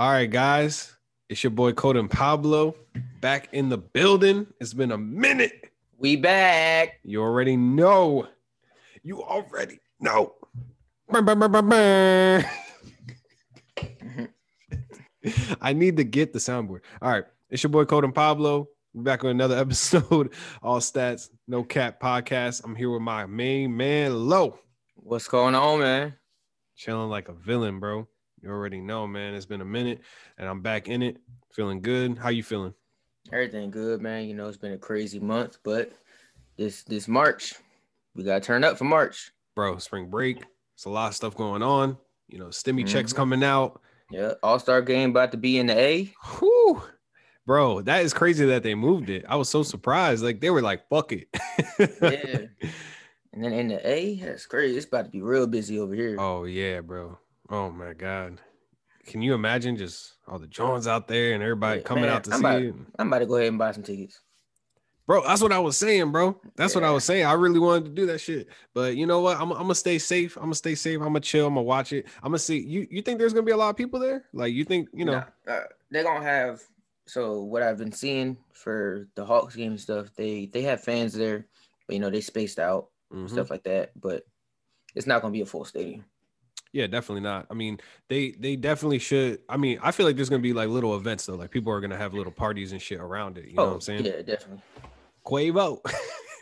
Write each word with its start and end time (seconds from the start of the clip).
All 0.00 0.10
right, 0.10 0.30
guys. 0.30 0.96
It's 1.28 1.44
your 1.44 1.50
boy 1.50 1.72
Coding 1.72 2.08
Pablo 2.08 2.74
back 3.20 3.50
in 3.52 3.68
the 3.68 3.76
building. 3.76 4.46
It's 4.58 4.72
been 4.72 4.92
a 4.92 4.96
minute. 4.96 5.70
We 5.98 6.16
back. 6.16 7.00
You 7.04 7.20
already 7.20 7.54
know. 7.58 8.26
You 9.02 9.22
already 9.22 9.78
know. 10.00 10.36
I 15.60 15.74
need 15.74 15.98
to 15.98 16.04
get 16.04 16.32
the 16.32 16.38
soundboard. 16.38 16.80
All 17.02 17.10
right. 17.10 17.24
It's 17.50 17.62
your 17.62 17.68
boy 17.68 17.84
Coding 17.84 18.12
Pablo. 18.12 18.70
We're 18.94 19.02
back 19.02 19.22
on 19.22 19.32
another 19.32 19.58
episode. 19.60 20.32
All 20.62 20.80
stats, 20.80 21.28
no 21.46 21.62
cap 21.62 22.00
podcast. 22.00 22.64
I'm 22.64 22.74
here 22.74 22.90
with 22.90 23.02
my 23.02 23.26
main 23.26 23.76
man, 23.76 24.30
Low. 24.30 24.60
What's 24.94 25.28
going 25.28 25.54
on, 25.54 25.80
man? 25.80 26.14
Chilling 26.74 27.10
like 27.10 27.28
a 27.28 27.34
villain, 27.34 27.80
bro. 27.80 28.08
You 28.42 28.50
already 28.50 28.80
know, 28.80 29.06
man. 29.06 29.34
It's 29.34 29.46
been 29.46 29.60
a 29.60 29.64
minute 29.66 30.00
and 30.38 30.48
I'm 30.48 30.60
back 30.62 30.88
in 30.88 31.02
it. 31.02 31.18
Feeling 31.52 31.80
good. 31.82 32.16
How 32.18 32.28
you 32.30 32.42
feeling? 32.42 32.74
Everything 33.32 33.70
good, 33.70 34.00
man. 34.00 34.24
You 34.26 34.34
know, 34.34 34.48
it's 34.48 34.56
been 34.56 34.72
a 34.72 34.78
crazy 34.78 35.18
month, 35.18 35.58
but 35.62 35.92
this 36.56 36.82
this 36.84 37.06
March, 37.08 37.54
we 38.14 38.24
gotta 38.24 38.40
turn 38.40 38.64
up 38.64 38.78
for 38.78 38.84
March. 38.84 39.30
Bro, 39.54 39.78
spring 39.78 40.08
break. 40.08 40.42
It's 40.74 40.86
a 40.86 40.90
lot 40.90 41.08
of 41.08 41.14
stuff 41.16 41.36
going 41.36 41.62
on. 41.62 41.98
You 42.28 42.38
know, 42.38 42.46
stimmy 42.46 42.86
checks 42.86 43.12
Mhm. 43.12 43.16
coming 43.16 43.44
out. 43.44 43.82
Yeah, 44.10 44.34
All 44.42 44.58
Star 44.58 44.80
game 44.82 45.10
about 45.10 45.32
to 45.32 45.36
be 45.38 45.58
in 45.58 45.66
the 45.66 45.78
A. 45.78 46.12
Whew. 46.38 46.82
Bro, 47.46 47.82
that 47.82 48.04
is 48.04 48.14
crazy 48.14 48.46
that 48.46 48.62
they 48.62 48.74
moved 48.74 49.10
it. 49.10 49.24
I 49.28 49.36
was 49.36 49.48
so 49.48 49.62
surprised. 49.62 50.22
Like 50.22 50.40
they 50.40 50.50
were 50.50 50.62
like, 50.62 50.88
fuck 50.88 51.12
it. 51.12 51.28
Yeah. 52.00 52.46
And 53.32 53.44
then 53.44 53.52
in 53.52 53.68
the 53.68 53.88
A, 53.88 54.16
that's 54.16 54.44
crazy. 54.46 54.76
It's 54.76 54.86
about 54.86 55.04
to 55.04 55.10
be 55.12 55.22
real 55.22 55.46
busy 55.46 55.78
over 55.78 55.94
here. 55.94 56.16
oh 56.18 56.44
yeah, 56.46 56.80
bro. 56.80 57.16
Oh 57.50 57.70
my 57.70 57.92
god. 57.92 58.40
Can 59.06 59.22
you 59.22 59.34
imagine 59.34 59.76
just 59.76 60.14
all 60.28 60.38
the 60.38 60.46
Johns 60.46 60.86
out 60.86 61.08
there 61.08 61.32
and 61.32 61.42
everybody 61.42 61.80
Yeah, 61.80 61.84
coming 61.86 62.04
man, 62.04 62.12
out 62.12 62.24
to 62.24 62.30
I'm 62.32 62.38
see 62.40 62.46
about- 62.46 62.62
it? 62.62 62.74
I'm 62.98 63.06
about 63.08 63.18
to 63.20 63.26
go 63.26 63.36
ahead 63.36 63.48
and 63.48 63.58
buy 63.58 63.72
some 63.72 63.82
tickets. 63.82 64.20
Bro, 65.06 65.24
that's 65.26 65.42
what 65.42 65.50
I 65.50 65.58
was 65.58 65.76
saying, 65.76 66.12
bro. 66.12 66.40
That's 66.54 66.72
what 66.76 66.84
I 66.84 66.90
was 66.90 67.02
saying. 67.02 67.26
I 67.26 67.32
really 67.32 67.58
wanted 67.58 67.86
to 67.86 67.90
do 67.90 68.06
that 68.06 68.20
shit. 68.20 68.46
But 68.72 68.94
you 68.96 69.06
know 69.06 69.20
what? 69.20 69.38
I'm, 69.40 69.50
I'm 69.50 69.62
gonna 69.62 69.74
stay 69.74 69.98
safe. 69.98 70.36
I'm 70.36 70.44
gonna 70.44 70.54
stay 70.54 70.76
safe. 70.76 70.98
I'm 70.98 71.08
gonna 71.08 71.18
chill. 71.18 71.48
I'm 71.48 71.54
gonna 71.54 71.64
watch 71.64 71.92
it. 71.92 72.06
I'm 72.22 72.30
gonna 72.30 72.38
see. 72.38 72.60
You 72.60 72.86
you 72.88 73.02
think 73.02 73.18
there's 73.18 73.32
gonna 73.32 73.44
be 73.44 73.50
a 73.50 73.56
lot 73.56 73.70
of 73.70 73.76
people 73.76 73.98
there? 73.98 74.26
Like 74.32 74.52
you 74.52 74.64
think, 74.64 74.88
you 74.92 75.04
know, 75.04 75.24
Nah, 75.46 75.52
uh, 75.52 75.64
they're 75.90 76.04
gonna 76.04 76.22
have. 76.24 76.62
So 77.06 77.42
what 77.42 77.64
I've 77.64 77.78
been 77.78 77.90
seeing 77.90 78.36
for 78.52 79.08
the 79.16 79.24
Hawks 79.24 79.56
game 79.56 79.72
and 79.72 79.80
stuff, 79.80 80.14
they 80.14 80.46
they 80.46 80.62
have 80.62 80.84
fans 80.84 81.12
there, 81.12 81.48
but 81.88 81.94
you 81.94 81.98
know 82.00 82.10
they 82.10 82.20
spaced 82.20 82.60
out 82.60 82.90
mhm. 83.12 83.28
stuff 83.28 83.50
like 83.50 83.64
that. 83.64 83.90
But 84.00 84.22
it's 84.94 85.08
not 85.08 85.22
gonna 85.22 85.32
be 85.32 85.40
a 85.40 85.46
full 85.46 85.64
stadium. 85.64 86.04
Yeah, 86.72 86.86
definitely 86.86 87.22
not. 87.22 87.46
I 87.50 87.54
mean, 87.54 87.80
they 88.08 88.30
they 88.32 88.54
definitely 88.56 89.00
should. 89.00 89.40
I 89.48 89.56
mean, 89.56 89.78
I 89.82 89.90
feel 89.90 90.06
like 90.06 90.16
there's 90.16 90.28
gonna 90.28 90.42
be 90.42 90.52
like 90.52 90.68
little 90.68 90.96
events 90.96 91.26
though. 91.26 91.34
Like 91.34 91.50
people 91.50 91.72
are 91.72 91.80
gonna 91.80 91.96
have 91.96 92.14
little 92.14 92.32
parties 92.32 92.72
and 92.72 92.80
shit 92.80 93.00
around 93.00 93.38
it. 93.38 93.46
You 93.46 93.56
know 93.56 93.66
what 93.66 93.74
I'm 93.74 93.80
saying? 93.80 94.06
Oh, 94.06 94.10
Yeah, 94.10 94.22
definitely. 94.22 94.62
Quavo, 95.26 95.80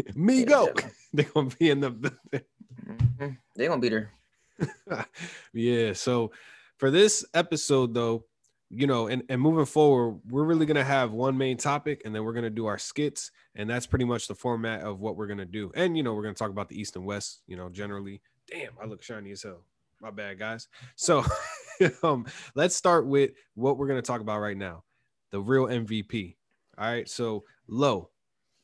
Yeah, 0.07 0.13
Migo, 0.13 0.67
definitely. 0.67 0.91
they're 1.15 1.31
gonna 1.35 1.51
be 1.59 1.71
in 1.71 1.81
the. 1.81 1.91
Mhm. 1.91 3.39
They're 3.57 3.69
gonna 3.69 3.81
be 3.81 3.89
there. 3.89 4.13
yeah. 5.53 5.93
So 5.93 6.33
for 6.77 6.91
this 6.91 7.25
episode 7.35 7.95
though, 7.95 8.25
you 8.71 8.87
know, 8.87 9.07
and, 9.09 9.23
and 9.29 9.41
moving 9.41 9.65
forward, 9.65 10.21
we're 10.29 10.45
really 10.45 10.67
gonna 10.67 10.85
have 10.85 11.13
one 11.13 11.39
main 11.39 11.57
topic 11.57 12.03
and 12.05 12.15
then 12.15 12.25
we're 12.25 12.35
gonna 12.35 12.51
do 12.51 12.67
our 12.67 12.79
skits, 12.79 13.31
and 13.55 13.69
that's 13.69 13.87
pretty 13.87 14.05
much 14.05 14.29
the 14.29 14.35
format 14.35 14.83
of 14.83 15.01
what 15.01 15.17
we're 15.17 15.27
gonna 15.27 15.47
do. 15.47 15.73
And 15.75 15.97
you 15.97 16.03
know, 16.03 16.13
we're 16.15 16.23
gonna 16.23 16.35
talk 16.35 16.51
about 16.51 16.69
the 16.69 16.79
East 16.79 16.97
and 16.97 17.05
West, 17.07 17.41
you 17.47 17.57
know, 17.57 17.69
generally. 17.71 18.21
Damn, 18.47 18.73
I 18.83 18.87
look 18.87 19.03
shiny 19.03 19.31
as 19.33 19.43
hell. 19.43 19.63
My 20.01 20.11
bad, 20.11 20.39
guys. 20.39 20.69
So 20.97 21.25
um, 22.03 22.27
let's 22.55 22.77
start 22.77 23.07
with 23.07 23.33
what 23.55 23.79
we're 23.79 23.89
gonna 23.89 24.03
talk 24.03 24.21
about 24.21 24.41
right 24.41 24.57
now. 24.57 24.85
The 25.31 25.41
real 25.41 25.67
MVP. 25.67 26.37
All 26.79 26.87
right. 26.87 27.09
So 27.09 27.45
low, 27.67 28.11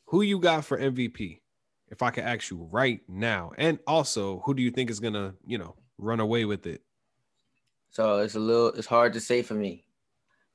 who 0.07 0.23
you 0.23 0.39
got 0.39 0.65
for 0.65 0.79
MVP? 0.79 1.41
If 1.89 2.03
I 2.03 2.11
could 2.11 2.25
ask 2.25 2.51
you 2.51 2.69
right 2.73 3.01
now. 3.09 3.53
And 3.59 3.79
also, 3.87 4.41
who 4.45 4.55
do 4.55 4.63
you 4.63 4.71
think 4.71 4.91
is 4.91 5.01
gonna, 5.01 5.35
you 5.47 5.59
know, 5.59 5.77
run 5.99 6.21
away 6.21 6.45
with 6.45 6.67
it? 6.67 6.83
So 7.91 8.19
it's 8.19 8.35
a 8.35 8.41
little 8.41 8.69
it's 8.69 8.87
hard 8.87 9.13
to 9.15 9.21
say 9.21 9.43
for 9.43 9.55
me. 9.55 9.85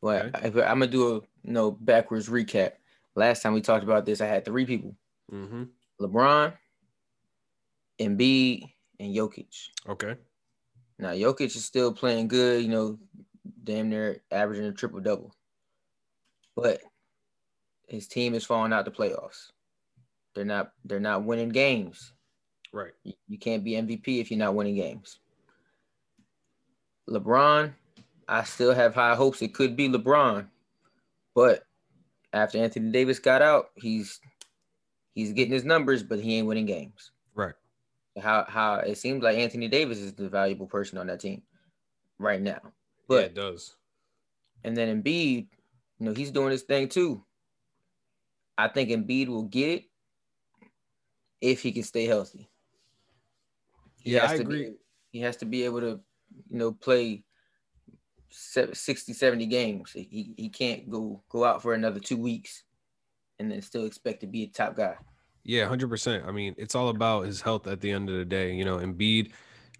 But 0.01 0.27
Okay. 0.35 0.47
if 0.47 0.55
I'm 0.55 0.79
gonna 0.79 0.87
do 0.87 1.09
a 1.09 1.13
you 1.43 1.53
know 1.53 1.71
backwards 1.71 2.29
recap. 2.29 2.73
Last 3.15 3.41
time 3.41 3.53
we 3.53 3.61
talked 3.61 3.83
about 3.83 4.05
this, 4.05 4.21
I 4.21 4.27
had 4.27 4.45
three 4.45 4.65
people: 4.65 4.95
Mm-hmm. 5.31 5.63
LeBron, 6.01 6.53
Embiid, 7.99 8.63
and 8.99 9.13
Jokic. 9.15 9.69
Okay. 9.87 10.15
Now 10.99 11.11
Jokic 11.11 11.55
is 11.55 11.63
still 11.63 11.93
playing 11.93 12.27
good, 12.27 12.61
you 12.61 12.69
know, 12.69 12.99
damn 13.63 13.89
near 13.89 14.21
averaging 14.31 14.65
a 14.65 14.73
triple 14.73 14.99
double. 14.99 15.33
But 16.55 16.81
his 17.87 18.07
team 18.07 18.35
is 18.35 18.45
falling 18.45 18.73
out 18.73 18.83
the 18.85 18.91
playoffs. 18.91 19.51
They're 20.35 20.45
not 20.45 20.73
they're 20.83 20.99
not 20.99 21.23
winning 21.23 21.49
games. 21.49 22.13
Right. 22.73 22.91
You, 23.03 23.13
you 23.27 23.39
can't 23.39 23.63
be 23.63 23.71
MVP 23.71 24.19
if 24.19 24.29
you're 24.29 24.37
not 24.37 24.55
winning 24.55 24.75
games. 24.75 25.19
LeBron, 27.09 27.73
I 28.27 28.43
still 28.43 28.73
have 28.73 28.93
high 28.93 29.15
hopes 29.15 29.41
it 29.41 29.55
could 29.55 29.75
be 29.75 29.89
LeBron. 29.89 30.47
But 31.33 31.63
after 32.33 32.57
Anthony 32.57 32.91
Davis 32.91 33.19
got 33.19 33.41
out, 33.41 33.69
he's 33.75 34.19
he's 35.15 35.31
getting 35.31 35.53
his 35.53 35.63
numbers, 35.63 36.03
but 36.03 36.19
he 36.19 36.37
ain't 36.37 36.47
winning 36.47 36.65
games. 36.65 37.11
How 38.17 38.45
how 38.47 38.75
it 38.75 38.95
seems 38.97 39.23
like 39.23 39.37
Anthony 39.37 39.67
Davis 39.67 39.99
is 39.99 40.13
the 40.13 40.29
valuable 40.29 40.67
person 40.67 40.97
on 40.97 41.07
that 41.07 41.19
team 41.21 41.43
right 42.19 42.41
now. 42.41 42.73
yeah, 43.09 43.21
But 43.21 43.25
it 43.25 43.33
does. 43.33 43.75
and 44.63 44.75
then 44.75 45.01
Embiid, 45.03 45.49
you 45.99 46.05
know, 46.05 46.13
he's 46.13 46.31
doing 46.31 46.51
his 46.51 46.63
thing 46.63 46.89
too. 46.89 47.25
I 48.57 48.67
think 48.67 48.89
Embiid 48.91 49.27
will 49.27 49.43
get 49.43 49.69
it 49.69 49.89
if 51.41 51.61
he 51.61 51.71
can 51.71 51.83
stay 51.83 52.05
healthy. 52.05 52.49
He 53.97 54.11
Yeah, 54.11 54.21
has 54.21 54.33
I 54.33 54.35
to 54.35 54.43
agree. 54.43 54.45
Be, 54.45 54.75
he 55.11 55.19
has 55.21 55.37
to 55.37 55.45
be 55.45 55.63
able 55.63 55.81
to, 55.81 56.01
you 56.49 56.57
know, 56.57 56.71
play 56.73 57.25
se- 58.29 58.73
60, 58.73 59.13
70 59.13 59.45
games. 59.45 59.91
He, 59.91 60.33
he 60.37 60.49
can't 60.49 60.89
go 60.89 61.23
go 61.29 61.43
out 61.43 61.61
for 61.61 61.73
another 61.73 61.99
two 61.99 62.17
weeks 62.17 62.63
and 63.39 63.51
then 63.51 63.61
still 63.61 63.85
expect 63.85 64.21
to 64.21 64.27
be 64.27 64.43
a 64.43 64.47
top 64.49 64.75
guy. 64.75 64.97
Yeah, 65.43 65.65
hundred 65.67 65.89
percent. 65.89 66.25
I 66.27 66.31
mean, 66.31 66.55
it's 66.57 66.75
all 66.75 66.89
about 66.89 67.25
his 67.25 67.41
health 67.41 67.67
at 67.67 67.81
the 67.81 67.91
end 67.91 68.09
of 68.09 68.15
the 68.15 68.25
day. 68.25 68.53
You 68.53 68.65
know, 68.65 68.77
Embiid, 68.77 69.31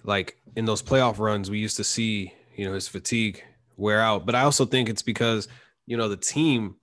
like 0.03 0.37
in 0.55 0.65
those 0.65 0.81
playoff 0.81 1.19
runs, 1.19 1.49
we 1.49 1.59
used 1.59 1.77
to 1.77 1.83
see, 1.83 2.33
you 2.55 2.65
know, 2.65 2.73
his 2.73 2.87
fatigue 2.87 3.43
wear 3.77 4.01
out. 4.01 4.25
But 4.25 4.35
I 4.35 4.41
also 4.41 4.65
think 4.65 4.89
it's 4.89 5.01
because, 5.01 5.47
you 5.85 5.97
know, 5.97 6.09
the 6.09 6.17
team, 6.17 6.75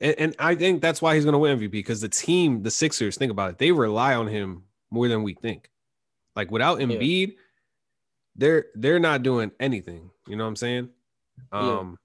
and, 0.00 0.14
and 0.18 0.36
I 0.38 0.54
think 0.54 0.82
that's 0.82 1.00
why 1.00 1.14
he's 1.14 1.24
going 1.24 1.34
to 1.34 1.38
win 1.38 1.58
MVP 1.58 1.70
because 1.70 2.00
the 2.00 2.08
team, 2.08 2.62
the 2.62 2.70
Sixers, 2.70 3.16
think 3.16 3.30
about 3.30 3.50
it, 3.50 3.58
they 3.58 3.72
rely 3.72 4.14
on 4.14 4.26
him 4.26 4.64
more 4.90 5.08
than 5.08 5.22
we 5.22 5.34
think. 5.34 5.70
Like 6.34 6.50
without 6.50 6.80
Yeah. 6.80 6.86
Embiid, 6.86 7.36
they're 8.36 8.66
they're 8.74 8.98
not 8.98 9.22
doing 9.22 9.52
anything. 9.60 10.10
You 10.26 10.36
know 10.36 10.44
what 10.44 10.48
I'm 10.48 10.56
saying? 10.56 10.88
Yeah. 11.52 11.58
Um, 11.58 11.98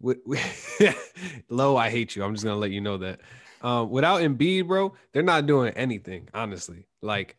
With, 0.00 0.18
low, 1.48 1.76
I 1.76 1.90
hate 1.90 2.16
you. 2.16 2.24
I'm 2.24 2.34
just 2.34 2.44
gonna 2.44 2.56
let 2.58 2.70
you 2.70 2.80
know 2.80 2.98
that. 2.98 3.20
Um, 3.60 3.90
without 3.90 4.20
Embiid, 4.22 4.66
bro, 4.66 4.94
they're 5.12 5.22
not 5.22 5.46
doing 5.46 5.72
anything. 5.74 6.28
Honestly, 6.32 6.86
like, 7.02 7.36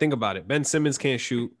think 0.00 0.12
about 0.12 0.36
it. 0.36 0.48
Ben 0.48 0.64
Simmons 0.64 0.98
can't 0.98 1.20
shoot. 1.20 1.52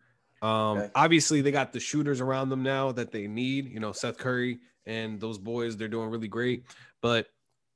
Um, 0.42 0.78
Okay. 0.78 0.90
obviously 0.96 1.40
they 1.40 1.52
got 1.52 1.72
the 1.72 1.80
shooters 1.80 2.20
around 2.20 2.48
them 2.48 2.62
now 2.64 2.90
that 2.92 3.12
they 3.12 3.28
need. 3.28 3.68
You 3.70 3.80
know, 3.80 3.92
Seth 3.92 4.18
Curry 4.18 4.58
and 4.86 5.20
those 5.20 5.38
boys, 5.38 5.76
they're 5.76 5.88
doing 5.88 6.10
really 6.10 6.28
great. 6.28 6.64
But 7.00 7.28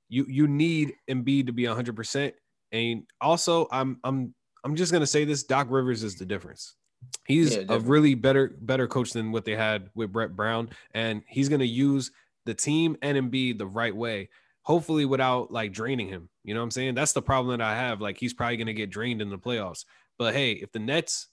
you 0.08 0.26
you 0.28 0.48
need 0.48 0.94
Embiid 1.08 1.46
to 1.46 1.52
be 1.52 1.66
100. 1.66 1.94
percent 1.96 2.34
And 2.72 3.04
also, 3.20 3.68
I'm 3.70 4.00
I'm 4.04 4.34
I'm 4.64 4.74
just 4.76 4.92
gonna 4.92 5.06
say 5.06 5.24
this: 5.24 5.44
Doc 5.44 5.68
Rivers 5.70 6.02
is 6.02 6.16
the 6.16 6.26
difference. 6.26 6.74
He's 7.26 7.56
Yeah, 7.56 7.64
a 7.68 7.78
really 7.80 8.14
better 8.14 8.56
better 8.60 8.88
coach 8.88 9.12
than 9.12 9.30
what 9.30 9.44
they 9.44 9.54
had 9.54 9.90
with 9.94 10.12
Brett 10.12 10.34
Brown, 10.34 10.70
and 10.92 11.22
he's 11.28 11.48
gonna 11.48 11.64
use 11.64 12.10
the 12.46 12.54
team 12.54 12.96
and 13.02 13.18
Embiid 13.18 13.58
the 13.58 13.66
right 13.66 13.94
way. 13.94 14.30
Hopefully, 14.62 15.04
without 15.04 15.52
like 15.52 15.72
draining 15.72 16.08
him. 16.08 16.28
You 16.42 16.54
know 16.54 16.60
what 16.60 16.64
I'm 16.64 16.70
saying? 16.72 16.94
That's 16.94 17.12
the 17.12 17.22
problem 17.22 17.56
that 17.56 17.64
I 17.64 17.76
have. 17.76 18.00
Like 18.00 18.18
he's 18.18 18.34
probably 18.34 18.56
gonna 18.56 18.72
get 18.72 18.90
drained 18.90 19.20
in 19.20 19.28
the 19.30 19.38
playoffs. 19.38 19.84
But 20.18 20.34
hey, 20.34 20.52
if 20.52 20.72
the 20.72 20.78
Nets, 20.78 21.28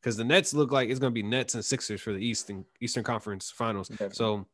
because 0.00 0.16
the 0.16 0.24
Nets 0.24 0.52
look 0.52 0.72
like 0.72 0.90
it's 0.90 0.98
gonna 0.98 1.12
be 1.12 1.22
Nets 1.22 1.54
and 1.54 1.64
Sixers 1.64 2.00
for 2.00 2.12
the 2.12 2.18
Eastern 2.18 2.64
Eastern 2.80 3.04
Conference 3.04 3.50
Finals. 3.50 3.90
So, 4.12 4.46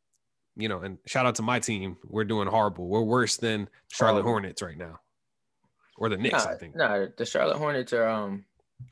you 0.56 0.68
know, 0.68 0.80
and 0.82 0.98
shout 1.06 1.26
out 1.26 1.34
to 1.36 1.42
my 1.42 1.58
team. 1.58 1.96
We're 2.04 2.24
doing 2.24 2.46
horrible. 2.46 2.86
We're 2.86 3.00
worse 3.00 3.38
than 3.38 3.68
Charlotte. 3.88 4.22
Hornets 4.22 4.62
right 4.62 4.78
now, 4.78 5.00
or 5.98 6.08
the 6.08 6.16
Knicks. 6.16 6.44
nah, 6.44 6.50
I 6.50 6.54
think. 6.54 6.76
nah, 6.76 7.06
the 7.16 7.26
Charlotte 7.26 7.56
Hornets 7.56 7.92
are 7.92 8.06
um 8.08 8.44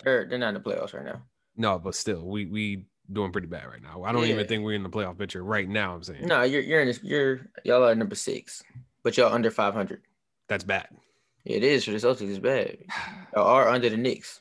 they're 0.03 0.27
they're 0.27 0.39
not 0.39 0.49
in 0.49 0.55
the 0.55 0.61
playoffs 0.61 0.93
right 0.93 1.05
now. 1.05 1.23
No, 1.57 1.79
but 1.79 1.95
still, 1.95 2.27
we 2.27 2.47
we 2.47 2.87
doing 3.13 3.33
pretty 3.33 3.47
bad 3.49 3.67
right 3.67 3.83
now. 3.83 4.03
I 4.05 4.13
don't 4.13 4.23
Yeah. 4.27 4.35
even 4.35 4.47
think 4.47 4.65
we're 4.65 4.75
in 4.75 4.83
the 4.83 4.89
playoff 4.91 5.19
picture 5.19 5.43
right 5.43 5.69
now. 5.69 5.95
I'm 5.95 6.03
saying 6.03 6.27
No, 6.27 6.43
you're 6.43 6.63
you're 6.63 6.81
in 6.81 6.87
this 6.89 7.03
you're 7.03 7.41
y'all 7.65 7.85
are 7.85 7.95
number 7.95 8.15
six, 8.15 8.63
but 9.03 9.17
y'all 9.17 9.33
under 9.33 9.51
five 9.51 9.75
hundred. 9.75 10.03
that's 10.49 10.65
bad, 10.65 10.89
It 11.45 11.63
is 11.65 11.85
for 11.85 11.91
the 11.93 11.97
Celtics. 11.99 12.29
It's 12.31 12.39
bad. 12.39 12.79
Y'all 13.35 13.47
are 13.47 13.69
under 13.69 13.89
the 13.89 13.97
Knicks, 13.97 14.41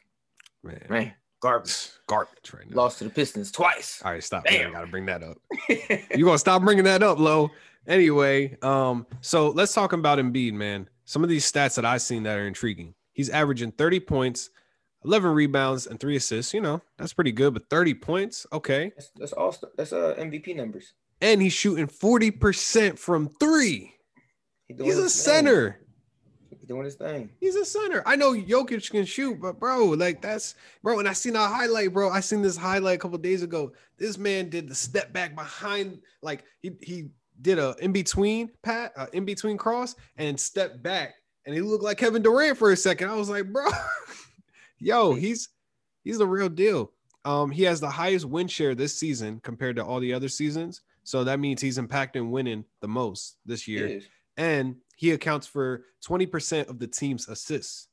man. 0.64 0.86
man. 0.90 1.14
garbage. 1.42 1.90
Garbage 2.08 2.54
right 2.54 2.70
now. 2.70 2.76
Lost 2.76 2.98
to 2.98 3.04
the 3.06 3.10
Pistons 3.10 3.52
twice. 3.52 4.02
All 4.04 4.12
right, 4.12 4.24
stop. 4.24 4.44
Damn. 4.46 4.72
I 4.72 4.74
gotta 4.74 4.88
bring 4.88 5.06
that 5.06 5.24
up. 5.24 5.38
you 6.16 6.26
gonna 6.26 6.38
stop 6.38 6.62
bringing 6.64 6.84
that 6.86 7.02
up, 7.04 7.18
low? 7.20 7.50
Anyway, 7.88 8.58
um, 8.62 9.08
so 9.22 9.50
let's 9.50 9.74
talk 9.74 9.94
about 9.94 10.20
Embiid, 10.20 10.54
man. 10.54 10.88
Some 11.06 11.24
of 11.24 11.30
these 11.30 11.50
stats 11.50 11.76
that 11.76 11.86
I've 11.86 12.02
seen 12.02 12.24
that 12.24 12.38
are 12.38 12.46
intriguing. 12.46 12.94
He's 13.14 13.30
averaging 13.30 13.72
30 13.72 14.00
points, 14.02 14.50
11 15.06 15.32
rebounds, 15.32 15.88
and 15.88 16.00
three 16.00 16.16
assists. 16.16 16.54
You 16.54 16.62
know, 16.62 16.82
that's 16.98 17.14
pretty 17.14 17.32
good, 17.32 17.54
but 17.54 17.70
30 17.70 17.94
points, 17.96 18.46
okay. 18.52 18.92
that's, 18.96 19.12
that's 19.16 19.34
all. 19.34 19.56
That's 19.78 19.94
uh 19.94 20.16
MVP 20.18 20.56
numbers. 20.56 20.94
And 21.22 21.42
he's 21.42 21.54
shooting 21.54 21.88
40% 21.88 22.98
from 22.98 23.28
three. 23.40 23.94
He 24.68 24.76
He's 24.84 24.98
a 24.98 25.10
center. 25.10 25.82
He 26.50 26.66
doing 26.66 26.86
his 26.86 26.96
thing. 26.96 27.30
He's 27.40 27.56
a 27.56 27.66
center. 27.66 28.04
I 28.06 28.16
know 28.16 28.34
Jokic 28.34 28.90
can 28.92 29.06
shoot, 29.06 29.42
but 29.42 29.60
bro, 29.60 29.86
like 29.86 30.22
that's 30.22 30.56
bro. 30.84 31.00
And 31.00 31.08
I 31.08 31.14
seen 31.14 31.36
a 31.36 31.48
highlight, 31.48 31.94
bro. 31.94 32.10
I 32.10 32.20
seen 32.20 32.42
this 32.42 32.56
highlight 32.56 32.96
a 32.96 33.00
couple 33.00 33.18
days 33.18 33.44
ago. 33.44 33.74
This 33.98 34.18
man 34.18 34.50
did 34.50 34.70
the 34.70 34.76
step 34.76 35.12
back 35.12 35.36
behind, 35.36 36.00
like 36.22 36.44
he 36.62 36.72
he 36.82 37.10
did 37.42 37.60
a 37.60 37.76
in 37.80 37.92
between 37.92 38.52
pat, 38.64 38.94
uh, 38.96 39.08
in 39.14 39.26
between 39.26 39.58
cross, 39.58 39.96
and 40.18 40.40
step 40.40 40.82
back, 40.82 41.16
and 41.46 41.56
he 41.56 41.62
looked 41.62 41.84
like 41.84 41.98
Kevin 41.98 42.22
Durant 42.22 42.58
for 42.58 42.72
a 42.72 42.78
second. 42.78 43.10
I 43.10 43.16
was 43.16 43.30
like, 43.30 43.52
bro, 43.52 43.66
yo, 44.80 45.14
he's 45.14 45.50
he's 46.04 46.18
the 46.18 46.28
real 46.28 46.50
deal. 46.50 46.92
Um, 47.26 47.52
he 47.52 47.64
has 47.64 47.80
the 47.80 47.90
highest 47.90 48.26
win 48.26 48.48
share 48.48 48.76
this 48.76 48.98
season 48.98 49.40
compared 49.44 49.76
to 49.76 49.86
all 49.86 50.00
the 50.00 50.14
other 50.14 50.30
seasons. 50.30 50.82
So 51.04 51.24
that 51.24 51.40
means 51.40 51.62
he's 51.62 51.78
impacting 51.78 52.30
winning 52.30 52.66
the 52.82 52.88
most 52.88 53.38
this 53.46 53.68
year 53.68 54.02
and 54.38 54.76
he 54.96 55.12
accounts 55.12 55.46
for 55.48 55.86
20% 56.08 56.70
of 56.70 56.80
the 56.80 56.88
team's 56.88 57.28
assists. 57.28 57.88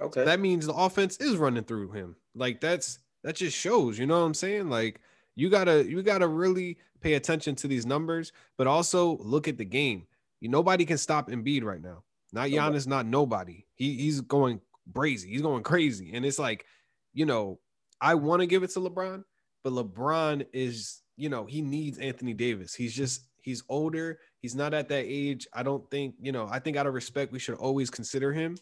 Okay. 0.00 0.24
That 0.24 0.40
means 0.40 0.66
the 0.66 0.74
offense 0.74 1.16
is 1.18 1.36
running 1.36 1.64
through 1.64 1.92
him. 1.92 2.16
Like 2.34 2.60
that's 2.60 2.98
that 3.24 3.36
just 3.36 3.56
shows, 3.56 3.98
you 3.98 4.06
know 4.06 4.20
what 4.20 4.26
I'm 4.26 4.34
saying? 4.34 4.68
Like 4.68 5.00
you 5.36 5.48
got 5.48 5.64
to 5.64 5.88
you 5.88 6.02
got 6.02 6.18
to 6.18 6.28
really 6.28 6.78
pay 7.00 7.14
attention 7.14 7.54
to 7.56 7.68
these 7.68 7.86
numbers, 7.86 8.32
but 8.56 8.66
also 8.66 9.18
look 9.18 9.48
at 9.48 9.58
the 9.58 9.64
game. 9.64 10.06
You 10.40 10.48
nobody 10.48 10.84
can 10.84 10.98
stop 10.98 11.30
Embiid 11.30 11.62
right 11.62 11.82
now. 11.82 12.04
Not 12.32 12.50
Nobody. 12.50 12.78
Giannis, 12.78 12.86
not 12.86 13.06
nobody. 13.06 13.64
He 13.74 13.94
he's 13.96 14.20
going 14.20 14.60
crazy. 14.94 15.28
He's 15.30 15.42
going 15.42 15.62
crazy. 15.62 16.12
And 16.14 16.24
it's 16.24 16.38
like, 16.38 16.64
you 17.12 17.26
know, 17.26 17.58
I 18.00 18.14
want 18.14 18.40
to 18.40 18.46
give 18.46 18.62
it 18.62 18.70
to 18.70 18.80
LeBron, 18.80 19.24
but 19.64 19.72
LeBron 19.72 20.46
is, 20.52 21.02
you 21.16 21.28
know, 21.28 21.46
he 21.46 21.62
needs 21.62 21.98
Anthony 21.98 22.34
Davis. 22.34 22.74
He's 22.74 22.94
just 22.94 23.22
he's 23.42 23.62
older. 23.68 24.18
He's 24.40 24.54
not 24.54 24.74
at 24.74 24.88
that 24.88 25.04
age. 25.06 25.46
I 25.52 25.62
don't 25.62 25.88
think, 25.90 26.14
you 26.20 26.32
know, 26.32 26.46
I 26.50 26.58
think 26.58 26.76
out 26.76 26.86
of 26.86 26.94
respect, 26.94 27.32
we 27.32 27.38
should 27.38 27.56
always 27.56 27.90
consider 27.90 28.32
him 28.32 28.56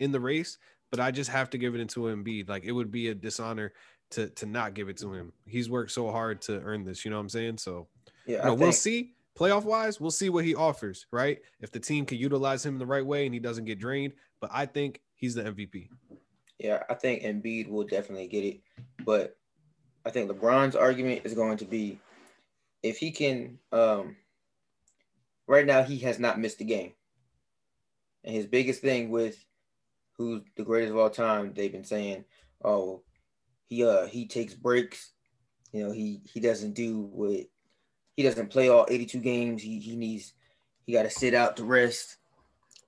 in 0.00 0.12
the 0.12 0.20
race, 0.20 0.58
but 0.90 1.00
I 1.00 1.10
just 1.10 1.30
have 1.30 1.50
to 1.50 1.58
give 1.58 1.74
it 1.74 1.80
into 1.80 2.00
Embiid. 2.00 2.48
Like 2.48 2.64
it 2.64 2.72
would 2.72 2.90
be 2.90 3.08
a 3.08 3.14
dishonor 3.14 3.72
to 4.10 4.28
to 4.30 4.46
not 4.46 4.74
give 4.74 4.88
it 4.88 4.96
to 4.98 5.12
him. 5.12 5.32
He's 5.46 5.70
worked 5.70 5.92
so 5.92 6.10
hard 6.10 6.42
to 6.42 6.60
earn 6.60 6.84
this, 6.84 7.04
you 7.04 7.10
know 7.10 7.16
what 7.16 7.22
I'm 7.22 7.28
saying? 7.30 7.58
So 7.58 7.88
yeah. 8.26 8.38
you 8.38 8.44
know, 8.44 8.54
we'll 8.54 8.72
see. 8.72 9.14
Playoff 9.38 9.64
wise, 9.64 10.00
we'll 10.00 10.12
see 10.12 10.28
what 10.28 10.44
he 10.44 10.54
offers, 10.54 11.06
right? 11.10 11.40
If 11.60 11.72
the 11.72 11.80
team 11.80 12.06
can 12.06 12.18
utilize 12.18 12.64
him 12.64 12.74
in 12.74 12.78
the 12.78 12.86
right 12.86 13.04
way 13.04 13.24
and 13.24 13.34
he 13.34 13.40
doesn't 13.40 13.64
get 13.64 13.80
drained. 13.80 14.12
But 14.44 14.50
I 14.52 14.66
think 14.66 15.00
he's 15.14 15.34
the 15.34 15.44
MVP. 15.44 15.88
Yeah, 16.58 16.82
I 16.90 16.92
think 16.92 17.22
Embiid 17.22 17.70
will 17.70 17.84
definitely 17.84 18.28
get 18.28 18.44
it, 18.44 18.60
but 19.02 19.38
I 20.04 20.10
think 20.10 20.30
LeBron's 20.30 20.76
argument 20.76 21.22
is 21.24 21.32
going 21.32 21.56
to 21.56 21.64
be 21.64 21.98
if 22.82 22.98
he 22.98 23.10
can. 23.10 23.58
Um, 23.72 24.16
right 25.46 25.64
now, 25.64 25.82
he 25.82 25.98
has 26.00 26.18
not 26.18 26.38
missed 26.38 26.60
a 26.60 26.64
game, 26.64 26.92
and 28.22 28.36
his 28.36 28.44
biggest 28.44 28.82
thing 28.82 29.08
with 29.08 29.42
who's 30.18 30.42
the 30.56 30.62
greatest 30.62 30.90
of 30.90 30.98
all 30.98 31.08
time, 31.08 31.54
they've 31.54 31.72
been 31.72 31.84
saying, 31.84 32.26
"Oh, 32.62 33.00
he 33.70 33.82
uh 33.82 34.04
he 34.08 34.26
takes 34.26 34.52
breaks. 34.52 35.12
You 35.72 35.84
know, 35.84 35.90
he 35.90 36.20
he 36.30 36.38
doesn't 36.38 36.74
do 36.74 37.00
what 37.00 37.46
he 38.14 38.22
doesn't 38.22 38.50
play 38.50 38.68
all 38.68 38.84
82 38.90 39.20
games. 39.20 39.62
He 39.62 39.78
he 39.78 39.96
needs 39.96 40.34
he 40.84 40.92
got 40.92 41.04
to 41.04 41.10
sit 41.10 41.32
out 41.32 41.56
to 41.56 41.64
rest. 41.64 42.18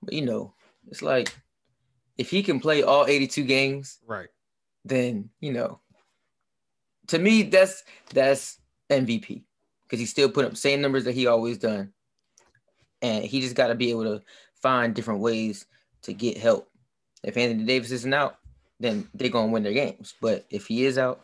But 0.03 0.13
you 0.13 0.23
know, 0.23 0.53
it's 0.87 1.01
like 1.01 1.33
if 2.17 2.29
he 2.29 2.43
can 2.43 2.59
play 2.59 2.83
all 2.83 3.05
82 3.05 3.43
games, 3.43 3.99
Right. 4.05 4.29
then 4.85 5.29
you 5.39 5.51
know, 5.53 5.79
to 7.07 7.19
me 7.19 7.43
that's 7.43 7.83
that's 8.13 8.59
MVP 8.89 9.43
because 9.83 9.99
he 9.99 10.05
still 10.05 10.29
put 10.29 10.45
up 10.45 10.57
same 10.57 10.81
numbers 10.81 11.05
that 11.05 11.15
he 11.15 11.27
always 11.27 11.57
done, 11.57 11.93
and 13.01 13.23
he 13.23 13.41
just 13.41 13.55
got 13.55 13.67
to 13.67 13.75
be 13.75 13.89
able 13.91 14.03
to 14.03 14.23
find 14.61 14.93
different 14.95 15.21
ways 15.21 15.65
to 16.03 16.13
get 16.13 16.37
help. 16.37 16.69
If 17.23 17.37
Anthony 17.37 17.65
Davis 17.65 17.91
isn't 17.91 18.13
out, 18.13 18.37
then 18.79 19.07
they're 19.13 19.29
gonna 19.29 19.51
win 19.51 19.63
their 19.63 19.73
games. 19.73 20.15
But 20.21 20.45
if 20.49 20.67
he 20.67 20.85
is 20.85 20.97
out, 20.97 21.21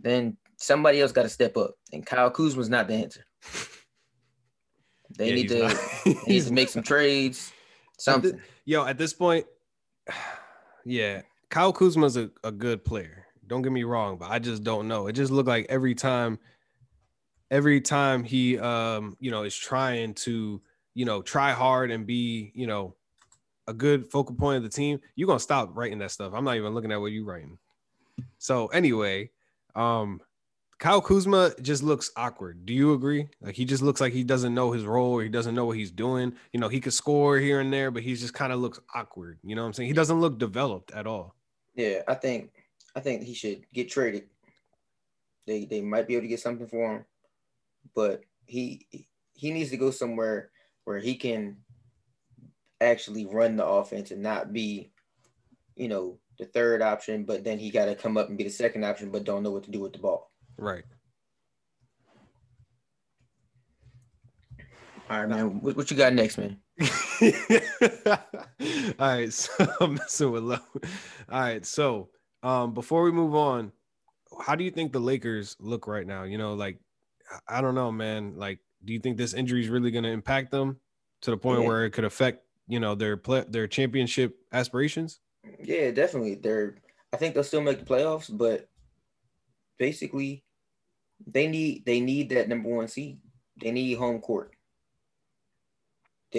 then 0.00 0.36
somebody 0.56 1.00
else 1.00 1.12
got 1.12 1.22
to 1.22 1.28
step 1.28 1.56
up, 1.56 1.74
and 1.92 2.04
Kyle 2.04 2.30
Kuzma's 2.30 2.68
not 2.70 2.88
the 2.88 2.94
answer. 2.94 3.24
They 5.16 5.28
Yeah, 5.28 5.34
need 5.34 5.48
to 5.48 5.54
they 6.04 6.12
need 6.12 6.26
he's 6.26 6.46
to 6.46 6.52
make 6.52 6.68
some 6.68 6.82
trades, 6.82 7.52
something. 7.98 8.40
Yo, 8.64 8.84
at 8.84 8.98
this 8.98 9.12
point, 9.12 9.46
yeah, 10.84 11.22
Kyle 11.50 11.72
Kuzma's 11.72 12.16
a, 12.16 12.30
a 12.42 12.52
good 12.52 12.84
player. 12.84 13.26
Don't 13.46 13.62
get 13.62 13.72
me 13.72 13.84
wrong, 13.84 14.16
but 14.16 14.30
I 14.30 14.38
just 14.38 14.64
don't 14.64 14.88
know. 14.88 15.06
It 15.06 15.12
just 15.12 15.30
looked 15.30 15.48
like 15.48 15.66
every 15.68 15.94
time, 15.94 16.38
every 17.50 17.80
time 17.80 18.24
he, 18.24 18.58
um, 18.58 19.16
you 19.20 19.30
know, 19.30 19.42
is 19.42 19.56
trying 19.56 20.14
to, 20.14 20.62
you 20.94 21.04
know, 21.04 21.20
try 21.20 21.52
hard 21.52 21.90
and 21.90 22.06
be, 22.06 22.52
you 22.54 22.66
know, 22.66 22.94
a 23.66 23.72
good 23.72 24.10
focal 24.10 24.34
point 24.34 24.58
of 24.58 24.62
the 24.62 24.68
team, 24.68 25.00
you're 25.16 25.26
gonna 25.26 25.40
stop 25.40 25.70
writing 25.74 25.98
that 25.98 26.10
stuff. 26.10 26.32
I'm 26.34 26.44
not 26.44 26.56
even 26.56 26.74
looking 26.74 26.92
at 26.92 27.00
what 27.00 27.12
you're 27.12 27.24
writing. 27.24 27.58
So 28.38 28.66
anyway, 28.68 29.30
um, 29.74 30.20
Kyle 30.78 31.00
Kuzma 31.00 31.52
just 31.62 31.82
looks 31.82 32.10
awkward. 32.16 32.66
Do 32.66 32.72
you 32.74 32.92
agree? 32.94 33.28
Like 33.40 33.54
he 33.54 33.64
just 33.64 33.82
looks 33.82 34.00
like 34.00 34.12
he 34.12 34.24
doesn't 34.24 34.54
know 34.54 34.72
his 34.72 34.84
role 34.84 35.12
or 35.12 35.22
he 35.22 35.28
doesn't 35.28 35.54
know 35.54 35.64
what 35.64 35.76
he's 35.76 35.90
doing. 35.90 36.34
You 36.52 36.60
know, 36.60 36.68
he 36.68 36.80
could 36.80 36.92
score 36.92 37.38
here 37.38 37.60
and 37.60 37.72
there, 37.72 37.90
but 37.90 38.02
he 38.02 38.14
just 38.14 38.34
kind 38.34 38.52
of 38.52 38.60
looks 38.60 38.80
awkward. 38.94 39.38
You 39.42 39.54
know 39.54 39.62
what 39.62 39.68
I'm 39.68 39.72
saying? 39.74 39.88
He 39.88 39.94
doesn't 39.94 40.20
look 40.20 40.38
developed 40.38 40.92
at 40.92 41.06
all. 41.06 41.36
Yeah, 41.74 42.02
I 42.06 42.14
think 42.14 42.50
I 42.94 43.00
think 43.00 43.22
he 43.22 43.34
should 43.34 43.64
get 43.72 43.90
traded. 43.90 44.24
They 45.46 45.64
they 45.64 45.80
might 45.80 46.06
be 46.06 46.14
able 46.14 46.22
to 46.22 46.28
get 46.28 46.40
something 46.40 46.66
for 46.66 46.96
him, 46.96 47.04
but 47.94 48.22
he 48.46 48.86
he 49.34 49.52
needs 49.52 49.70
to 49.70 49.76
go 49.76 49.90
somewhere 49.90 50.50
where 50.84 50.98
he 50.98 51.14
can 51.14 51.56
actually 52.80 53.26
run 53.26 53.56
the 53.56 53.66
offense 53.66 54.10
and 54.10 54.22
not 54.22 54.52
be, 54.52 54.90
you 55.76 55.88
know, 55.88 56.18
the 56.38 56.46
third 56.46 56.82
option. 56.82 57.24
But 57.24 57.44
then 57.44 57.58
he 57.58 57.70
got 57.70 57.86
to 57.86 57.94
come 57.94 58.16
up 58.16 58.28
and 58.28 58.38
be 58.38 58.44
the 58.44 58.50
second 58.50 58.84
option, 58.84 59.10
but 59.10 59.24
don't 59.24 59.42
know 59.42 59.50
what 59.50 59.64
to 59.64 59.70
do 59.70 59.80
with 59.80 59.92
the 59.92 59.98
ball. 59.98 60.30
Right. 60.56 60.84
All 65.10 65.20
right, 65.20 65.28
man. 65.28 65.60
What, 65.60 65.76
what 65.76 65.90
you 65.90 65.96
got 65.96 66.14
next, 66.14 66.38
man? 66.38 66.58
All 68.98 69.08
right, 69.08 69.32
so 69.32 69.52
I'm 69.80 69.94
messing 69.94 70.30
with 70.32 70.42
low. 70.42 70.58
All 71.30 71.40
right, 71.40 71.64
so 71.64 72.08
um, 72.42 72.72
before 72.74 73.02
we 73.02 73.12
move 73.12 73.34
on, 73.34 73.72
how 74.40 74.54
do 74.54 74.64
you 74.64 74.70
think 74.70 74.92
the 74.92 75.00
Lakers 75.00 75.56
look 75.60 75.86
right 75.86 76.06
now? 76.06 76.24
You 76.24 76.38
know, 76.38 76.54
like 76.54 76.78
I 77.46 77.60
don't 77.60 77.74
know, 77.74 77.92
man. 77.92 78.34
Like, 78.36 78.60
do 78.84 78.92
you 78.92 78.98
think 78.98 79.16
this 79.16 79.34
injury 79.34 79.60
is 79.60 79.68
really 79.68 79.90
going 79.90 80.04
to 80.04 80.10
impact 80.10 80.50
them 80.50 80.78
to 81.22 81.30
the 81.30 81.36
point 81.36 81.62
Yeah. 81.62 81.68
where 81.68 81.84
it 81.84 81.90
could 81.90 82.04
affect 82.04 82.42
you 82.66 82.80
know 82.80 82.94
their 82.94 83.16
play 83.16 83.44
their 83.48 83.66
championship 83.66 84.36
aspirations? 84.52 85.20
Yeah, 85.60 85.90
definitely. 85.90 86.36
They're 86.36 86.76
I 87.12 87.16
think 87.18 87.34
they'll 87.34 87.44
still 87.44 87.60
make 87.60 87.78
the 87.78 87.84
playoffs, 87.84 88.34
but 88.36 88.68
basically 89.78 90.44
they 91.26 91.46
need 91.46 91.84
they 91.86 92.00
need 92.00 92.30
that 92.30 92.48
number 92.48 92.68
one 92.68 92.88
seed. 92.88 93.18
They 93.60 93.70
need 93.70 93.94
home 93.94 94.20
court. 94.20 94.52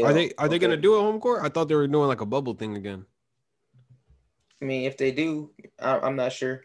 Are 0.03 0.13
they 0.13 0.31
are 0.37 0.49
they 0.49 0.59
going 0.59 0.71
to 0.71 0.77
do 0.77 0.95
a 0.95 1.01
home 1.01 1.19
court? 1.19 1.41
I 1.43 1.49
thought 1.49 1.69
they 1.69 1.75
were 1.75 1.87
doing 1.87 2.07
like 2.07 2.21
a 2.21 2.25
bubble 2.25 2.53
thing 2.53 2.75
again. 2.75 3.05
I 4.61 4.65
mean, 4.65 4.83
if 4.83 4.97
they 4.97 5.11
do, 5.11 5.51
I, 5.79 5.99
I'm 5.99 6.15
not 6.15 6.33
sure. 6.33 6.63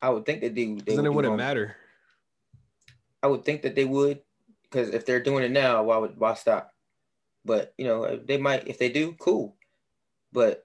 I 0.00 0.10
would 0.10 0.24
think 0.24 0.40
they 0.40 0.48
do. 0.48 0.76
They 0.80 0.94
Then 0.94 1.06
it 1.06 1.08
would 1.08 1.16
wouldn't 1.16 1.36
matter. 1.36 1.76
I 3.22 3.26
would 3.26 3.44
think 3.44 3.62
that 3.62 3.74
they 3.74 3.84
would, 3.84 4.20
because 4.62 4.90
if 4.90 5.04
they're 5.04 5.22
doing 5.22 5.42
it 5.42 5.50
now, 5.50 5.82
why 5.82 5.96
would 5.96 6.16
why 6.18 6.34
stop? 6.34 6.72
But 7.44 7.74
you 7.78 7.86
know, 7.86 8.16
they 8.16 8.38
might. 8.38 8.68
If 8.68 8.78
they 8.78 8.90
do, 8.90 9.14
cool. 9.18 9.56
But 10.32 10.64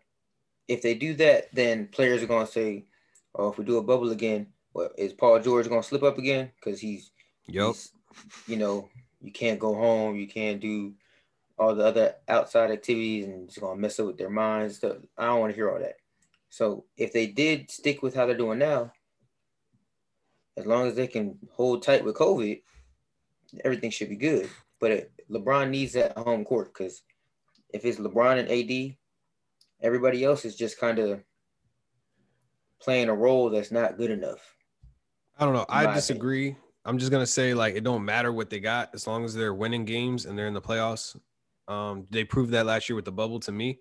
if 0.67 0.83
they 0.83 0.93
do 0.93 1.15
that, 1.15 1.53
then 1.53 1.87
players 1.87 2.21
are 2.21 2.27
gonna 2.27 2.45
say, 2.45 2.85
"Oh, 3.33 3.49
if 3.49 3.57
we 3.57 3.65
do 3.65 3.77
a 3.77 3.83
bubble 3.83 4.11
again, 4.11 4.52
what 4.73 4.91
is 4.97 5.13
Paul 5.13 5.39
George 5.39 5.69
gonna 5.69 5.83
slip 5.83 6.03
up 6.03 6.17
again? 6.17 6.51
Because 6.55 6.79
he's 6.79 7.11
Yep. 7.47 7.67
he's, 7.67 7.91
you 8.47 8.57
know, 8.57 8.89
you 9.21 9.31
can't 9.31 9.59
go 9.59 9.73
home, 9.73 10.17
you 10.17 10.27
can't 10.27 10.59
do 10.59 10.93
all 11.57 11.75
the 11.75 11.85
other 11.85 12.15
outside 12.27 12.71
activities, 12.71 13.25
and 13.25 13.47
it's 13.47 13.57
gonna 13.57 13.79
mess 13.79 13.99
up 13.99 14.07
with 14.07 14.17
their 14.17 14.29
minds. 14.29 14.77
Stuff. 14.77 14.97
I 15.17 15.27
don't 15.27 15.39
want 15.39 15.51
to 15.51 15.55
hear 15.55 15.71
all 15.71 15.79
that. 15.79 15.95
So 16.49 16.85
if 16.97 17.13
they 17.13 17.27
did 17.27 17.71
stick 17.71 18.03
with 18.03 18.15
how 18.15 18.25
they're 18.25 18.37
doing 18.37 18.59
now, 18.59 18.91
as 20.57 20.65
long 20.65 20.87
as 20.87 20.95
they 20.95 21.07
can 21.07 21.37
hold 21.51 21.81
tight 21.81 22.03
with 22.03 22.15
COVID, 22.15 22.61
everything 23.63 23.89
should 23.89 24.09
be 24.09 24.15
good. 24.15 24.49
But 24.79 24.91
it, 24.91 25.11
LeBron 25.29 25.69
needs 25.69 25.93
that 25.93 26.17
home 26.17 26.45
court 26.45 26.73
because 26.73 27.01
if 27.69 27.85
it's 27.85 27.99
LeBron 27.99 28.39
and 28.39 28.49
AD, 28.49 28.97
everybody 29.81 30.23
else 30.23 30.45
is 30.45 30.55
just 30.55 30.79
kind 30.79 30.99
of 30.99 31.23
playing 32.81 33.09
a 33.09 33.15
role 33.15 33.49
that's 33.49 33.71
not 33.71 33.97
good 33.97 34.11
enough. 34.11 34.55
I 35.37 35.45
don't 35.45 35.53
know. 35.53 35.65
I 35.69 35.93
disagree. 35.93 36.55
I'm 36.85 36.97
just 36.97 37.11
gonna 37.11 37.27
say 37.27 37.53
like 37.53 37.75
it 37.75 37.83
don't 37.83 38.05
matter 38.05 38.31
what 38.31 38.49
they 38.49 38.59
got 38.59 38.89
as 38.93 39.07
long 39.07 39.23
as 39.23 39.33
they're 39.33 39.53
winning 39.53 39.85
games 39.85 40.25
and 40.25 40.37
they're 40.37 40.47
in 40.47 40.53
the 40.53 40.61
playoffs. 40.61 41.17
Um, 41.67 42.07
they 42.09 42.23
proved 42.23 42.51
that 42.51 42.65
last 42.65 42.89
year 42.89 42.95
with 42.95 43.05
the 43.05 43.11
bubble 43.11 43.39
to 43.41 43.51
me. 43.51 43.79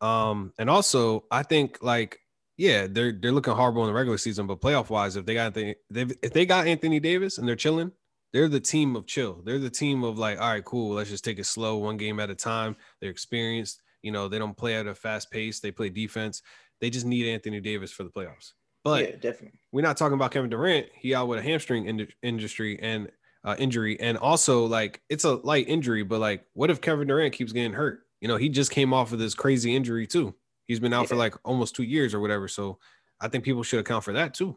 Um, 0.00 0.52
and 0.58 0.70
also 0.70 1.24
I 1.30 1.42
think 1.42 1.78
like 1.82 2.20
yeah, 2.56 2.86
they're 2.88 3.12
they're 3.12 3.32
looking 3.32 3.54
horrible 3.54 3.82
in 3.82 3.88
the 3.88 3.94
regular 3.94 4.18
season, 4.18 4.46
but 4.46 4.60
playoff 4.60 4.88
wise, 4.88 5.16
if 5.16 5.26
they 5.26 5.34
got 5.34 5.54
the 5.54 5.76
if 5.90 6.32
they 6.32 6.46
got 6.46 6.66
Anthony 6.66 7.00
Davis 7.00 7.38
and 7.38 7.46
they're 7.46 7.56
chilling, 7.56 7.92
they're 8.32 8.48
the 8.48 8.60
team 8.60 8.96
of 8.96 9.06
chill. 9.06 9.42
They're 9.44 9.58
the 9.58 9.70
team 9.70 10.04
of 10.04 10.18
like, 10.18 10.40
all 10.40 10.48
right, 10.48 10.64
cool, 10.64 10.94
let's 10.94 11.10
just 11.10 11.24
take 11.24 11.38
it 11.38 11.46
slow, 11.46 11.76
one 11.76 11.96
game 11.96 12.18
at 12.20 12.30
a 12.30 12.34
time. 12.34 12.76
They're 13.00 13.10
experienced. 13.10 13.82
You 14.02 14.12
know, 14.12 14.28
they 14.28 14.38
don't 14.38 14.56
play 14.56 14.76
at 14.76 14.86
a 14.86 14.94
fast 14.94 15.30
pace. 15.30 15.60
They 15.60 15.70
play 15.70 15.90
defense. 15.90 16.42
They 16.80 16.90
just 16.90 17.06
need 17.06 17.28
Anthony 17.28 17.60
Davis 17.60 17.92
for 17.92 18.04
the 18.04 18.10
playoffs. 18.10 18.52
But 18.86 19.02
yeah, 19.02 19.16
definitely. 19.16 19.58
we're 19.72 19.82
not 19.82 19.96
talking 19.96 20.14
about 20.14 20.30
Kevin 20.30 20.48
Durant. 20.48 20.86
He 20.94 21.12
out 21.12 21.26
with 21.26 21.40
a 21.40 21.42
hamstring 21.42 21.86
in- 21.86 22.06
industry 22.22 22.78
and 22.80 23.10
uh, 23.42 23.56
injury, 23.58 23.98
and 23.98 24.16
also 24.16 24.64
like 24.64 25.02
it's 25.08 25.24
a 25.24 25.34
light 25.34 25.68
injury. 25.68 26.04
But 26.04 26.20
like, 26.20 26.44
what 26.52 26.70
if 26.70 26.80
Kevin 26.80 27.08
Durant 27.08 27.34
keeps 27.34 27.50
getting 27.50 27.72
hurt? 27.72 28.02
You 28.20 28.28
know, 28.28 28.36
he 28.36 28.48
just 28.48 28.70
came 28.70 28.94
off 28.94 29.12
of 29.12 29.18
this 29.18 29.34
crazy 29.34 29.74
injury 29.74 30.06
too. 30.06 30.36
He's 30.68 30.78
been 30.78 30.92
out 30.92 31.08
for 31.08 31.16
like 31.16 31.34
almost 31.44 31.74
two 31.74 31.82
years 31.82 32.14
or 32.14 32.20
whatever. 32.20 32.46
So 32.46 32.78
I 33.20 33.26
think 33.26 33.42
people 33.42 33.64
should 33.64 33.80
account 33.80 34.04
for 34.04 34.12
that 34.12 34.34
too. 34.34 34.56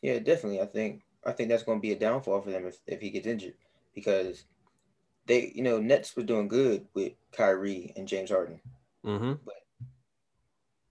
Yeah, 0.00 0.20
definitely. 0.20 0.62
I 0.62 0.66
think 0.66 1.02
I 1.26 1.32
think 1.32 1.50
that's 1.50 1.62
going 1.62 1.76
to 1.76 1.82
be 1.82 1.92
a 1.92 1.98
downfall 1.98 2.40
for 2.40 2.50
them 2.50 2.64
if, 2.64 2.78
if 2.86 3.02
he 3.02 3.10
gets 3.10 3.26
injured 3.26 3.56
because 3.94 4.46
they, 5.26 5.52
you 5.54 5.62
know, 5.62 5.80
Nets 5.80 6.16
was 6.16 6.24
doing 6.24 6.48
good 6.48 6.86
with 6.94 7.12
Kyrie 7.32 7.92
and 7.94 8.08
James 8.08 8.30
Harden. 8.30 8.58
Mm-hmm. 9.04 9.32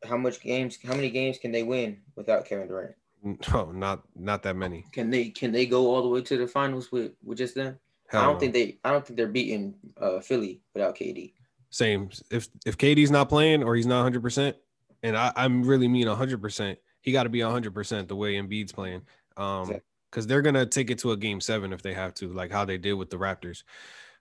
How 0.05 0.17
much 0.17 0.41
games? 0.41 0.77
How 0.85 0.95
many 0.95 1.09
games 1.09 1.37
can 1.37 1.51
they 1.51 1.63
win 1.63 1.97
without 2.15 2.45
Kevin 2.45 2.67
Durant? 2.67 2.95
No, 3.51 3.71
not 3.71 4.03
not 4.15 4.43
that 4.43 4.55
many. 4.55 4.85
Can 4.91 5.09
they 5.09 5.29
can 5.29 5.51
they 5.51 5.65
go 5.65 5.87
all 5.87 6.03
the 6.03 6.07
way 6.09 6.21
to 6.21 6.37
the 6.37 6.47
finals 6.47 6.91
with 6.91 7.13
with 7.23 7.39
just 7.39 7.55
them? 7.55 7.79
Hell 8.07 8.21
I 8.21 8.25
don't 8.25 8.33
no. 8.35 8.39
think 8.39 8.53
they. 8.53 8.77
I 8.83 8.91
don't 8.91 9.05
think 9.05 9.17
they're 9.17 9.27
beating 9.27 9.73
uh, 9.99 10.19
Philly 10.19 10.61
without 10.75 10.95
KD. 10.95 11.33
Same. 11.71 12.09
If 12.29 12.47
if 12.67 12.77
KD's 12.77 13.09
not 13.09 13.27
playing 13.27 13.63
or 13.63 13.75
he's 13.75 13.87
not 13.87 14.03
100, 14.03 14.21
percent 14.21 14.55
and 15.01 15.17
I, 15.17 15.31
I'm 15.35 15.63
really 15.63 15.87
mean 15.87 16.07
100, 16.07 16.39
percent 16.39 16.77
he 17.01 17.11
got 17.11 17.23
to 17.23 17.29
be 17.29 17.41
100 17.41 17.73
percent 17.73 18.07
the 18.07 18.15
way 18.15 18.35
Embiid's 18.35 18.71
playing. 18.71 19.01
Um, 19.37 19.61
Exactly. 19.61 19.81
because 20.11 20.27
they're 20.27 20.43
gonna 20.43 20.65
take 20.65 20.91
it 20.91 20.99
to 20.99 21.11
a 21.11 21.17
game 21.17 21.41
seven 21.41 21.73
if 21.73 21.81
they 21.81 21.93
have 21.93 22.13
to, 22.15 22.31
like 22.31 22.51
how 22.51 22.63
they 22.63 22.77
did 22.77 22.93
with 22.93 23.09
the 23.09 23.17
Raptors. 23.17 23.63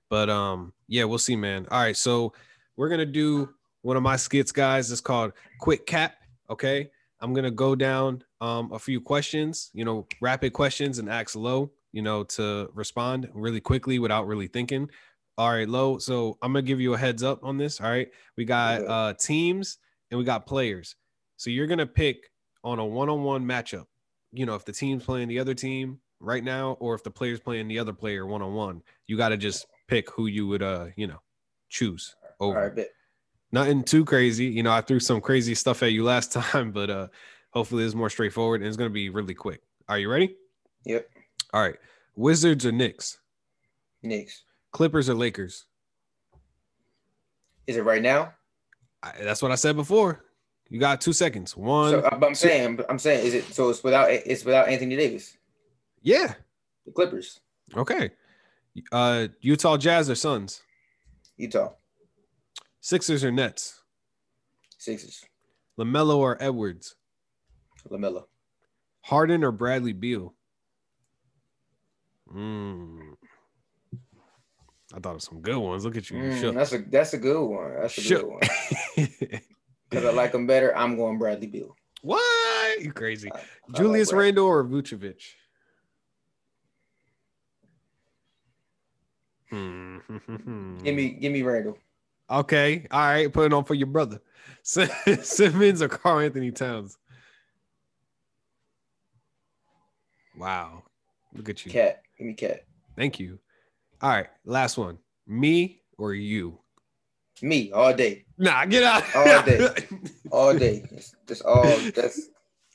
But 0.09 0.31
um, 0.31 0.73
yeah, 0.89 1.05
we'll 1.05 1.19
see, 1.19 1.37
man. 1.37 1.67
All 1.71 1.81
right, 1.81 1.97
so 1.97 2.33
we're 2.77 2.89
gonna 2.89 3.05
do 3.05 3.51
one 3.85 3.99
of 3.99 4.03
my 4.03 4.17
skits, 4.17 4.51
guys. 4.51 4.91
is 4.91 5.03
called 5.03 5.33
Quick 5.61 5.87
Cap. 5.87 6.15
Okay, 6.49 6.91
I'm 7.21 7.35
gonna 7.35 7.51
go 7.51 7.75
down 7.77 8.25
um 8.41 8.73
a 8.73 8.79
few 8.79 9.01
questions, 9.01 9.71
you 9.75 9.85
know, 9.85 10.07
rapid 10.21 10.53
questions, 10.53 10.99
and 10.99 11.09
ask 11.09 11.37
Low, 11.37 11.71
you 11.93 12.03
know, 12.03 12.25
to 12.25 12.71
respond 12.75 13.29
really 13.35 13.61
quickly 13.61 13.99
without 13.99 14.27
really 14.27 14.47
thinking. 14.47 14.91
All 15.37 15.51
right, 15.51 15.69
Low. 15.69 15.99
So 15.99 16.39
I'm 16.41 16.53
gonna 16.53 16.63
give 16.63 16.81
you 16.81 16.95
a 16.95 16.99
heads 16.99 17.23
up 17.23 17.45
on 17.45 17.59
this. 17.59 17.81
All 17.81 17.91
right, 17.91 18.11
we 18.37 18.45
got 18.47 18.85
uh 18.87 19.13
teams 19.15 19.79
and 20.11 20.19
we 20.19 20.25
got 20.25 20.47
players. 20.47 20.97
So 21.37 21.51
you're 21.51 21.67
gonna 21.67 21.87
pick 21.87 22.31
on 22.65 22.79
a 22.79 22.85
one-on-one 22.85 23.45
matchup. 23.45 23.85
You 24.33 24.47
know, 24.47 24.55
if 24.55 24.65
the 24.65 24.73
team's 24.73 25.05
playing 25.05 25.29
the 25.29 25.39
other 25.39 25.55
team 25.55 25.99
right 26.21 26.43
now, 26.43 26.79
or 26.81 26.95
if 26.95 27.03
the 27.03 27.11
player's 27.11 27.41
playing 27.41 27.69
the 27.69 27.79
other 27.79 27.93
player 27.93 28.27
one-on-one, 28.27 28.83
you 29.07 29.19
got 29.19 29.29
to 29.29 29.37
just 29.37 29.67
pick 29.89 30.11
who 30.11 30.27
you 30.27 30.47
would 30.47 30.63
uh, 30.63 30.87
you 30.97 31.07
know, 31.07 31.21
choose 31.69 32.17
over. 32.41 32.59
right, 32.59 32.75
bet. 32.75 32.89
Nothing 33.55 33.85
too 33.85 34.05
crazy. 34.05 34.47
You 34.47 34.65
know, 34.65 34.73
I 34.73 34.81
threw 34.81 34.99
some 34.99 35.21
crazy 35.21 35.55
stuff 35.55 35.85
at 35.85 35.93
you 35.93 36.03
last 36.03 36.33
time, 36.53 36.73
but 36.73 36.91
uh 36.91 37.07
hopefully 37.51 37.85
it's 37.85 37.95
more 37.95 38.11
straightforward 38.11 38.61
and 38.61 38.67
it's 38.67 38.77
gonna 38.77 38.91
be 38.91 39.11
really 39.11 39.33
quick. 39.33 39.63
Are 39.89 39.97
you 39.97 40.11
ready? 40.11 40.35
Yep. 40.87 41.09
All 41.53 41.63
right. 41.63 41.77
Wizards 42.17 42.67
or 42.67 42.73
Knicks? 42.73 43.21
Knicks. 44.03 44.43
Clippers 44.73 45.09
or 45.09 45.15
Lakers? 45.15 45.67
Is 47.69 47.77
it 47.77 47.85
right 47.85 48.03
now? 48.03 48.35
I, 49.05 49.13
that's 49.23 49.41
what 49.41 49.53
I 49.53 49.55
said 49.55 49.77
before. 49.77 50.25
You 50.69 50.81
got 50.81 51.01
two 51.01 51.13
seconds. 51.13 51.57
One. 51.57 51.93
So 51.93 52.01
but 52.01 52.25
I'm 52.25 52.35
saying, 52.35 52.81
I'm 52.89 52.99
saying, 52.99 53.25
is 53.25 53.35
it 53.35 53.45
so? 53.55 53.69
It's 53.69 53.85
without 53.85 54.11
it's 54.11 54.45
without 54.45 54.67
Anthony 54.67 54.97
Davis, 54.97 55.37
yeah. 56.03 56.35
the 56.87 56.91
Clippers, 56.91 57.39
Okay. 57.77 58.11
Uh 58.91 59.29
Utah 59.41 59.77
Jazz 59.77 60.11
or 60.11 60.17
Suns? 60.17 60.63
Utah, 61.37 61.75
Sixers 62.89 63.25
or 63.25 63.33
Nets? 63.33 63.81
Sixers, 64.77 65.25
LaMelo 65.81 66.19
or 66.19 66.37
Edwards? 66.39 66.97
Lamelo, 67.91 68.25
Harden 69.01 69.43
or 69.43 69.53
Bradley 69.53 69.95
Beal? 69.95 70.35
Mm. 72.31 73.15
I 74.95 75.01
thought 75.01 75.15
of 75.15 75.23
some 75.23 75.41
good 75.41 75.57
ones. 75.57 75.87
Look 75.87 75.97
at 75.97 76.11
you. 76.11 76.19
Mm, 76.19 76.53
that's 76.55 76.75
a 76.75 76.79
that's 76.79 77.15
a 77.15 77.19
good 77.19 77.43
one. 77.43 77.73
That's 77.81 77.97
a 77.97 78.01
Shook. 78.03 78.21
good 78.21 78.31
one. 78.99 79.41
Because 79.91 80.07
I 80.07 80.13
like 80.13 80.35
him 80.35 80.47
better. 80.47 80.77
I'm 80.77 80.97
going 80.97 81.19
Bradley 81.19 81.47
Beal. 81.47 81.75
what? 82.03 82.81
You 82.83 82.93
crazy. 82.93 83.31
I- 83.33 83.39
I 83.39 83.43
Julius 83.79 84.11
Brad- 84.11 84.21
Randle 84.25 84.47
or 84.47 84.65
Vucevic? 84.65 85.23
Hmm. 89.51 89.99
Give 90.85 90.95
me 90.95 91.11
give 91.11 91.33
me 91.33 91.43
Randle. 91.43 91.79
Okay. 92.31 92.87
All 92.91 93.01
right. 93.01 93.33
Put 93.33 93.47
it 93.47 93.53
on 93.53 93.65
for 93.65 93.75
your 93.75 93.87
brother. 93.87 94.21
Simmons 94.63 95.83
or 95.83 95.89
Karl-Anthony 95.89 96.51
Towns? 96.51 96.97
Wow. 100.37 100.83
Look 101.35 101.49
at 101.49 101.65
you. 101.65 101.73
Cat. 101.73 102.03
Give 102.19 102.27
me 102.27 102.35
Cat. 102.35 102.65
Thank 102.97 103.19
you. 103.21 103.39
All 104.01 104.11
right. 104.11 104.29
Last 104.45 104.79
one. 104.79 104.99
Me 105.27 105.83
or 105.99 106.15
you? 106.15 106.59
Me 107.43 107.73
all 107.73 107.93
day, 107.93 108.25
Nah, 108.39 108.65
get 108.65 108.85
out. 108.85 109.03
All 109.15 109.43
day. 109.43 109.69
all 110.31 110.57
day. 110.57 110.85
That's, 110.91 111.15
that's 111.27 111.41
all. 111.41 111.65
That's 111.95 112.29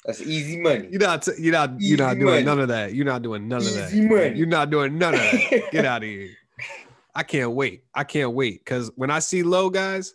that's 0.06 0.22
easy 0.22 0.60
money. 0.60 0.90
You're 0.92 1.00
not. 1.02 1.28
You're 1.40 1.54
not. 1.54 1.80
You're 1.80 1.98
not 1.98 2.16
doing 2.20 2.26
money. 2.26 2.44
none 2.44 2.60
of 2.60 2.68
that. 2.68 2.94
You're 2.94 3.06
not 3.06 3.22
doing 3.22 3.48
none 3.48 3.60
of 3.62 3.74
that. 3.74 3.88
Easy 3.88 4.02
money. 4.08 4.38
You're 4.38 4.48
not 4.48 4.70
doing 4.70 4.98
none 4.98 5.14
of 5.14 5.20
that. 5.22 5.70
Get 5.72 5.86
out 5.86 6.04
of 6.04 6.10
here. 6.10 6.30
I 7.20 7.24
can't 7.24 7.52
wait. 7.52 7.84
I 7.94 8.06
can't 8.06 8.32
wait 8.32 8.64
because 8.64 8.90
when 8.96 9.12
I 9.12 9.20
see 9.20 9.44
low 9.44 9.70
guys, 9.70 10.14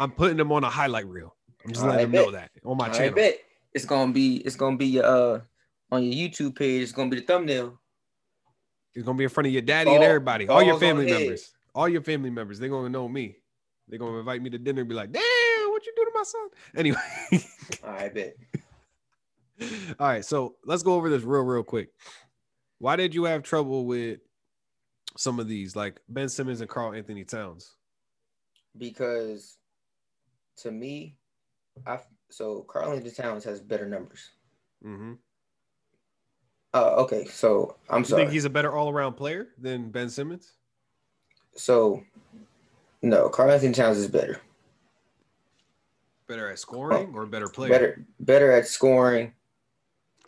I'm 0.00 0.10
putting 0.10 0.36
them 0.36 0.50
on 0.50 0.64
a 0.64 0.68
highlight 0.68 1.06
reel. 1.06 1.36
I'm 1.64 1.72
just 1.72 1.86
letting 1.86 2.10
them 2.10 2.24
know 2.24 2.32
that 2.32 2.50
on 2.64 2.76
my 2.76 2.88
I 2.88 2.90
channel. 2.90 3.14
bet 3.14 3.38
it's 3.72 3.84
gonna 3.84 4.12
be 4.12 4.38
it's 4.38 4.56
gonna 4.56 4.76
be 4.76 5.00
uh 5.00 5.38
on 5.92 6.02
your 6.02 6.28
YouTube 6.28 6.56
page. 6.56 6.82
It's 6.82 6.90
gonna 6.90 7.08
be 7.08 7.20
the 7.20 7.22
thumbnail. 7.22 7.78
It's 8.96 9.04
gonna 9.04 9.16
be 9.16 9.22
in 9.22 9.30
front 9.30 9.46
of 9.46 9.52
your 9.52 9.62
daddy 9.62 9.94
and 9.94 10.02
everybody, 10.02 10.48
all 10.48 10.60
your 10.60 10.80
family 10.80 11.06
head. 11.06 11.20
members, 11.20 11.52
all 11.72 11.88
your 11.88 12.02
family 12.02 12.30
members. 12.30 12.58
They're 12.58 12.68
gonna 12.68 12.88
know 12.88 13.08
me. 13.08 13.36
They're 13.86 14.00
gonna 14.00 14.18
invite 14.18 14.42
me 14.42 14.50
to 14.50 14.58
dinner 14.58 14.80
and 14.80 14.88
be 14.88 14.96
like, 14.96 15.12
"Damn, 15.12 15.22
what 15.70 15.86
you 15.86 15.92
do 15.94 16.04
to 16.04 16.10
my 16.12 16.24
son?" 16.24 16.48
Anyway, 16.76 17.44
I 17.84 18.08
bet. 18.08 18.34
all 20.00 20.08
right. 20.08 20.24
So 20.24 20.56
let's 20.64 20.82
go 20.82 20.94
over 20.94 21.08
this 21.08 21.22
real, 21.22 21.42
real 21.42 21.62
quick. 21.62 21.90
Why 22.80 22.96
did 22.96 23.14
you 23.14 23.22
have 23.24 23.44
trouble 23.44 23.86
with 23.86 24.18
some 25.16 25.40
of 25.40 25.48
these, 25.48 25.74
like 25.76 26.00
Ben 26.08 26.28
Simmons 26.28 26.60
and 26.60 26.70
Karl-Anthony 26.70 27.24
Towns? 27.24 27.74
Because 28.78 29.56
to 30.58 30.70
me, 30.70 31.16
I 31.86 31.98
so 32.30 32.62
Carl 32.62 32.92
Anthony 32.92 33.10
Towns 33.10 33.44
has 33.44 33.60
better 33.60 33.86
numbers. 33.88 34.30
Mm-hmm. 34.84 35.14
Uh, 36.72 36.94
okay, 36.98 37.24
so 37.26 37.76
I'm 37.88 38.00
You 38.02 38.04
sorry. 38.06 38.22
think 38.22 38.32
he's 38.32 38.44
a 38.44 38.50
better 38.50 38.72
all-around 38.72 39.14
player 39.14 39.48
than 39.58 39.90
Ben 39.90 40.08
Simmons? 40.08 40.52
so 41.56 42.02
no, 43.02 43.28
Karl-Anthony 43.28 43.72
Towns 43.72 43.96
is 43.98 44.06
better. 44.06 44.40
Better 46.28 46.48
at 46.50 46.58
scoring 46.60 47.12
or 47.14 47.26
better 47.26 47.48
player? 47.48 47.70
Better 47.70 48.04
better 48.20 48.52
at 48.52 48.68
scoring, 48.68 49.32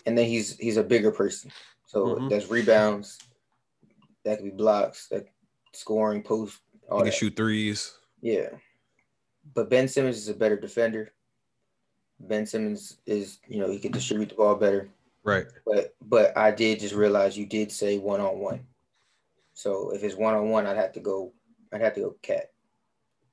and 0.05 0.19
then 0.19 0.27
he's 0.27 0.57
he's 0.59 0.77
a 0.79 0.83
bigger 0.83 1.13
person. 1.13 1.53
So 1.87 2.17
Mhm. 2.17 2.29
that's 2.31 2.49
rebounds, 2.51 3.19
that 4.25 4.39
could 4.39 4.45
be 4.45 4.51
blocks, 4.51 5.09
that 5.09 5.27
scoring, 5.73 6.23
post, 6.23 6.61
all 6.91 6.99
He 6.99 7.05
that. 7.05 7.11
can 7.11 7.19
shoot 7.19 7.37
threes. 7.37 7.93
Yeah. 8.21 8.49
But 9.55 9.71
Ben 9.71 9.89
Simmons 9.89 10.17
is 10.19 10.29
a 10.29 10.35
better 10.35 10.57
defender. 10.57 11.13
Ben 12.21 12.47
Simmons 12.47 12.99
is, 13.07 13.39
you 13.49 13.59
know, 13.59 13.69
he 13.71 13.79
can 13.79 13.91
distribute 13.93 14.29
the 14.29 14.35
ball 14.37 14.55
better. 14.55 14.89
Right. 15.25 15.47
But 15.67 15.95
but 16.03 16.37
I 16.37 16.51
did 16.51 16.81
just 16.81 16.95
realize 16.95 17.37
you 17.37 17.47
did 17.47 17.71
say 17.73 17.99
one 17.99 18.21
on 18.21 18.39
one. 18.39 18.61
So 19.55 19.91
if 19.95 20.03
it's 20.05 20.15
one 20.17 20.35
on 20.35 20.49
one, 20.51 20.67
I'd 20.67 20.77
have 20.77 20.93
to 20.93 21.01
go. 21.01 21.33
I'd 21.73 21.81
have 21.81 21.95
to 21.95 22.01
go 22.01 22.17
cat. 22.23 22.51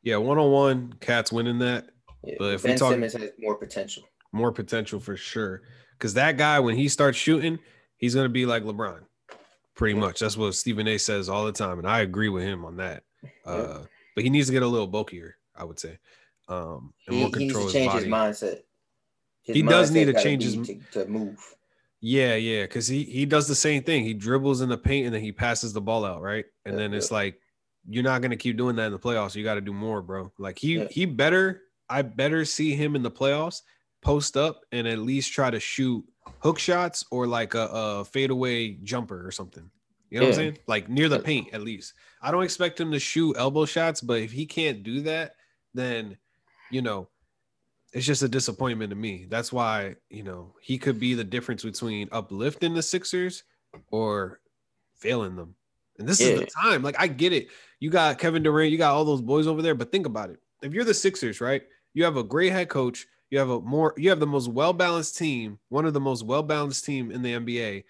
Yeah, 0.01 0.15
one-on-one, 0.15 0.93
Cat's 1.01 1.29
winning 1.29 1.60
that. 1.60 1.89
Yeah. 2.24 2.36
But 2.39 2.53
if 2.53 2.63
we 2.63 2.69
ben 2.69 2.77
talk- 2.79 2.91
Simmons 2.91 3.13
has 3.13 3.31
more 3.38 3.55
potential. 3.55 4.03
more 4.31 4.51
potential 4.53 4.98
for 5.00 5.17
sure. 5.17 5.62
Because 5.98 6.13
that 6.13 6.38
guy, 6.38 6.60
when 6.62 6.75
he 6.77 6.88
starts 6.88 7.17
shooting, 7.17 7.60
he's 7.98 8.15
gonna 8.15 8.29
be 8.29 8.46
like 8.46 8.63
LeBron, 8.63 9.01
pretty 9.79 9.95
Yeah. 9.95 10.01
much. 10.05 10.19
That's 10.19 10.38
what 10.38 10.53
Stephen 10.53 10.88
A. 10.88 10.98
says 11.00 11.29
all 11.29 11.45
the 11.45 11.51
time, 11.51 11.79
and 11.79 11.88
I 11.88 12.01
agree 12.01 12.29
with 12.29 12.43
him 12.43 12.65
on 12.65 12.75
that. 12.77 13.03
Yeah. 13.24 13.29
Uh, 13.51 13.86
but 14.15 14.24
he 14.24 14.29
needs 14.29 14.48
to 14.48 14.53
get 14.53 14.62
a 14.62 14.67
little 14.67 14.88
bulkier, 14.88 15.38
I 15.55 15.63
would 15.63 15.79
say, 15.79 15.98
um, 16.50 16.93
and 17.07 17.15
He, 17.15 17.21
more 17.21 17.29
he 17.33 17.39
needs 17.39 17.53
control 17.53 17.63
his 17.63 17.74
change 17.74 17.91
body. 17.91 18.03
his 18.05 18.13
mindset. 18.13 18.62
his 19.41 19.55
He 19.55 19.62
does 19.63 19.89
need 19.91 20.05
to 20.05 20.21
change 20.21 20.43
his- 20.43 20.55
to, 20.67 20.79
to 20.91 21.05
move. 21.07 21.39
Yeah, 22.01 22.36
yeah, 22.36 22.63
because 22.63 22.88
he 22.88 23.03
he 23.03 23.25
does 23.25 23.48
the 23.48 23.55
same 23.55 23.83
thing. 23.83 24.03
He 24.05 24.13
dribbles 24.13 24.62
in 24.62 24.69
the 24.69 24.77
paint 24.77 25.05
and 25.07 25.15
then 25.15 25.21
he 25.21 25.31
passes 25.31 25.74
the 25.74 25.81
ball 25.81 26.05
out, 26.05 26.21
right? 26.21 26.45
And 26.65 26.74
Yeah, 26.75 26.79
then 26.79 26.93
it's 26.93 27.12
like 27.12 27.39
you're 27.89 28.03
not 28.03 28.21
gonna 28.21 28.38
keep 28.38 28.55
doing 28.57 28.75
that 28.77 28.86
in 28.88 28.91
the 28.91 29.00
playoffs. 29.00 29.36
You 29.36 29.43
got 29.43 29.55
to 29.55 29.62
do 29.62 29.74
more, 29.74 30.01
bro. 30.01 30.31
Like 30.38 30.59
he 30.59 30.77
Yeah. 30.77 30.88
he 30.91 31.05
better. 31.05 31.63
I 31.89 32.03
better 32.03 32.45
see 32.45 32.74
him 32.75 32.95
in 32.95 33.01
the 33.03 33.12
playoffs 33.12 33.63
post 34.01 34.38
up 34.38 34.62
and 34.71 34.88
at 34.88 35.00
least 35.00 35.33
try 35.33 35.50
to 35.50 35.59
shoot 35.59 36.05
hook 36.39 36.59
shots 36.59 37.05
or 37.12 37.27
like 37.27 37.53
a, 37.53 37.67
a 37.71 38.05
fadeaway 38.05 38.71
jumper 38.83 39.25
or 39.25 39.31
something. 39.31 39.69
You 40.09 40.19
know 40.19 40.25
what 40.25 40.31
I'm 40.31 40.36
saying? 40.36 40.57
Like 40.67 40.89
near 40.89 41.09
the 41.09 41.19
paint 41.19 41.53
at 41.53 41.62
least. 41.62 41.93
I 42.21 42.31
don't 42.31 42.43
expect 42.43 42.79
him 42.79 42.91
to 42.91 43.00
shoot 43.00 43.36
elbow 43.38 43.65
shots, 43.65 44.01
but 44.01 44.21
if 44.21 44.31
he 44.31 44.45
can't 44.45 44.83
do 44.83 45.01
that, 45.01 45.36
then 45.74 46.17
you 46.71 46.81
know 46.81 47.09
it's 47.93 48.05
just 48.05 48.24
a 48.24 48.27
disappointment 48.27 48.91
to 48.91 48.95
me. 48.95 49.25
That's 49.29 49.51
why, 49.51 49.95
you 50.09 50.24
know, 50.24 50.53
he 50.62 50.77
could 50.77 51.00
be 51.00 51.13
the 51.13 51.24
difference 51.24 51.63
between 51.63 52.07
uplifting 52.12 52.74
the 52.74 52.83
Sixers 52.83 53.43
or 53.89 54.41
failing 54.98 55.36
them. 55.36 55.55
And 55.98 56.07
this 56.07 56.21
is 56.21 56.39
the 56.39 56.45
time. 56.45 56.83
Like, 56.83 56.95
I 57.00 57.07
get 57.07 57.33
it. 57.33 57.48
You 57.79 57.89
got 57.89 58.19
Kevin 58.19 58.43
Durant, 58.43 58.71
you 58.71 58.77
got 58.77 58.93
all 58.93 59.05
those 59.05 59.21
boys 59.21 59.48
over 59.48 59.62
there, 59.62 59.75
but 59.75 59.91
think 59.91 60.05
about 60.05 60.29
it. 60.29 60.39
If 60.62 60.74
you're 60.74 60.83
the 60.83 60.93
Sixers, 60.93 61.41
right? 61.41 61.63
You 61.93 62.03
have 62.03 62.17
a 62.17 62.24
great 62.24 62.51
head 62.51 62.69
coach, 62.69 63.07
you 63.29 63.39
have 63.39 63.50
a 63.50 63.59
more 63.62 63.93
you 63.98 64.09
have 64.09 64.19
the 64.19 64.27
most 64.27 64.48
well-balanced 64.48 65.17
team, 65.17 65.59
one 65.69 65.86
of 65.86 65.93
the 65.93 66.00
most 66.00 66.25
well-balanced 66.25 66.86
team 66.86 67.12
in 67.12 67.21
the 67.21 67.33
NBA, 67.33 67.83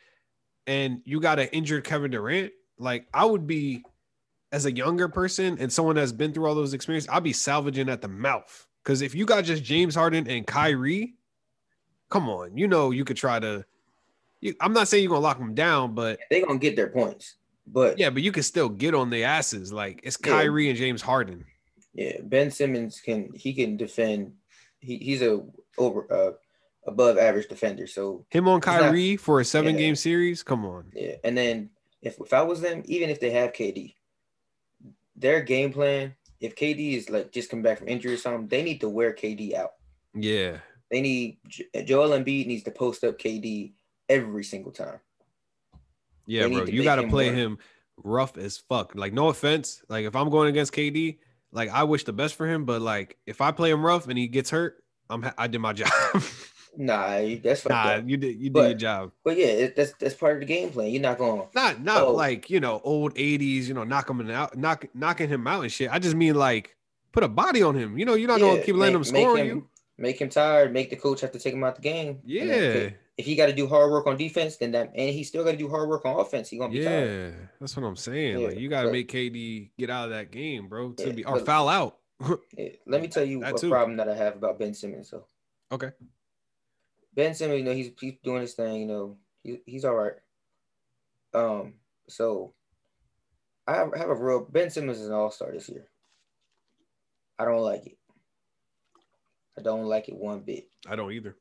and 0.68 1.02
you 1.06 1.20
got 1.20 1.40
an 1.40 1.48
injured 1.50 1.84
Kevin 1.84 2.12
Durant. 2.12 2.52
Like, 2.78 3.08
I 3.14 3.26
would 3.26 3.48
be 3.48 3.84
as 4.52 4.66
a 4.66 4.72
younger 4.72 5.08
person 5.08 5.58
and 5.60 5.72
someone 5.72 5.96
that's 5.96 6.12
been 6.12 6.34
through 6.34 6.48
all 6.48 6.56
those 6.56 6.74
experiences, 6.74 7.10
I'd 7.12 7.24
be 7.24 7.34
salvaging 7.34 7.90
at 7.90 8.02
the 8.02 8.08
mouth. 8.08 8.68
Because 8.84 9.02
if 9.02 9.14
you 9.14 9.26
got 9.26 9.44
just 9.44 9.64
James 9.64 9.94
Harden 9.94 10.28
and 10.28 10.48
Kyrie, 10.48 11.16
come 12.10 12.30
on, 12.30 12.58
you 12.58 12.68
know 12.68 12.92
you 12.92 13.06
could 13.06 13.18
try 13.18 13.40
to. 13.40 13.66
You, 14.42 14.56
I'm 14.62 14.74
not 14.74 14.88
saying 14.88 15.04
you're 15.04 15.10
gonna 15.10 15.22
lock 15.22 15.38
them 15.38 15.54
down, 15.54 15.94
but 15.94 16.20
They're 16.30 16.46
gonna 16.46 16.60
get 16.60 16.76
their 16.76 16.88
points. 16.88 17.36
But 17.68 18.00
yeah, 18.00 18.10
but 18.10 18.24
you 18.24 18.32
can 18.32 18.44
still 18.44 18.70
get 18.70 18.96
on 18.96 19.10
their 19.10 19.28
asses. 19.28 19.72
Like 19.72 20.00
it's 20.04 20.18
Yeah. 20.24 20.32
Kyrie 20.32 20.70
and 20.70 20.78
James 20.78 21.02
Harden. 21.02 21.46
Yeah, 21.94 22.22
Ben 22.24 22.50
Simmons 22.50 23.02
can 23.02 23.32
he 23.34 23.54
can 23.54 23.78
defend. 23.78 24.34
He, 24.80 24.98
he's 24.98 25.22
a 25.22 25.42
over 25.78 26.06
uh, 26.12 26.32
above 26.88 27.18
average 27.18 27.48
defender. 27.48 27.88
So 27.88 28.26
Him 28.30 28.48
on 28.48 28.62
He's 28.62 28.68
not- 28.68 28.80
Kyrie 28.82 29.18
for 29.18 29.40
a 29.40 29.46
seven 29.46 29.76
Yeah. 29.76 29.82
game 29.82 29.96
series. 29.96 30.44
Come 30.44 30.66
on. 30.66 30.92
yeah, 30.96 31.16
and 31.24 31.38
then 31.38 31.70
if 32.02 32.20
if 32.20 32.34
I 32.34 32.42
was 32.42 32.62
them, 32.62 32.82
even 32.86 33.10
if 33.10 33.20
they 33.20 33.32
have 33.32 33.52
KD, 33.54 33.96
their 35.16 35.42
game 35.42 35.72
plan. 35.74 36.16
If 36.40 36.56
KD 36.56 36.94
is 36.96 37.10
like 37.10 37.34
just 37.34 37.50
come 37.50 37.62
back 37.62 37.80
from 37.80 37.90
injury 37.90 38.14
or 38.14 38.18
something, 38.18 38.48
they 38.48 38.64
need 38.64 38.80
to 38.80 38.88
wear 38.88 39.12
KD 39.14 39.54
out. 39.56 39.72
Yeah. 40.16 40.60
They 40.90 41.02
need 41.02 41.38
Joel 41.84 42.12
Embiid 42.18 42.48
needs 42.48 42.64
to 42.64 42.72
post 42.72 43.04
up 43.04 43.20
KD 43.20 43.74
every 44.08 44.46
single 44.46 44.72
time. 44.72 45.00
Yeah, 46.26 46.48
bro. 46.48 46.64
You 46.66 46.84
got 46.84 46.96
to 46.96 47.08
play 47.10 47.28
work. 47.28 47.36
him 47.36 47.58
rough 47.98 48.38
as 48.38 48.58
fuck. 48.58 48.94
Like, 48.96 49.12
no 49.14 49.28
offense. 49.28 49.84
Like, 49.90 50.06
if 50.06 50.16
I'm 50.16 50.30
going 50.30 50.48
against 50.48 50.72
KD, 50.74 51.18
like, 51.52 51.70
I 51.70 51.84
wish 51.84 52.04
the 52.04 52.14
best 52.14 52.36
for 52.36 52.48
him. 52.48 52.66
But 52.66 52.82
like, 52.82 53.18
if 53.26 53.42
I 53.42 53.52
play 53.52 53.72
him 53.72 53.86
rough 53.86 54.08
and 54.08 54.18
he 54.18 54.28
gets 54.28 54.50
hurt, 54.50 54.84
I'm 55.10 55.24
ha- 55.24 55.34
I 55.38 55.48
did 55.48 55.60
my 55.60 55.74
job. 55.74 55.90
Nah, 56.78 57.20
that's 57.44 57.68
nah, 57.68 57.76
up. 57.76 58.04
you 58.08 58.16
did 58.16 58.36
you 58.38 58.44
did 58.50 58.54
But- 58.54 58.70
your 58.70 58.78
job. 58.78 59.12
But 59.24 59.38
yeah, 59.38 59.48
it, 59.48 59.76
that's 59.76 59.94
that's 60.00 60.14
part 60.14 60.36
of 60.36 60.40
the 60.42 60.46
game 60.46 60.70
plan. 60.70 60.90
You're 60.92 61.02
not 61.02 61.18
going. 61.18 61.48
Not 61.56 61.82
not 61.82 62.04
Oh. 62.04 62.12
like 62.14 62.50
you 62.50 62.60
know 62.60 62.80
old 62.84 63.16
'80s. 63.16 63.64
You 63.66 63.74
know, 63.74 63.84
knock 63.84 64.10
him 64.10 64.30
out, 64.30 64.56
knock 64.58 64.86
knocking 64.94 65.30
him 65.30 65.48
out 65.48 65.64
and 65.64 65.72
shit. 65.72 65.92
I 65.92 65.98
just 66.00 66.16
mean 66.16 66.36
like 66.36 66.76
put 67.12 67.24
a 67.24 67.28
body 67.28 67.64
on 67.64 67.76
him. 67.76 67.98
You 67.98 68.06
know, 68.06 68.14
you're 68.14 68.28
not 68.28 68.40
gonna 68.40 68.62
keep 68.62 68.76
letting 68.76 68.96
him 68.96 69.02
make- 69.02 69.08
score 69.08 69.32
on 69.32 69.38
him- 69.38 69.48
you. 69.48 69.68
Make 69.98 70.22
him 70.22 70.30
tired. 70.30 70.72
Make 70.72 70.92
the 70.92 70.96
coach 70.96 71.20
have 71.22 71.32
to 71.34 71.40
take 71.40 71.54
him 71.54 71.64
out 71.64 71.76
the 71.76 71.82
game. 71.82 72.20
Yeah, 72.24 72.92
if- 73.20 73.26
he 73.26 73.36
got 73.36 73.48
to 73.48 73.54
do 73.54 73.68
hard 73.68 73.92
work 73.92 74.08
on 74.08 74.18
defense, 74.18 74.58
then 74.58 74.72
that 74.72 74.92
and 74.96 75.10
he 75.14 75.24
still 75.24 75.44
got 75.44 75.52
to 75.52 75.58
do 75.58 75.70
hard 75.70 75.90
work 75.90 76.06
on 76.06 76.20
offense. 76.20 76.50
He 76.50 76.58
gonna 76.58 76.72
be 76.72 76.84
tired. 76.84 77.34
yeah. 77.34 77.40
That's 77.60 77.76
what 77.76 77.86
I'm 77.86 77.96
saying. 77.96 78.44
Like 78.44 78.58
you 78.60 78.70
got 78.70 78.84
to 78.84 78.92
make 78.92 79.12
KD 79.12 79.72
get 79.78 79.90
out 79.90 80.06
of 80.06 80.12
that 80.12 80.32
game, 80.32 80.68
bro, 80.68 80.92
to 80.94 81.08
Yeah, 81.08 81.12
be 81.14 81.26
or 81.26 81.36
but- 81.38 81.46
foul 81.46 81.68
out. 81.70 81.98
Yeah, 82.58 82.70
Let 82.86 83.02
me 83.02 83.08
tell 83.08 83.24
you 83.24 83.40
That 83.42 83.56
a 83.56 83.58
too. 83.58 83.70
problem 83.70 83.98
that 83.98 84.10
I 84.10 84.16
have 84.16 84.36
about 84.36 84.60
Ben 84.60 84.74
Simmons. 84.74 85.10
So 85.10 85.26
okay. 85.72 85.92
Ben 87.14 87.34
Simmons, 87.34 87.60
you 87.60 87.66
know, 87.66 87.74
he's 87.74 87.92
he's 88.00 88.16
doing 88.24 88.42
his 88.42 88.54
thing. 88.54 88.82
You 88.82 88.88
know, 88.88 89.18
he, 89.44 89.62
he's 89.66 89.86
all 89.86 89.96
right. 89.96 90.14
Um, 91.34 91.74
so 92.08 92.54
I 93.68 93.76
have, 93.76 93.94
I 93.94 93.98
have 94.00 94.10
a 94.10 94.16
real 94.16 94.42
Ben 94.50 94.70
Simmons 94.70 95.00
is 95.00 95.08
an 95.08 95.14
All 95.14 95.32
Star 95.32 95.52
this 95.52 95.70
year. 95.70 95.88
I 97.38 97.46
don't 97.46 97.62
like 97.62 97.86
it. 97.86 97.98
I 99.58 99.62
don't 99.62 99.86
like 99.86 100.10
it 100.10 100.16
one 100.16 100.40
bit. 100.42 100.70
I 100.88 100.96
don't 100.96 101.12
either. 101.12 101.36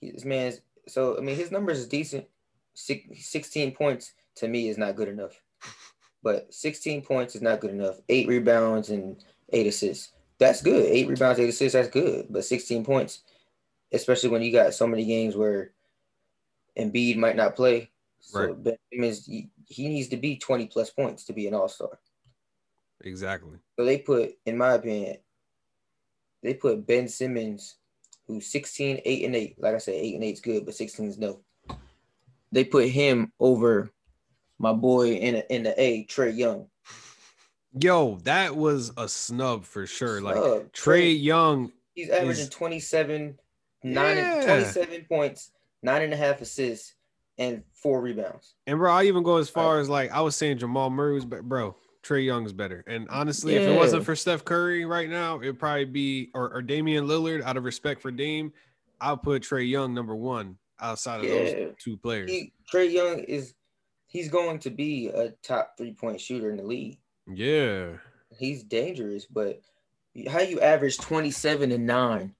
He, 0.00 0.10
this 0.10 0.24
man's 0.24 0.60
so 0.86 1.16
I 1.18 1.20
mean 1.20 1.36
his 1.36 1.50
numbers 1.50 1.78
is 1.78 1.88
decent. 1.88 2.26
Six, 2.74 3.26
16 3.28 3.72
points 3.72 4.12
to 4.36 4.48
me 4.48 4.68
is 4.68 4.78
not 4.78 4.96
good 4.96 5.08
enough. 5.08 5.40
But 6.22 6.52
16 6.52 7.02
points 7.02 7.34
is 7.34 7.42
not 7.42 7.60
good 7.60 7.70
enough. 7.70 7.96
Eight 8.08 8.28
rebounds 8.28 8.90
and 8.90 9.22
eight 9.52 9.66
assists. 9.66 10.12
That's 10.38 10.62
good. 10.62 10.86
Eight 10.86 11.08
rebounds, 11.08 11.40
eight 11.40 11.48
assists, 11.48 11.74
that's 11.74 11.88
good. 11.88 12.26
But 12.30 12.44
16 12.44 12.84
points, 12.84 13.22
especially 13.92 14.30
when 14.30 14.42
you 14.42 14.52
got 14.52 14.74
so 14.74 14.86
many 14.86 15.04
games 15.04 15.36
where 15.36 15.72
Embiid 16.78 17.16
might 17.16 17.36
not 17.36 17.56
play. 17.56 17.90
So 18.20 18.40
Right. 18.40 18.62
Ben 18.62 18.76
Simmons, 18.92 19.26
he, 19.26 19.50
he 19.66 19.88
needs 19.88 20.08
to 20.08 20.16
be 20.16 20.36
20 20.36 20.66
plus 20.66 20.90
points 20.90 21.24
to 21.24 21.32
be 21.32 21.46
an 21.46 21.54
all-star. 21.54 21.98
Exactly. 23.02 23.58
So 23.76 23.84
they 23.84 23.98
put, 23.98 24.36
in 24.44 24.58
my 24.58 24.72
opinion, 24.72 25.18
they 26.42 26.54
put 26.54 26.86
Ben 26.86 27.08
Simmons, 27.08 27.76
who's 28.28 28.46
16, 28.46 29.00
8 29.04 29.24
and 29.24 29.34
8. 29.34 29.56
Like 29.60 29.74
I 29.74 29.78
said, 29.78 29.94
8 29.94 30.14
and 30.14 30.24
8 30.24 30.32
is 30.34 30.40
good, 30.40 30.64
but 30.66 30.74
16 30.74 31.08
is 31.08 31.18
no. 31.18 31.40
They 32.52 32.62
put 32.64 32.88
him 32.88 33.32
over 33.40 33.90
my 34.58 34.72
boy 34.72 35.12
in 35.14 35.36
a, 35.36 35.38
in 35.50 35.62
the 35.64 35.80
A, 35.82 36.04
Trae 36.06 36.36
Young. 36.36 36.66
Yo, 37.80 38.16
that 38.24 38.54
was 38.56 38.92
a 38.96 39.08
snub 39.08 39.64
for 39.64 39.86
sure. 39.86 40.20
Like 40.20 40.36
Trae 40.72 41.20
Young, 41.20 41.72
he's 41.94 42.08
averaging 42.10 42.44
is- 42.44 42.48
27, 42.50 43.38
nine, 43.82 44.16
Yeah. 44.16 44.44
27 44.44 45.04
points, 45.08 45.50
nine 45.82 46.02
and 46.02 46.12
a 46.12 46.16
half 46.16 46.40
assists, 46.40 46.94
and 47.38 47.62
four 47.72 48.00
rebounds. 48.00 48.54
and 48.66 48.78
bro, 48.78 48.92
I 48.92 49.04
even 49.04 49.22
go 49.22 49.36
as 49.36 49.48
far 49.48 49.74
Right. 49.76 49.80
as 49.82 49.88
like 49.88 50.10
I 50.10 50.20
was 50.22 50.34
saying 50.34 50.58
Jamal 50.58 50.90
Murray 50.90 51.14
was, 51.14 51.24
but 51.24 51.42
bro, 51.44 51.76
Trae 52.04 52.24
Young's 52.24 52.52
better. 52.52 52.84
And 52.86 53.08
honestly, 53.10 53.54
if 53.56 53.62
it 53.68 53.76
wasn't 53.76 54.04
for 54.04 54.14
Steph 54.16 54.44
Curry 54.44 54.84
right 54.84 55.08
now, 55.10 55.40
it'd 55.40 55.58
probably 55.58 55.84
be 55.84 56.30
or, 56.34 56.52
or 56.52 56.62
Damian 56.62 57.06
Lillard. 57.06 57.42
Out 57.42 57.56
of 57.56 57.64
respect 57.64 58.00
for 58.00 58.10
Dame, 58.10 58.52
I'll 59.00 59.16
put 59.16 59.42
Trae 59.42 59.68
Young 59.68 59.94
number 59.94 60.14
one 60.16 60.56
outside 60.80 61.20
of 61.20 61.26
Yeah. 61.26 61.32
those 61.66 61.74
two 61.82 61.96
players. 61.96 62.30
He, 62.30 62.52
Trae 62.72 62.90
Young 62.92 63.18
is 63.20 63.54
he's 64.06 64.28
going 64.28 64.58
to 64.60 64.70
be 64.70 65.08
a 65.08 65.30
top 65.42 65.74
three 65.76 65.92
point 65.92 66.20
shooter 66.20 66.50
in 66.50 66.56
the 66.56 66.62
league. 66.64 66.98
yeah. 67.26 67.88
He's 68.38 68.62
dangerous, 68.62 69.24
but 69.26 69.60
how 70.30 70.40
you 70.40 70.60
average 70.60 70.98
27 70.98 71.72
and 71.72 71.86
9 71.86 72.34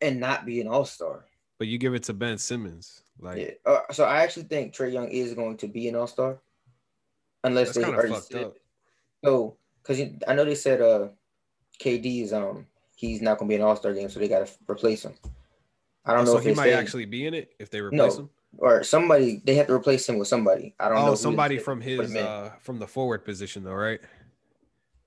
and 0.00 0.20
not 0.20 0.44
be 0.46 0.60
an 0.60 0.68
all-star? 0.68 1.24
But 1.58 1.68
you 1.68 1.78
give 1.78 1.94
it 1.94 2.04
to 2.04 2.12
Ben 2.12 2.38
Simmons. 2.38 3.02
Like 3.18 3.38
Yeah. 3.38 3.50
Uh, 3.72 3.92
so 3.92 4.04
I 4.04 4.22
actually 4.22 4.44
think 4.44 4.74
Trae 4.74 4.92
Young 4.92 5.08
is 5.08 5.34
going 5.34 5.56
to 5.56 5.66
be 5.68 5.88
an 5.88 5.96
all-star. 5.96 6.38
Unless 7.44 7.68
that's 7.68 7.78
they 7.78 7.84
already 7.84 8.12
fucked 8.12 8.32
said-. 8.32 8.52
So, 9.24 9.56
because 9.82 10.00
I 10.26 10.34
know 10.34 10.44
they 10.44 10.54
said 10.54 10.80
uh 10.80 11.08
KD 11.80 12.22
is 12.22 12.32
um 12.32 12.66
he's 12.96 13.22
not 13.22 13.38
gonna 13.38 13.48
be 13.48 13.54
an 13.54 13.62
All 13.62 13.76
Star 13.76 13.94
game, 13.94 14.08
so 14.08 14.20
they 14.20 14.28
gotta 14.28 14.50
replace 14.68 15.04
him. 15.04 15.14
I 16.04 16.14
don't 16.14 16.24
know 16.24 16.32
Oh, 16.32 16.34
so 16.34 16.38
if 16.38 16.44
he 16.44 16.52
might 16.52 16.72
actually 16.72 17.04
be 17.04 17.26
in 17.26 17.34
it 17.34 17.52
if 17.58 17.70
they 17.70 17.80
replace 17.80 18.16
him. 18.16 18.30
or 18.58 18.82
somebody 18.82 19.42
they 19.44 19.54
have 19.56 19.66
to 19.66 19.74
replace 19.74 20.08
him 20.08 20.18
with 20.18 20.28
somebody. 20.28 20.74
I 20.80 20.88
don't 20.88 20.98
know. 20.98 21.06
Oh, 21.08 21.10
who 21.10 21.16
somebody 21.16 21.58
from 21.58 21.80
his 21.80 22.14
uh 22.16 22.52
from 22.60 22.78
the 22.78 22.86
forward 22.86 23.24
position 23.24 23.64
though, 23.64 23.74
right? 23.74 24.00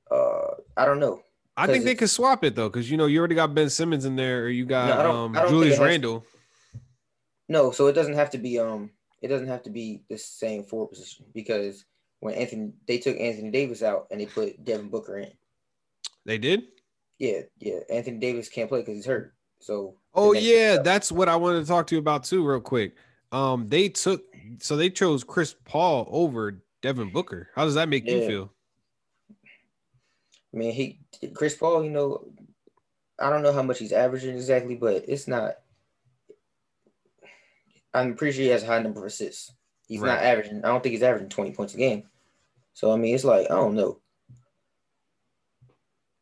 uh 0.10 0.56
I 0.78 0.86
don't 0.86 1.00
know. 1.00 1.24
I 1.58 1.68
think 1.68 1.84
they 1.84 1.96
could 1.96 2.10
swap 2.10 2.44
it 2.44 2.56
though, 2.56 2.70
because 2.70 2.90
you 2.90 2.98
know 2.98 3.06
you 3.06 3.20
already 3.20 3.36
got 3.36 3.54
Ben 3.54 3.70
Simmons 3.70 4.06
in 4.06 4.16
there, 4.16 4.44
or 4.46 4.50
you 4.50 4.66
got 4.66 5.04
No, 5.04 5.12
um 5.12 5.34
Julius 5.48 5.80
Randle. 5.80 6.26
No, 7.50 7.72
so 7.72 7.88
it 7.88 7.94
doesn't 7.94 8.14
have 8.14 8.30
to 8.32 8.38
be 8.38 8.58
um 8.60 8.90
it 9.22 9.28
doesn't 9.28 9.48
have 9.48 9.64
to 9.64 9.70
be 9.70 10.04
the 10.10 10.18
same 10.18 10.64
forward 10.64 10.88
position 10.88 11.26
because 11.34 11.86
when 12.22 12.36
Anthony 12.36 12.72
they 12.88 12.98
took 12.98 13.20
Anthony 13.20 13.52
Davis 13.52 13.84
out 13.84 14.08
and 14.10 14.22
they 14.22 14.26
put 14.26 14.64
Devin 14.64 14.88
Booker 14.90 15.18
in. 15.18 15.32
They 16.26 16.38
did. 16.38 16.64
Yeah, 17.20 17.42
yeah. 17.60 17.80
Anthony 17.92 18.18
Davis 18.20 18.48
can't 18.48 18.70
play 18.70 18.80
because 18.80 18.96
he's 18.96 19.06
hurt. 19.06 19.36
So 19.60 19.96
Oh 20.14 20.34
yeah, 20.34 20.78
that's 20.78 21.12
what 21.12 21.28
I 21.30 21.36
wanted 21.36 21.62
to 21.62 21.68
talk 21.68 21.88
to 21.88 21.96
you 21.96 22.00
about 22.00 22.24
too, 22.24 22.48
real 22.48 22.62
quick. 22.62 22.96
Um, 23.32 23.68
they 23.68 23.90
took 23.90 24.24
so 24.60 24.78
they 24.78 24.90
chose 24.90 25.24
Chris 25.24 25.56
Paul 25.66 26.08
over 26.10 26.62
Devin 26.82 27.12
Booker. 27.12 27.50
How 27.56 27.66
does 27.66 27.76
that 27.76 27.90
make 27.90 28.08
you 28.10 28.26
feel? 28.26 28.52
I 30.54 30.58
mean, 30.58 30.74
he 30.74 31.00
Chris 31.34 31.56
Paul, 31.56 31.84
you 31.84 31.90
know, 31.92 32.28
I 33.20 33.30
don't 33.30 33.44
know 33.44 33.54
how 33.54 33.64
much 33.64 33.80
he's 33.80 33.94
averaging 33.94 34.36
exactly, 34.36 34.76
but 34.76 35.06
it's 35.08 35.28
not. 35.28 35.56
I'm 37.94 38.16
pretty 38.16 38.36
sure 38.36 38.44
he 38.44 38.50
has 38.50 38.64
a 38.64 38.68
high 38.68 38.82
number 38.82 39.00
of 39.02 39.06
assists. 39.08 39.52
He's 39.88 40.00
Right. 40.00 40.16
not 40.16 40.24
averaging. 40.24 40.64
I 40.64 40.70
don't 40.70 40.82
think 40.82 40.94
he's 40.94 41.04
averaging 41.04 41.30
20 41.30 41.52
points 41.52 41.74
a 41.74 41.78
game. 41.78 42.04
So 42.74 42.92
I 42.92 42.96
mean, 42.98 43.14
it's 43.16 43.24
like 43.24 43.46
I 43.50 43.56
don't 43.56 43.76
know. 43.76 44.00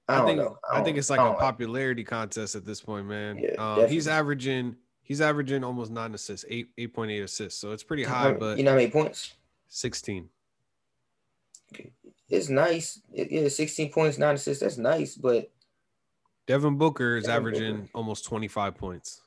I, 0.08 0.22
I, 0.22 0.26
think 0.26 0.38
know. 0.40 0.58
I, 0.70 0.76
think 0.78 0.88
don't- 0.88 0.98
it's 0.98 1.10
like 1.10 1.20
a 1.20 1.34
popularity 1.36 2.04
contest 2.04 2.56
at 2.56 2.66
this 2.66 2.82
point, 2.82 3.06
man. 3.06 3.38
Yeah, 3.38 3.52
um, 3.58 3.88
he's 3.88 4.08
averaging 4.08 4.76
he's 5.04 5.22
averaging 5.22 5.64
almost 5.64 5.92
nine 5.92 6.14
assists, 6.16 6.46
eight 6.50 6.70
eight 6.78 6.94
point 6.94 7.12
eight 7.12 7.22
assists. 7.22 7.60
So 7.60 7.72
it's 7.72 7.84
pretty 7.84 8.04
high, 8.04 8.34
but 8.34 8.58
you 8.58 8.64
know 8.64 8.72
how 8.72 8.78
many 8.78 8.90
points? 8.90 9.34
sixteen. 9.68 10.30
It's 12.30 12.50
nice. 12.50 13.02
It- 13.12 13.32
yeah, 13.32 13.48
16 13.48 13.92
points, 13.92 14.18
nine 14.20 14.36
assists. 14.36 14.62
That's 14.62 14.78
nice, 14.78 15.16
but 15.16 15.52
Devin 16.48 16.78
Booker 16.78 17.18
is 17.18 17.26
Devin 17.26 17.36
averaging 17.38 17.76
Booker. 17.78 17.90
almost 17.96 18.26
25 18.26 18.76
points, 18.76 19.22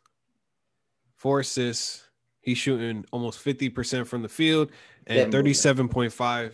four 1.16 1.40
assists. 1.40 2.04
He's 2.40 2.58
shooting 2.58 3.04
almost 3.12 3.44
50% 3.44 4.06
from 4.06 4.22
the 4.22 4.28
field 4.28 4.70
and 5.06 5.30
Devin 5.30 5.86
Booker. 5.88 6.52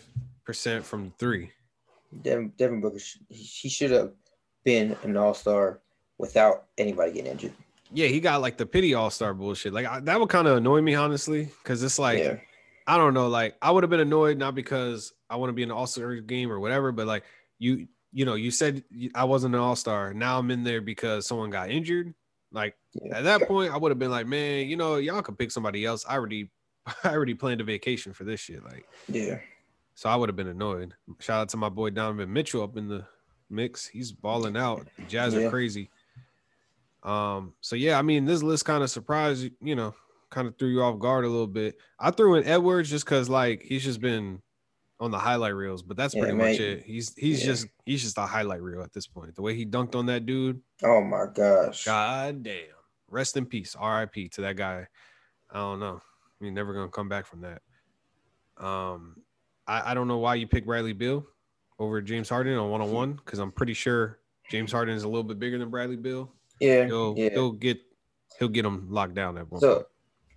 37.5% 0.49 0.83
from 0.83 1.13
three. 1.19 1.51
Devin, 2.23 2.53
Devin 2.57 2.81
Booker, 2.81 2.99
he, 3.29 3.43
he 3.43 3.69
should 3.69 3.91
have 3.91 4.13
been 4.65 4.97
an 5.03 5.17
all 5.17 5.35
star 5.35 5.81
without 6.19 6.67
anybody 6.79 7.13
getting 7.13 7.33
injured. 7.33 7.53
Yeah, 7.93 8.09
he 8.09 8.21
got 8.21 8.41
like 8.41 8.57
the 8.57 8.67
pity 8.67 8.95
all 8.95 9.11
star 9.11 9.35
bullshit. 9.35 9.73
Like 9.73 9.87
I, 9.87 10.01
that 10.01 10.19
would 10.21 10.29
kind 10.29 10.47
of 10.47 10.59
annoy 10.59 10.83
me, 10.83 10.95
honestly, 10.95 11.49
because 11.63 11.83
it's 11.83 11.99
like, 11.99 12.19
yeah, 12.19 12.37
I 12.87 12.97
don't 12.97 13.15
know, 13.15 13.29
like 13.29 13.57
I 13.63 13.71
would 13.71 13.83
have 13.83 13.91
been 13.91 14.01
annoyed 14.01 14.39
not 14.39 14.55
because 14.55 15.13
I 15.31 15.37
want 15.37 15.51
to 15.51 15.55
be 15.55 15.63
in 15.63 15.71
an 15.71 15.77
all 15.77 15.87
star 15.87 16.15
game 16.17 16.51
or 16.51 16.61
whatever, 16.61 16.93
but 16.93 17.07
like 17.07 17.25
you, 17.59 17.89
you 18.13 18.25
know, 18.25 18.35
you 18.35 18.51
said 18.51 18.85
I 19.15 19.25
wasn't 19.25 19.55
an 19.55 19.61
all 19.61 19.77
star. 19.77 20.13
Now 20.13 20.39
I'm 20.39 20.51
in 20.51 20.65
there 20.65 20.81
because 20.81 21.27
someone 21.27 21.51
got 21.51 21.71
injured. 21.71 22.15
Like 22.53 22.75
yeah. 22.95 23.19
At 23.19 23.25
that 23.25 23.49
point, 23.49 23.73
I 23.73 23.77
would 23.77 23.91
have 23.91 23.99
been 23.99 24.11
like, 24.11 24.27
man, 24.27 24.67
you 24.67 24.77
know, 24.77 24.97
y'all 24.97 25.23
could 25.23 25.39
pick 25.39 25.51
somebody 25.51 25.85
else. 25.85 26.05
I 26.09 26.15
already, 26.15 26.51
I 27.05 27.11
already 27.11 27.35
planned 27.35 27.61
a 27.61 27.65
vacation 27.65 28.13
for 28.13 28.25
this 28.25 28.41
shit. 28.41 28.65
Like, 28.65 28.87
yeah. 29.09 29.39
So 29.99 30.09
I 30.09 30.15
would 30.15 30.29
have 30.29 30.37
been 30.37 30.47
annoyed. 30.47 30.95
Shout 31.19 31.41
out 31.41 31.49
to 31.49 31.57
my 31.57 31.69
boy 31.69 31.91
Donovan 31.91 32.33
Mitchell 32.33 32.63
up 32.63 32.77
in 32.77 32.87
the 32.87 33.05
mix. 33.51 33.85
He's 33.85 34.13
balling 34.13 34.57
out. 34.57 34.87
The 34.97 35.03
Jazz 35.07 35.35
Yeah. 35.35 35.41
are 35.41 35.51
crazy. 35.51 35.91
Um, 37.03 37.55
so 37.61 37.75
yeah, 37.75 37.99
I 37.99 38.03
mean, 38.03 38.25
this 38.25 38.41
list 38.41 38.65
kind 38.65 38.85
of 38.85 38.91
surprised 38.91 39.43
you, 39.43 39.51
you 39.61 39.75
know, 39.75 39.97
kind 40.31 40.47
of 40.47 40.57
threw 40.57 40.69
you 40.69 40.83
off 40.83 41.01
guard 41.01 41.25
a 41.25 41.29
little 41.29 41.49
bit. 41.49 41.79
I 41.99 42.13
threw 42.13 42.37
in 42.37 42.45
Edwards 42.45 42.91
just 42.91 43.07
because 43.07 43.29
like 43.29 43.63
he's 43.63 43.83
just 43.83 44.01
been 44.01 44.41
on 45.01 45.11
the 45.11 45.19
highlight 45.19 45.57
reels, 45.57 45.83
but 45.83 45.97
that's 45.97 46.15
Yeah, 46.15 46.21
pretty 46.23 46.37
man. 46.37 46.51
much 46.53 46.61
it. 46.61 46.85
He's 46.85 47.13
he's 47.17 47.41
Yeah. 47.41 47.47
just 47.47 47.67
he's 47.85 48.03
just 48.05 48.19
a 48.19 48.23
highlight 48.27 48.63
reel 48.63 48.83
at 48.83 48.93
this 48.93 49.09
point. 49.09 49.35
The 49.35 49.43
way 49.43 49.57
he 49.57 49.67
dunked 49.67 49.97
on 49.97 50.07
that 50.07 50.27
dude, 50.27 50.63
Oh 50.85 51.01
my 51.03 51.27
gosh. 51.35 51.85
God 51.85 52.45
damn. 52.45 52.67
Rest 53.11 53.37
in 53.37 53.47
peace. 53.47 53.75
RIP 53.75 54.31
to 54.33 54.43
that 54.43 54.55
guy. 54.57 54.87
I 55.51 55.57
don't 55.57 55.81
know. 55.81 56.01
You're 56.41 56.53
never 56.53 56.73
gonna 56.73 56.89
come 56.89 57.09
back 57.09 57.27
from 57.27 57.41
that. 57.41 57.63
Um, 58.65 59.17
I, 59.69 59.91
I 59.93 59.95
don't 59.95 60.09
know 60.09 60.19
why 60.19 60.35
you 60.37 60.47
picked 60.49 60.67
Bradley 60.67 60.95
Beal 60.95 61.25
over 61.79 62.01
James 62.01 62.29
Harden 62.29 62.57
on 62.59 62.71
one 62.71 62.81
on 62.81 62.91
one 62.91 63.13
because 63.13 63.39
I'm 63.39 63.53
pretty 63.53 63.75
sure 63.75 64.19
James 64.51 64.73
Harden 64.73 64.97
is 64.97 65.05
a 65.05 65.09
little 65.09 65.23
bit 65.23 65.39
bigger 65.39 65.59
than 65.59 65.71
Bradley 65.71 65.97
Beal. 65.97 66.33
Yeah, 66.61 66.87
He'll 66.87 67.15
yeah. 67.17 67.31
he'll 67.31 67.53
get 67.53 67.79
he'll 68.39 68.49
get 68.49 68.65
him 68.65 68.87
locked 68.91 69.15
down 69.15 69.39
at 69.39 69.51
one 69.51 69.61
So 69.61 69.75
point. 69.75 69.87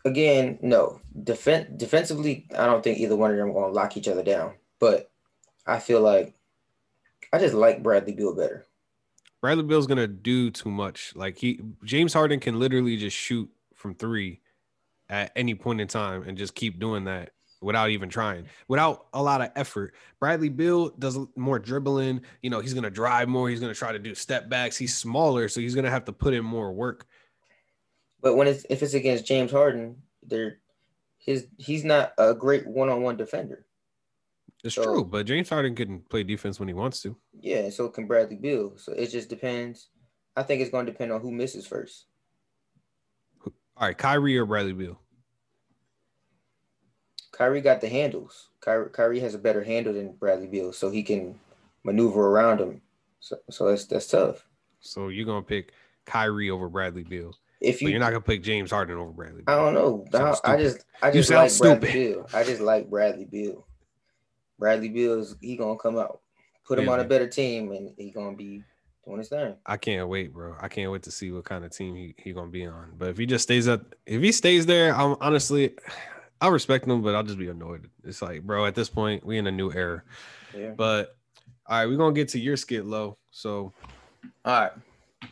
again, 0.05 0.59
no. 0.61 0.99
Defen- 1.23 1.77
defensively, 1.77 2.47
I 2.55 2.65
don't 2.65 2.83
think 2.83 2.99
either 2.99 3.15
one 3.15 3.31
of 3.31 3.37
them 3.37 3.49
are 3.49 3.53
gonna 3.53 3.73
lock 3.73 3.97
each 3.97 4.07
other 4.07 4.23
down. 4.23 4.53
But 4.79 5.09
I 5.65 5.79
feel 5.79 6.01
like 6.01 6.35
I 7.33 7.39
just 7.39 7.53
like 7.55 7.81
Bradley 7.81 8.13
Beal 8.13 8.35
better. 8.35 8.65
Bradley 9.41 9.63
Beal's 9.63 9.87
gonna 9.87 10.07
do 10.07 10.51
too 10.51 10.69
much. 10.69 11.15
Like 11.15 11.37
he 11.37 11.59
James 11.83 12.13
Harden 12.13 12.39
can 12.39 12.59
literally 12.59 12.97
just 12.97 13.15
shoot 13.17 13.49
from 13.75 13.95
three 13.95 14.41
at 15.09 15.31
any 15.35 15.55
point 15.55 15.81
in 15.81 15.87
time 15.87 16.23
and 16.23 16.37
just 16.37 16.53
keep 16.53 16.79
doing 16.79 17.05
that 17.05 17.31
without 17.61 17.89
even 17.91 18.09
trying, 18.09 18.45
without 18.67 19.07
a 19.13 19.21
lot 19.21 19.41
of 19.41 19.49
effort. 19.55 19.93
Bradley 20.19 20.49
Beal 20.49 20.89
does 20.89 21.17
more 21.35 21.59
dribbling. 21.59 22.21
You 22.41 22.49
know, 22.49 22.59
he's 22.59 22.73
gonna 22.73 22.89
drive 22.89 23.29
more. 23.29 23.49
He's 23.49 23.59
gonna 23.59 23.73
try 23.73 23.91
to 23.91 23.99
do 23.99 24.13
step 24.15 24.49
backs. 24.49 24.75
He's 24.77 24.95
smaller, 24.95 25.47
so 25.47 25.61
he's 25.61 25.75
gonna 25.75 25.89
have 25.91 26.05
to 26.05 26.13
put 26.13 26.33
in 26.33 26.43
more 26.43 26.73
work. 26.73 27.05
But 28.21 28.35
when 28.35 28.47
it's 28.47 28.65
if 28.69 28.83
it's 28.83 28.93
against 28.93 29.25
James 29.25 29.51
Harden, 29.51 30.01
they're 30.23 30.59
his 31.17 31.47
he's 31.57 31.83
not 31.85 32.13
a 32.17 32.33
great 32.33 32.67
one-on-one 32.67 33.17
defender. 33.17 33.65
It's 34.63 34.75
So- 34.75 34.83
true, 34.83 35.05
but 35.05 35.25
James 35.25 35.49
Harden 35.49 35.75
can 35.75 36.01
play 36.01 36.23
defense 36.23 36.59
when 36.59 36.67
he 36.67 36.73
wants 36.73 37.01
to. 37.01 37.15
Yeah, 37.39 37.69
so 37.69 37.89
can 37.89 38.05
Bradley 38.07 38.35
Beal. 38.35 38.77
So 38.77 38.91
it 38.93 39.07
just 39.07 39.29
depends. 39.29 39.89
I 40.35 40.43
think 40.43 40.61
it's 40.61 40.69
going 40.71 40.85
to 40.85 40.91
depend 40.91 41.11
on 41.11 41.19
who 41.19 41.31
misses 41.31 41.65
first. 41.67 42.05
All 43.43 43.87
right, 43.87 43.97
Kyrie 43.97 44.37
or 44.37 44.45
Bradley 44.45 44.73
Beal. 44.73 45.01
Kyrie 47.41 47.61
got 47.61 47.81
the 47.81 47.89
handles. 47.89 48.49
Kyrie, 48.59 48.91
Kyrie 48.91 49.19
has 49.19 49.33
a 49.33 49.39
better 49.39 49.63
handle 49.63 49.93
than 49.93 50.11
Bradley 50.11 50.45
Beal, 50.45 50.71
so 50.71 50.91
he 50.91 51.01
can 51.01 51.39
maneuver 51.83 52.27
around 52.27 52.61
him. 52.61 52.83
So, 53.19 53.35
so 53.49 53.67
that's 53.67 53.85
that's 53.85 54.05
tough. 54.05 54.45
So 54.79 55.07
you're 55.07 55.25
gonna 55.25 55.41
pick 55.41 55.71
Kyrie 56.05 56.51
over 56.51 56.69
Bradley 56.69 57.03
Beal, 57.03 57.35
If 57.59 57.77
but 57.77 57.81
you, 57.81 57.89
you're 57.89 57.99
not 57.99 58.11
gonna 58.11 58.21
pick 58.21 58.43
James 58.43 58.69
Harden 58.69 58.95
over 58.95 59.09
Bradley. 59.09 59.41
I 59.47 59.55
don't 59.55 59.73
know. 59.73 60.05
I, 60.13 60.53
I 60.53 60.57
just, 60.57 60.85
I 61.01 61.09
just 61.09 61.31
like 61.31 61.57
Bradley. 61.57 61.91
Beal. 61.91 62.29
I 62.31 62.43
just 62.43 62.61
like 62.61 62.91
Bradley 62.91 63.25
Beal. 63.25 63.65
Bradley 64.59 64.89
Beal 64.89 65.19
is 65.19 65.35
he 65.41 65.57
gonna 65.57 65.79
come 65.79 65.97
out, 65.97 66.19
put 66.67 66.77
him 66.77 66.89
on 66.89 66.99
a 66.99 67.05
better 67.05 67.27
team, 67.27 67.71
and 67.71 67.91
he 67.97 68.11
gonna 68.11 68.37
be 68.37 68.61
doing 69.03 69.17
his 69.17 69.29
thing. 69.29 69.55
I 69.65 69.77
can't 69.77 70.07
wait, 70.07 70.31
bro. 70.31 70.57
I 70.61 70.67
can't 70.67 70.91
wait 70.91 71.01
to 71.03 71.11
see 71.11 71.31
what 71.31 71.45
kind 71.45 71.65
of 71.65 71.71
team 71.71 71.95
he, 71.95 72.13
he 72.19 72.33
gonna 72.33 72.51
be 72.51 72.67
on. 72.67 72.91
But 72.99 73.09
if 73.09 73.17
he 73.17 73.25
just 73.25 73.41
stays 73.41 73.67
up, 73.67 73.95
if 74.05 74.21
he 74.21 74.31
stays 74.31 74.67
there, 74.67 74.93
I'm 74.93 75.15
honestly, 75.21 75.73
I'll 76.41 76.51
respect 76.51 76.87
them, 76.87 77.03
but 77.03 77.13
I'll 77.13 77.23
just 77.23 77.37
be 77.37 77.49
annoyed. 77.49 77.87
It's 78.03 78.21
like, 78.21 78.41
bro, 78.41 78.65
at 78.65 78.73
this 78.73 78.89
point, 78.89 79.23
we 79.23 79.37
in 79.37 79.45
a 79.45 79.51
new 79.51 79.71
era. 79.71 80.01
Yeah. 80.57 80.71
But 80.75 81.15
all 81.67 81.77
right, 81.77 81.85
we're 81.85 81.97
gonna 81.97 82.15
get 82.15 82.29
to 82.29 82.39
your 82.39 82.57
skit 82.57 82.85
low. 82.85 83.17
So 83.29 83.71
All 84.43 84.61
right. 84.61 84.71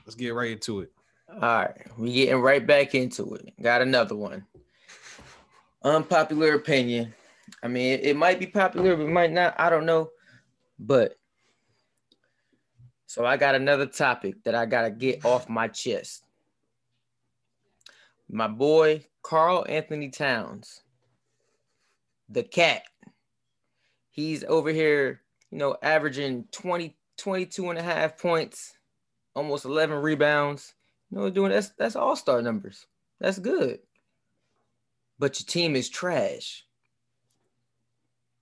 let's 0.06 0.15
get 0.15 0.36
right 0.36 0.52
into 0.52 0.82
it. 0.82 0.91
All 1.34 1.39
right, 1.39 1.76
we 1.98 2.13
getting 2.13 2.41
right 2.41 2.65
back 2.65 2.93
into 2.95 3.34
it. 3.34 3.54
Got 3.62 3.82
another 3.82 4.15
one. 4.15 4.45
Unpopular 5.84 6.54
opinion. 6.54 7.13
I 7.63 7.67
mean, 7.67 7.93
it, 7.93 8.06
it 8.06 8.15
might 8.15 8.39
be 8.39 8.45
popular, 8.45 8.95
but 8.95 9.04
it 9.04 9.10
might 9.10 9.32
not. 9.32 9.60
I 9.60 9.69
don't 9.69 9.86
know. 9.86 10.10
But 10.78 11.15
so 13.08 13.26
I 13.26 13.38
got 13.38 13.56
another 13.56 13.88
topic 13.88 14.43
that 14.43 14.54
I 14.54 14.67
gotta 14.67 14.91
get 14.91 15.26
off 15.26 15.50
my 15.50 15.67
chest. 15.67 16.24
My 18.30 18.48
boy 18.48 19.06
Karl-Anthony 19.24 20.10
Towns, 20.10 20.84
the 22.30 22.44
cat. 22.44 22.84
He's 24.12 24.44
over 24.44 24.70
here, 24.70 25.22
you 25.52 25.58
know, 25.58 25.78
averaging 25.82 26.46
20, 26.52 26.96
22 27.18 27.70
and 27.70 27.80
a 27.80 27.84
half 27.84 28.18
points, 28.18 28.74
almost 29.36 29.65
11 29.65 29.98
rebounds. 29.98 30.74
You 31.12 31.18
know, 31.20 31.30
doing 31.30 31.52
that's 31.52 31.70
that's 31.70 31.96
all 31.96 32.15
star 32.15 32.42
numbers. 32.42 32.86
That's 33.20 33.39
good. 33.39 33.80
But 35.18 35.39
your 35.39 35.48
team 35.48 35.76
is 35.76 35.89
trash. 35.89 36.65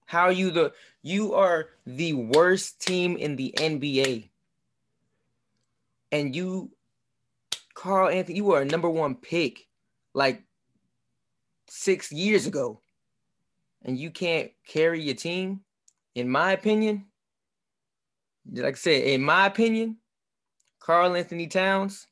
How 0.06 0.24
are 0.24 0.32
you 0.32 0.52
the 0.52 0.74
you 1.08 1.36
are 1.36 1.70
the 1.86 2.12
worst 2.12 2.82
team 2.82 3.16
in 3.16 3.38
the 3.38 3.54
NBA. 3.58 4.30
And 6.12 6.36
you, 6.36 6.72
Karl-Anthony, 7.74 8.36
you 8.36 8.44
were 8.44 8.62
a 8.62 8.66
number 8.66 8.90
one 8.90 9.16
pick 9.16 9.68
like 10.14 10.44
six 11.70 12.12
years 12.12 12.46
ago. 12.46 12.82
And 13.84 13.98
you 13.98 14.12
can't 14.12 14.52
carry 14.68 15.02
your 15.02 15.16
team, 15.16 15.62
in 16.16 16.30
my 16.30 16.52
opinion. 16.52 17.06
Like 18.52 18.76
I 18.76 18.78
said, 18.78 19.04
in 19.04 19.24
my 19.24 19.46
opinion, 19.46 19.98
Karl-Anthony 20.80 21.48
Towns, 21.48 22.08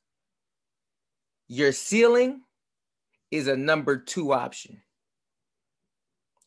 your 1.47 1.71
ceiling 1.71 2.41
is 3.31 3.47
a 3.47 3.55
number 3.55 3.97
two 3.97 4.33
option. 4.33 4.81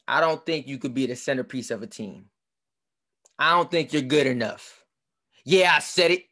I 0.07 0.21
don't 0.21 0.45
think 0.47 0.67
you 0.67 0.79
could 0.79 0.95
be 0.95 1.07
the 1.07 1.17
centerpiece 1.17 1.71
of 1.71 1.83
a 1.83 1.87
team. 1.87 2.27
I 3.39 3.53
don't 3.53 3.71
think 3.71 3.93
you're 3.93 4.03
good 4.03 4.27
enough. 4.27 4.85
Yeah, 5.45 5.75
I 5.75 5.79
said 5.81 6.11
it. 6.11 6.25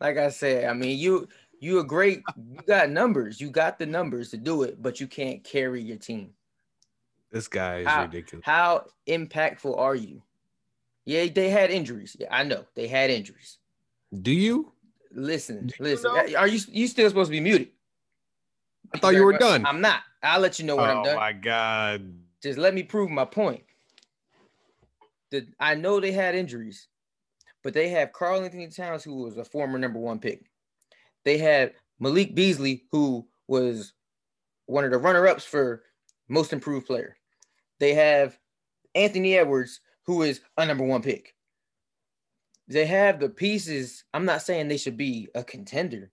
Like 0.00 0.16
I 0.16 0.30
said, 0.30 0.64
I 0.64 0.72
mean, 0.72 0.98
you 0.98 1.28
you 1.60 1.78
are 1.78 1.84
great, 1.84 2.22
you 2.36 2.60
got 2.66 2.90
numbers, 2.90 3.38
you 3.40 3.50
got 3.50 3.78
the 3.78 3.84
numbers 3.84 4.30
to 4.30 4.38
do 4.38 4.62
it, 4.62 4.80
but 4.80 4.98
you 4.98 5.06
can't 5.06 5.44
carry 5.44 5.82
your 5.82 5.98
team. 5.98 6.30
This 7.30 7.48
guy 7.48 7.78
is 7.80 7.86
How- 7.86 8.02
ridiculous. 8.02 8.44
How 8.44 8.86
impactful 9.06 9.78
are 9.78 9.94
you? 9.94 10.22
Yeah, 11.04 11.26
they 11.26 11.48
had 11.48 11.70
injuries. 11.70 12.16
Yeah, 12.18 12.28
I 12.30 12.44
know 12.44 12.64
they 12.74 12.86
had 12.86 13.10
injuries. 13.10 13.58
Do 14.22 14.32
you? 14.32 14.72
Listen, 15.12 15.66
Do 15.66 15.74
you 15.78 15.84
listen. 15.84 16.12
know? 16.14 16.36
Are 16.36 16.46
you 16.46 16.60
you 16.68 16.86
still 16.86 17.08
supposed 17.08 17.28
to 17.28 17.32
be 17.32 17.40
muted? 17.40 17.68
I 18.94 18.98
thought 18.98 19.14
you 19.14 19.24
were 19.24 19.38
done. 19.38 19.64
I'm 19.66 19.80
not. 19.80 20.02
I'll 20.22 20.40
let 20.40 20.58
you 20.58 20.66
know 20.66 20.76
when 20.76 20.90
I'm 20.90 20.98
oh, 20.98 21.04
done. 21.04 21.16
oh 21.16 21.20
my 21.20 21.32
god. 21.32 22.12
Just 22.42 22.58
let 22.58 22.74
me 22.74 22.82
prove 22.82 23.10
my 23.10 23.24
point. 23.24 23.62
The, 25.30 25.46
I 25.58 25.74
know 25.74 26.00
they 26.00 26.12
had 26.12 26.34
injuries, 26.34 26.88
but 27.62 27.72
they 27.72 27.88
have 27.90 28.12
Karl-Anthony 28.12 28.68
Towns, 28.68 29.04
who 29.04 29.14
was 29.22 29.36
a 29.36 29.44
former 29.44 29.78
number 29.78 29.98
one 29.98 30.18
pick. 30.18 30.44
They 31.24 31.38
had 31.38 31.74
Malik 32.00 32.34
Beasley, 32.34 32.84
who 32.90 33.26
was 33.46 33.92
one 34.66 34.84
of 34.84 34.90
the 34.90 34.98
runner-ups 34.98 35.44
for 35.44 35.82
most 36.28 36.52
improved 36.52 36.86
player. 36.86 37.16
They 37.80 37.94
have 37.94 38.38
Anthony 38.94 39.36
Edwards, 39.36 39.80
who 40.06 40.22
is 40.22 40.40
a 40.56 40.66
number 40.66 40.84
one 40.84 41.02
pick. 41.02 41.34
they 42.68 42.86
have 42.86 43.18
the 43.20 43.28
pieces. 43.28 44.04
I'm 44.14 44.24
not 44.24 44.42
saying 44.42 44.68
they 44.68 44.76
should 44.76 44.96
be 44.96 45.28
a 45.34 45.42
contender, 45.42 46.12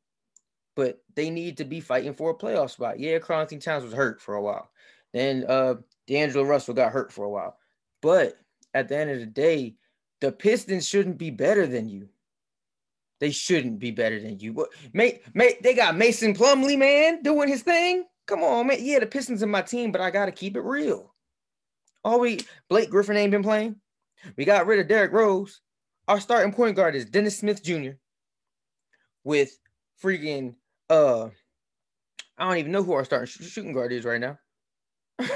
but 0.75 1.01
they 1.15 1.29
need 1.29 1.57
to 1.57 1.65
be 1.65 1.81
fighting 1.81 2.13
for 2.13 2.31
a 2.31 2.35
playoff 2.35 2.71
spot. 2.71 2.99
Yeah, 2.99 3.19
Karl-Anthony 3.19 3.61
Towns 3.61 3.83
was 3.83 3.93
hurt 3.93 4.21
for 4.21 4.35
a 4.35 4.41
while. 4.41 4.69
Then 5.13 5.45
uh 5.47 5.75
D'Angelo 6.07 6.43
Russell 6.45 6.73
got 6.73 6.91
hurt 6.93 7.11
for 7.11 7.25
a 7.25 7.29
while. 7.29 7.57
But 8.01 8.37
at 8.73 8.87
the 8.89 8.97
end 8.97 9.09
of 9.11 9.19
the 9.19 9.25
day, 9.25 9.75
the 10.21 10.31
Pistons 10.31 10.87
shouldn't 10.87 11.17
be 11.17 11.29
better 11.31 11.67
than 11.67 11.89
you. 11.89 12.09
They 13.19 13.31
shouldn't 13.31 13.79
be 13.79 13.91
better 13.91 14.19
than 14.21 14.39
you. 14.39 14.53
But 14.53 14.69
mate, 14.93 15.23
mate, 15.33 15.61
they 15.63 15.73
got 15.73 15.97
Mason 15.97 16.33
Plumlee, 16.35 16.77
man, 16.77 17.23
doing 17.23 17.49
his 17.49 17.63
thing. 17.63 18.05
Come 18.27 18.43
on, 18.43 18.67
man. 18.67 18.77
Yeah, 18.81 18.99
the 18.99 19.07
Pistons 19.07 19.43
are 19.43 19.47
my 19.47 19.61
team, 19.63 19.91
but 19.91 20.01
I 20.01 20.11
gotta 20.11 20.31
keep 20.31 20.55
it 20.55 20.61
real. 20.61 21.13
All 22.03 22.19
we 22.19 22.39
Blake 22.69 22.89
Griffin 22.89 23.17
ain't 23.17 23.31
been 23.31 23.43
playing. 23.43 23.75
We 24.35 24.45
got 24.45 24.67
rid 24.67 24.79
of 24.79 24.87
Derrick 24.87 25.11
Rose. 25.11 25.61
Our 26.07 26.19
starting 26.19 26.53
point 26.53 26.75
guard 26.75 26.95
is 26.95 27.05
Dennis 27.05 27.37
Smith 27.37 27.63
Jr. 27.63 27.91
with 29.23 29.57
freaking 30.01 30.55
uh 30.89 31.29
I 32.37 32.47
don't 32.47 32.57
even 32.57 32.71
know 32.71 32.83
who 32.83 32.93
our 32.93 33.05
starting 33.05 33.27
sh- 33.27 33.49
shooting 33.49 33.73
guard 33.73 33.91
is 33.91 34.05
right 34.05 34.21
now. 34.21 34.37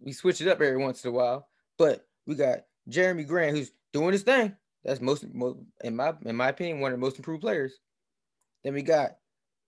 we 0.00 0.12
switch 0.12 0.40
it 0.40 0.48
up 0.48 0.60
every 0.60 0.76
once 0.76 1.04
in 1.04 1.10
a 1.10 1.12
while, 1.12 1.48
but 1.78 2.06
we 2.26 2.36
got 2.36 2.60
Jerami 2.88 3.26
Grant 3.26 3.56
who's 3.56 3.72
doing 3.92 4.12
his 4.12 4.22
thing. 4.22 4.56
That's 4.84 5.00
most, 5.00 5.26
most 5.32 5.58
in 5.82 5.96
my 5.96 6.14
in 6.24 6.36
my 6.36 6.48
opinion 6.48 6.80
one 6.80 6.92
of 6.92 6.98
the 6.98 7.04
most 7.04 7.16
improved 7.16 7.42
players. 7.42 7.74
Then 8.62 8.74
we 8.74 8.82
got 8.82 9.16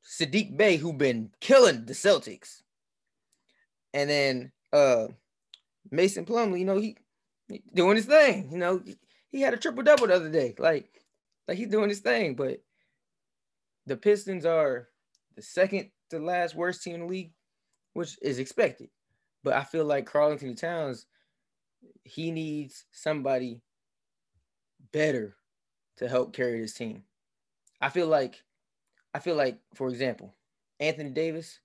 Saddiq 0.07 0.57
Bey 0.57 0.77
who 0.77 0.93
been 0.93 1.31
killing 1.41 1.85
the 1.85 1.93
Celtics, 1.93 2.63
and 3.93 4.09
then 4.09 4.53
uh 4.73 5.09
Mason 5.91 6.25
Plumlee, 6.25 6.61
you 6.61 6.65
know 6.65 6.79
he, 6.79 6.97
he 7.49 7.63
doing 7.75 7.97
his 7.97 8.07
thing. 8.07 8.51
You 8.51 8.59
know 8.59 8.81
he, 8.85 8.97
he 9.31 9.41
had 9.41 9.55
a 9.55 9.59
triple 9.59 9.83
double 9.83 10.07
the 10.07 10.15
other 10.15 10.31
day, 10.31 10.55
like 10.59 10.89
like 11.49 11.59
he's 11.59 11.69
doing 11.69 11.89
his 11.89 12.01
thing. 12.01 12.35
But 12.35 12.63
the 13.87 13.97
Pistons 13.97 14.45
are 14.45 14.89
the 15.37 15.43
second 15.43 15.91
to 16.11 16.19
last 16.19 16.55
worst 16.55 16.83
team 16.83 16.95
in 16.95 17.01
the 17.01 17.07
league, 17.07 17.33
which 17.93 18.19
is 18.23 18.39
expected. 18.39 18.89
But 19.45 19.55
I 19.55 19.65
feel 19.65 19.85
like 19.85 20.07
Karl-Anthony 20.07 20.55
Towns, 20.55 21.07
he 22.05 22.31
needs 22.31 22.85
somebody 22.91 23.61
better 24.93 25.37
to 25.99 26.09
help 26.09 26.35
carry 26.35 26.61
this 26.61 26.75
team. 26.75 27.05
I 27.81 27.91
feel 27.91 28.09
like, 28.09 28.43
I 29.15 29.19
feel 29.19 29.37
like, 29.37 29.59
for 29.75 29.89
example, 29.89 30.35
Anthony 30.81 31.11
Davis, 31.11 31.61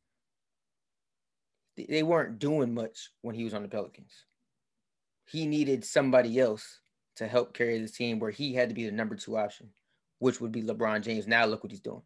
they 1.78 2.04
weren't 2.04 2.40
doing 2.40 2.74
much 2.74 3.10
when 3.22 3.36
he 3.36 3.44
was 3.44 3.54
on 3.54 3.62
the 3.62 3.68
Pelicans. 3.68 4.26
He 5.26 5.46
needed 5.48 5.86
somebody 5.86 6.40
else 6.40 6.80
to 7.16 7.28
help 7.28 7.54
carry 7.54 7.80
this 7.80 7.92
team 7.92 8.20
where 8.20 8.32
he 8.32 8.54
had 8.54 8.70
to 8.70 8.76
be 8.76 8.86
the 8.86 8.92
number 8.92 9.16
two 9.16 9.38
option, 9.38 9.70
which 10.20 10.42
would 10.42 10.52
be 10.52 10.64
LeBron 10.64 11.02
James. 11.02 11.28
Now 11.28 11.46
look 11.46 11.64
what 11.64 11.72
he's 11.72 11.80
doing. 11.80 12.02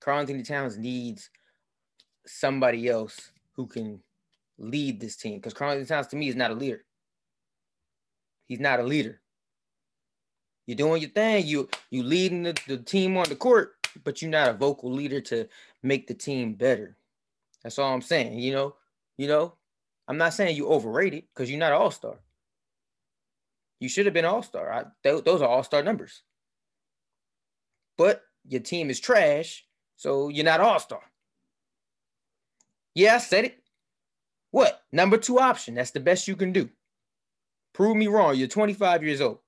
Karl-Anthony 0.00 0.42
Towns 0.42 0.78
needs 0.78 1.30
somebody 2.26 2.88
else 2.88 3.32
who 3.54 3.66
can 3.66 4.00
lead 4.58 5.00
this 5.00 5.16
team 5.16 5.36
because 5.36 5.54
Karl-Anthony 5.54 5.86
Towns 5.86 6.06
to 6.08 6.16
me 6.16 6.28
is 6.28 6.36
not 6.36 6.50
a 6.50 6.54
leader. 6.54 6.84
He's 8.46 8.60
not 8.60 8.80
a 8.80 8.84
leader. 8.84 9.20
You're 10.66 10.76
doing 10.76 11.02
your 11.02 11.10
thing. 11.10 11.46
You 11.46 11.68
you 11.90 12.02
leading 12.02 12.44
the, 12.44 12.56
the 12.68 12.78
team 12.78 13.16
on 13.16 13.28
the 13.28 13.36
court, 13.36 13.74
but 14.04 14.22
you're 14.22 14.30
not 14.30 14.50
a 14.50 14.52
vocal 14.52 14.92
leader 14.92 15.20
to 15.22 15.48
make 15.82 16.06
the 16.06 16.14
team 16.14 16.54
better. 16.54 16.96
That's 17.62 17.78
all 17.78 17.92
I'm 17.92 18.02
saying. 18.02 18.38
You 18.38 18.52
know, 18.52 18.74
you 19.16 19.28
know, 19.28 19.54
I'm 20.08 20.18
not 20.18 20.34
saying 20.34 20.56
you 20.56 20.68
overrated 20.68 21.24
because 21.32 21.50
you're 21.50 21.58
not 21.58 21.72
all 21.72 21.90
star. 21.90 22.18
You 23.78 23.88
should 23.88 24.06
have 24.06 24.14
been 24.14 24.24
all 24.24 24.42
star. 24.42 24.92
Th- 25.02 25.24
those 25.24 25.42
are 25.42 25.48
all 25.48 25.62
star 25.62 25.82
numbers. 25.82 26.22
But 27.96 28.22
your 28.46 28.60
team 28.60 28.90
is 28.90 29.00
trash, 29.00 29.64
so 29.96 30.28
you're 30.28 30.44
not 30.44 30.60
all 30.60 30.78
star. 30.80 31.02
Yeah, 32.94 33.14
I 33.14 33.18
said 33.18 33.44
it. 33.44 33.58
What? 34.50 34.82
Number 34.90 35.16
two 35.16 35.38
option. 35.38 35.74
That's 35.74 35.92
the 35.92 36.00
best 36.00 36.26
you 36.26 36.36
can 36.36 36.52
do. 36.52 36.68
Prove 37.72 37.96
me 37.96 38.08
wrong. 38.08 38.36
You're 38.36 38.48
25 38.48 39.04
years 39.04 39.20
old. 39.20 39.38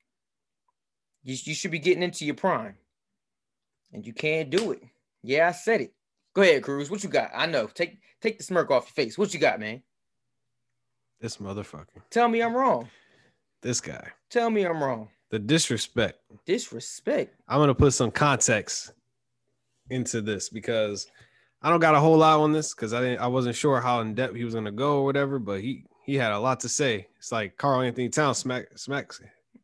You, 1.25 1.37
you 1.42 1.55
should 1.55 1.70
be 1.70 1.79
getting 1.79 2.03
into 2.03 2.25
your 2.25 2.35
prime. 2.35 2.77
And 3.92 4.07
you 4.07 4.12
can't 4.12 4.48
do 4.51 4.72
it. 4.72 4.83
Yeah, 5.22 5.48
I 5.48 5.53
said 5.53 5.83
it. 5.83 5.94
Go 6.35 6.42
ahead, 6.42 6.62
Cruz. 6.62 6.90
What 6.90 7.03
you 7.03 7.11
got? 7.11 7.31
I 7.35 7.47
know. 7.47 7.66
Take 7.66 7.99
take 8.21 8.38
the 8.38 8.45
smirk 8.45 8.71
off 8.71 8.87
your 8.87 9.05
face. 9.05 9.18
What 9.18 9.35
you 9.35 9.40
got, 9.40 9.61
man? 9.61 9.83
This 11.21 11.37
motherfucker. 11.37 12.03
Tell 12.11 12.29
me 12.29 12.42
I'm 12.42 12.55
wrong. 12.55 12.88
This 13.61 13.81
guy. 13.81 14.09
Tell 14.31 14.51
me 14.51 14.64
I'm 14.64 14.83
wrong. 14.83 15.09
The 15.31 15.38
disrespect. 15.38 16.18
Disrespect. 16.47 17.37
I'm 17.49 17.59
gonna 17.59 17.75
put 17.75 17.92
some 17.92 18.11
context 18.11 18.92
into 19.90 20.21
this 20.21 20.49
because 20.49 21.07
I 21.61 21.71
don't 21.71 21.81
got 21.81 21.95
a 21.95 22.01
whole 22.01 22.16
lot 22.16 22.40
on 22.40 22.53
this 22.53 22.75
because 22.75 22.92
I 22.92 23.01
didn't 23.01 23.21
I 23.21 23.29
wasn't 23.29 23.55
sure 23.57 23.81
how 23.81 24.01
in 24.01 24.14
depth 24.14 24.35
he 24.35 24.45
was 24.45 24.55
gonna 24.55 24.73
go 24.73 24.99
or 24.99 25.05
whatever, 25.05 25.38
but 25.38 25.61
he 25.61 25.85
he 26.05 26.16
had 26.16 26.33
a 26.33 26.38
lot 26.38 26.61
to 26.61 26.68
say. 26.68 27.07
It's 27.18 27.31
like 27.31 27.57
Karl-Anthony 27.57 28.09
Towns 28.09 28.38
smack 28.38 28.66
smack 28.77 29.12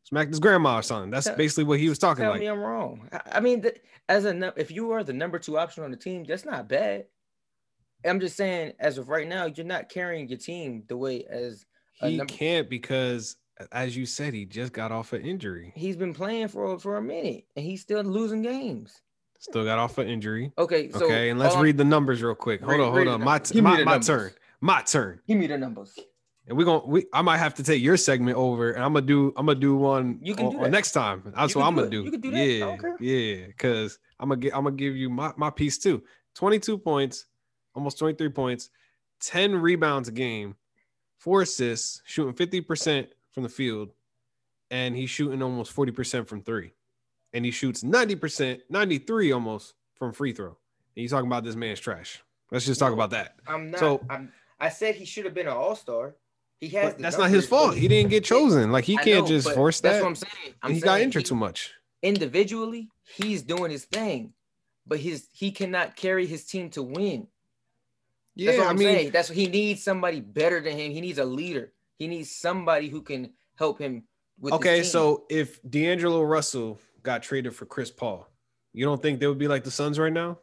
smacked 0.03 0.29
his 0.29 0.39
grandma 0.39 0.77
or 0.79 0.81
something. 0.81 1.11
That's 1.11 1.25
Tell- 1.27 1.35
basically 1.35 1.63
what 1.65 1.79
he 1.79 1.89
was 1.89 1.99
talking 1.99 2.23
Tell 2.23 2.31
like. 2.31 2.39
me 2.41 2.47
I'm 2.47 2.59
wrong. 2.59 3.07
I- 3.31 3.39
mean, 3.39 3.63
as 4.07 4.25
a 4.25 4.53
if 4.59 4.71
you 4.71 4.91
are 4.91 5.03
the 5.03 5.13
number 5.13 5.39
two 5.39 5.57
option 5.57 5.83
on 5.83 5.91
the 5.91 5.97
team, 5.97 6.23
that's 6.23 6.45
not 6.45 6.67
bad. 6.67 7.05
I'm 8.05 8.19
just 8.19 8.37
saying, 8.37 8.73
as 8.79 8.97
of 8.97 9.09
right 9.09 9.27
now, 9.27 9.45
you're 9.45 9.65
not 9.65 9.89
carrying 9.89 10.27
your 10.29 10.37
team 10.39 10.83
the 10.87 10.95
way 10.97 11.25
as 11.25 11.65
He 12.01 12.15
number- 12.17 12.33
can't 12.33 12.69
because, 12.69 13.35
as 13.73 13.95
you 13.97 14.05
said, 14.05 14.33
he 14.33 14.45
just 14.45 14.71
got 14.71 14.91
off 14.91 15.11
an 15.13 15.21
injury. 15.23 15.73
he's 15.75 15.97
been 15.97 16.13
playing 16.13 16.47
for 16.47 16.79
for 16.79 16.97
a 16.97 17.01
minute 17.01 17.45
and 17.55 17.65
he's 17.65 17.81
still 17.81 18.01
losing 18.03 18.41
games. 18.41 19.01
Still 19.41 19.63
got 19.63 19.79
off 19.79 19.97
an 19.97 20.07
injury. 20.09 20.51
Okay, 20.57 20.89
so 20.91 21.05
okay, 21.05 21.29
and 21.29 21.39
let's 21.39 21.55
I'm- 21.55 21.63
read 21.63 21.77
the 21.77 21.85
numbers 21.85 22.21
real 22.23 22.35
quick. 22.35 22.59
Hold 22.61 22.71
Read- 22.71 22.81
on, 22.81 22.91
hold 22.93 23.07
on. 23.07 23.21
My, 23.23 23.41
my, 23.55 23.61
my 23.61 23.83
numbers. 23.83 24.07
turn. 24.07 24.31
My 24.61 24.81
turn. 24.81 25.21
Give 25.27 25.37
me 25.37 25.47
the 25.47 25.57
numbers. 25.57 25.97
And 26.49 26.57
we're 26.57 26.65
gonna 26.65 26.83
we 26.85 27.05
I 27.13 27.21
might 27.21 27.37
have 27.37 27.53
to 27.55 27.63
take 27.63 27.81
your 27.81 27.95
segment 27.95 28.35
over 28.35 28.71
and 28.71 28.83
I'm 28.83 28.93
gonna 28.93 29.05
do 29.05 29.31
I'm 29.37 29.45
gonna 29.45 29.59
do 29.59 29.75
one 29.75 30.19
You 30.23 30.33
can 30.33 30.47
on, 30.47 30.51
do 30.53 30.63
on 30.63 30.71
next 30.71 30.93
time. 30.93 31.21
That's 31.35 31.55
what 31.55 31.63
I'm 31.63 31.75
gonna 31.75 31.87
it. 31.87 31.91
do. 31.91 32.03
You 32.03 32.11
can 32.11 32.21
do 32.21 32.31
that. 32.31 32.97
Yeah, 32.99 33.07
yeah, 33.07 33.47
because 33.47 33.99
I'm 34.19 34.29
gonna 34.29 34.41
get 34.41 34.55
I'm 34.55 34.63
gonna 34.63 34.75
give 34.75 34.95
you 34.95 35.11
my, 35.11 35.31
my 35.37 35.51
piece 35.51 35.77
too. 35.77 36.03
22 36.33 36.79
points, 36.79 37.27
almost 37.75 37.99
23 37.99 38.29
points, 38.29 38.71
10 39.21 39.55
rebounds 39.55 40.09
a 40.09 40.11
game, 40.11 40.55
four 41.19 41.43
assists, 41.43 42.01
shooting 42.05 42.33
50% 42.33 43.07
from 43.31 43.43
the 43.43 43.49
field, 43.49 43.91
and 44.71 44.95
he's 44.95 45.09
shooting 45.09 45.43
almost 45.43 45.75
40% 45.75 46.27
from 46.27 46.41
three. 46.41 46.71
And 47.33 47.45
he 47.45 47.51
shoots 47.51 47.83
90%, 47.83 48.61
93 48.69 49.31
almost 49.33 49.73
from 49.95 50.13
free 50.13 50.33
throw. 50.33 50.57
And 50.95 51.03
you 51.03 51.09
talking 51.09 51.27
about 51.27 51.43
this 51.43 51.55
man's 51.55 51.79
trash. 51.79 52.23
Let's 52.51 52.65
just 52.65 52.79
talk 52.79 52.93
about 52.93 53.11
that. 53.11 53.35
I'm 53.47 53.69
not. 53.71 53.79
So- 53.79 54.03
I'm, 54.09 54.31
I 54.59 54.69
said 54.69 54.95
he 54.95 55.05
should 55.05 55.25
have 55.25 55.33
been 55.33 55.47
an 55.47 55.53
all 55.53 55.75
star. 55.75 56.15
He 56.61 56.69
has. 56.69 56.95
That's 56.95 57.17
not 57.17 57.29
his 57.29 57.47
fault. 57.47 57.75
He 57.75 57.87
didn't 57.87 58.09
get 58.09 58.23
chosen. 58.25 58.71
Like 58.71 58.83
he 58.83 58.97
I 58.97 59.03
can't 59.03 59.21
know, 59.21 59.27
just 59.27 59.51
force 59.51 59.79
That's 59.79 59.97
that. 59.97 60.03
what 60.03 60.09
I'm 60.09 60.15
saying. 60.15 60.55
I'm 60.61 60.73
he 60.73 60.79
got 60.81 60.99
injured 61.01 61.23
he- 61.23 61.27
too 61.29 61.35
much. 61.35 61.73
individually, 62.03 62.89
he's 63.15 63.41
doing 63.43 63.71
his 63.71 63.85
thing, 63.85 64.33
but 64.85 64.99
his 64.99 65.27
he 65.31 65.51
cannot 65.51 65.95
carry 65.95 66.25
his 66.25 66.45
team 66.45 66.69
to 66.71 66.83
win. 66.83 67.27
That's 68.35 68.55
Yeah, 68.55 68.57
what 68.59 68.67
I 68.67 68.69
I'm 68.71 68.77
mean, 68.77 68.87
saying. 68.87 69.11
That's 69.11 69.29
what 69.29 69.37
he 69.37 69.47
needs 69.47 69.83
somebody 69.83 70.19
better 70.21 70.59
than 70.61 70.77
him. 70.77 70.91
He 70.91 71.01
needs 71.01 71.17
a 71.17 71.25
leader. 71.25 71.71
He 71.97 72.07
needs 72.07 72.31
somebody 72.31 72.87
who 72.89 73.01
can 73.01 73.31
help 73.55 73.79
him 73.79 74.03
with. 74.39 74.53
okay. 74.53 74.83
So 74.83 75.25
if 75.29 75.61
D'Angelo 75.69 76.23
Russell 76.23 76.79
got 77.03 77.23
traded 77.23 77.55
for 77.55 77.65
Chris 77.65 77.91
Paul, 77.91 78.27
you 78.73 78.85
don't 78.85 79.01
think 79.01 79.19
they 79.19 79.27
would 79.27 79.37
be 79.39 79.47
like 79.47 79.63
the 79.63 79.71
Suns 79.71 79.97
right 79.99 80.13
now? 80.13 80.39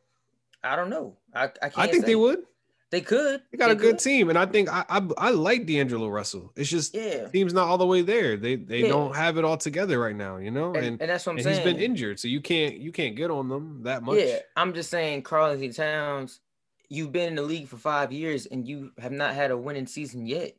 I 0.63 0.77
don't 0.77 0.91
know. 0.91 1.17
I 1.35 1.45
I, 1.45 1.49
can't 1.49 1.79
I 1.79 1.87
think 1.89 2.03
say. 2.05 2.09
they 2.13 2.17
would. 2.17 2.41
They 2.91 3.01
could. 3.01 3.43
They 3.51 3.59
got 3.59 3.71
a 3.71 3.75
good 3.75 3.97
could. 3.97 3.99
team, 3.99 4.29
and 4.29 4.39
I 4.39 4.47
think 4.47 4.69
I, 4.73 4.85
I 4.89 5.09
I 5.19 5.31
like 5.31 5.67
D'Angelo 5.67 6.09
Russell. 6.09 6.53
It's 6.55 6.71
just 6.71 6.95
Yeah. 6.95 7.27
team's 7.29 7.53
not 7.53 7.67
all 7.69 7.79
the 7.79 7.87
way 7.87 8.03
there. 8.03 8.37
They 8.37 8.55
they 8.57 8.83
Yeah. 8.83 8.89
don't 8.89 9.17
have 9.17 9.39
it 9.39 9.45
all 9.45 9.57
together 9.57 9.99
right 9.99 10.15
now, 10.15 10.37
you 10.37 10.53
know. 10.53 10.69
And, 10.75 10.85
And, 10.87 11.03
and 11.03 11.11
that's 11.11 11.27
what 11.27 11.33
I'm 11.33 11.39
and 11.39 11.45
saying. 11.45 11.57
he's 11.57 11.65
been 11.65 11.83
injured, 11.83 12.21
so 12.21 12.29
you 12.29 12.41
can't 12.41 12.77
you 12.77 12.93
can't 12.93 13.17
get 13.17 13.31
on 13.31 13.49
them 13.49 13.83
that 13.83 14.03
much. 14.05 14.19
Yeah, 14.21 14.39
I'm 14.57 14.73
just 14.73 14.89
saying, 14.89 15.23
Karl-Anthony 15.23 15.73
Towns, 15.73 16.41
you've 16.89 17.11
been 17.11 17.29
in 17.31 17.35
the 17.35 17.43
league 17.43 17.67
for 17.67 17.77
five 17.77 18.13
years 18.13 18.47
and 18.47 18.67
you 18.69 18.93
have 18.99 19.13
not 19.13 19.35
had 19.35 19.51
a 19.51 19.57
winning 19.59 19.89
season 19.89 20.25
yet. 20.25 20.53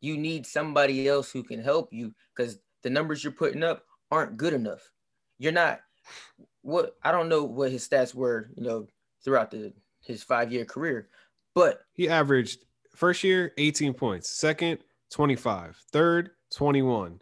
You 0.00 0.16
need 0.16 0.46
somebody 0.46 1.06
else 1.06 1.30
who 1.30 1.42
can 1.42 1.62
help 1.62 1.92
you 1.92 2.14
because 2.34 2.58
the 2.82 2.88
numbers 2.90 3.22
you're 3.22 3.32
putting 3.32 3.62
up 3.62 3.84
aren't 4.10 4.38
good 4.38 4.54
enough. 4.54 4.90
You're 5.38 5.52
not 5.52 5.80
what 6.62 6.96
I 7.02 7.12
don't 7.12 7.28
know 7.28 7.44
what 7.44 7.70
his 7.72 7.86
stats 7.86 8.14
were, 8.14 8.50
you 8.56 8.62
know, 8.62 8.86
throughout 9.22 9.50
the 9.50 9.74
his 10.00 10.22
five 10.22 10.52
year 10.52 10.64
career, 10.64 11.08
but 11.56 11.80
He 11.94 12.08
averaged 12.08 12.64
first 12.94 13.24
year 13.24 13.52
18 13.58 13.94
points, 13.94 14.30
second 14.30 14.78
25, 15.10 15.76
third 15.90 16.30
21. 16.54 17.20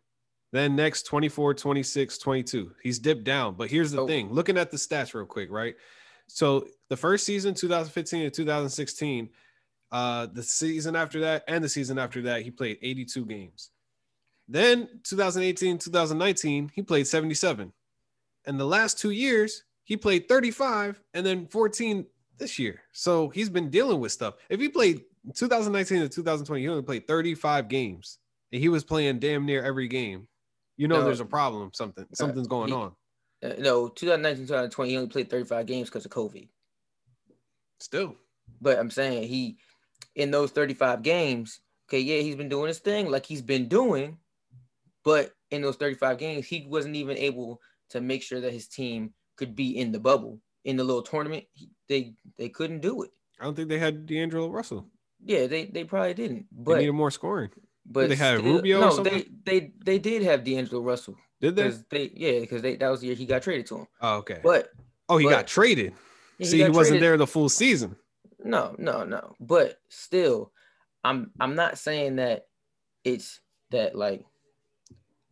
Then 0.53 0.77
next 0.77 1.05
24, 1.05 1.55
26, 1.55 2.19
22. 2.19 2.73
He's 2.83 2.99
dipped 2.99 3.25
down. 3.25 3.55
But 3.55 3.71
here's 3.71 3.91
the 3.93 4.03
Oh. 4.03 4.07
thing 4.07 4.31
looking 4.31 4.59
at 4.59 4.71
the 4.71 4.77
stats 4.77 5.15
real 5.15 5.25
quick, 5.27 5.51
right? 5.51 5.75
So 6.27 6.69
the 6.89 6.97
first 6.97 7.25
season, 7.27 7.55
2015 7.55 8.25
to 8.25 8.31
2016, 8.31 9.31
uh, 9.91 10.27
the 10.27 10.43
season 10.43 10.97
after 10.97 11.21
that, 11.21 11.45
and 11.49 11.63
the 11.63 11.69
season 11.69 11.99
after 11.99 12.23
that, 12.23 12.43
he 12.43 12.51
played 12.51 12.79
82 12.83 13.25
games. 13.27 13.71
Then 14.49 15.01
2018, 15.05 15.79
2019, 15.79 16.71
he 16.75 16.83
played 16.83 17.07
77. 17.07 17.73
And 18.47 18.59
the 18.61 18.67
last 18.67 18.99
two 18.99 19.11
years, 19.11 19.65
he 19.85 19.97
played 19.97 20.29
35 20.29 21.01
and 21.15 21.25
then 21.25 21.47
14 21.47 22.07
this 22.39 22.59
year. 22.59 22.81
So 22.93 23.29
he's 23.29 23.49
been 23.49 23.71
dealing 23.71 24.01
with 24.01 24.13
stuff. 24.13 24.35
If 24.49 24.61
he 24.61 24.69
played 24.69 25.03
2019 25.35 26.01
to 26.03 26.09
2020, 26.09 26.61
he 26.63 26.69
only 26.69 26.83
played 26.83 27.07
35 27.07 27.69
games 27.69 28.19
and 28.53 28.61
he 28.61 28.69
was 28.69 28.85
playing 28.85 29.19
damn 29.21 29.47
near 29.47 29.63
every 29.63 29.89
game. 29.89 30.29
You 30.77 30.89
know, 30.89 30.99
No. 30.99 31.05
there's 31.05 31.21
a 31.21 31.25
problem. 31.25 31.71
Something, 31.73 32.07
something's 32.15 32.49
going 32.49 32.69
he- 32.69 32.75
on. 32.75 32.95
Uh, 33.43 33.55
no, 33.59 33.89
2019, 33.89 34.47
2020, 34.47 34.91
he 34.91 34.97
only 34.97 35.09
played 35.09 35.29
35 35.31 35.67
games 35.67 35.89
because 35.89 36.05
of 36.05 36.11
COVID. 36.11 36.49
Still, 37.81 38.17
But 38.61 38.79
I'm 38.79 38.91
saying 38.91 39.29
he, 39.29 39.59
in 40.15 40.31
those 40.31 40.51
35 40.51 41.03
games, 41.03 41.61
okay, 41.89 42.01
yeah, 42.01 42.21
he's 42.21 42.37
been 42.37 42.49
doing 42.49 42.69
his 42.69 42.79
thing 42.79 43.11
like 43.11 43.27
he's 43.27 43.43
been 43.43 43.69
doing, 43.69 44.19
but 45.05 45.33
in 45.51 45.61
those 45.63 45.77
35 45.77 46.19
games, 46.19 46.47
he 46.47 46.67
wasn't 46.67 46.97
even 46.97 47.17
able 47.19 47.61
to 47.91 48.01
make 48.01 48.23
sure 48.23 48.41
that 48.41 48.53
his 48.53 48.67
team 48.69 49.13
could 49.37 49.55
be 49.55 49.77
in 49.77 49.93
the 49.93 50.01
bubble 50.01 50.41
in 50.65 50.77
the 50.77 50.85
little 50.85 51.03
tournament. 51.03 51.45
He, 51.53 51.69
they 51.89 52.15
they 52.39 52.49
couldn't 52.49 52.81
do 52.81 53.03
it. 53.03 53.11
I 53.41 53.45
don't 53.45 53.55
think 53.55 53.69
they 53.69 53.79
had 53.79 54.07
D'Angelo 54.07 54.49
Russell. 54.49 54.87
Yeah, 55.25 55.47
they 55.47 55.67
they 55.67 55.85
probably 55.85 56.15
didn't. 56.15 56.47
They 56.53 56.63
But 56.65 56.79
needed 56.79 56.93
more 56.93 57.11
scoring. 57.11 57.51
but 57.87 58.09
they 58.09 58.15
had 58.17 58.39
still- 58.41 58.55
Rubio 58.57 58.81
No, 58.81 58.97
they 59.03 59.27
they 59.45 59.73
they 59.85 59.99
did 59.99 60.23
have 60.23 60.45
D'Angelo 60.45 60.83
Russell 60.83 61.17
Did 61.41 61.57
they? 61.57 61.71
they 61.91 62.11
yeah 62.15 62.41
because 62.41 62.63
they 62.63 62.77
that 62.77 62.89
was 62.91 63.01
the 63.01 63.09
year 63.09 63.17
he 63.17 63.27
got 63.27 63.43
traded 63.43 63.67
to 63.67 63.79
him. 63.79 63.87
Oh, 64.01 64.17
okay. 64.19 64.41
But 64.43 64.69
oh, 65.09 65.17
he 65.19 65.27
but- 65.27 65.31
got 65.31 65.47
traded. 65.47 65.93
yeah, 66.39 66.47
See, 66.47 66.59
he, 66.63 66.69
wasn't 66.69 66.87
traded- 66.95 67.03
there 67.03 67.17
the 67.17 67.27
full 67.27 67.49
season. 67.49 67.97
No, 68.45 68.75
no, 68.79 69.05
no. 69.05 69.35
But 69.41 69.79
still, 69.89 70.53
I'm 71.03 71.31
I'm 71.41 71.55
not 71.55 71.79
saying 71.79 72.17
that 72.17 72.47
it's 73.05 73.41
that 73.71 73.95
like 73.97 74.25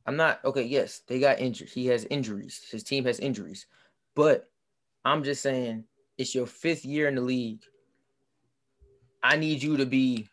I'm 0.06 0.16
not 0.16 0.44
okay. 0.44 0.62
Yes, 0.64 1.00
they 1.06 1.20
got 1.20 1.38
injured. 1.40 1.68
He 1.68 1.86
has 1.88 2.04
injuries. 2.06 2.60
His 2.70 2.82
team 2.82 3.04
has 3.04 3.20
injuries. 3.20 3.66
But 4.14 4.50
I'm 5.04 5.24
just 5.24 5.42
saying 5.42 5.84
it's 6.18 6.34
your 6.34 6.46
fifth 6.46 6.84
year 6.84 7.08
in 7.08 7.14
the 7.14 7.20
league. 7.20 7.60
I 9.22 9.36
need 9.36 9.62
you 9.62 9.76
to 9.76 9.86
be 9.86 10.28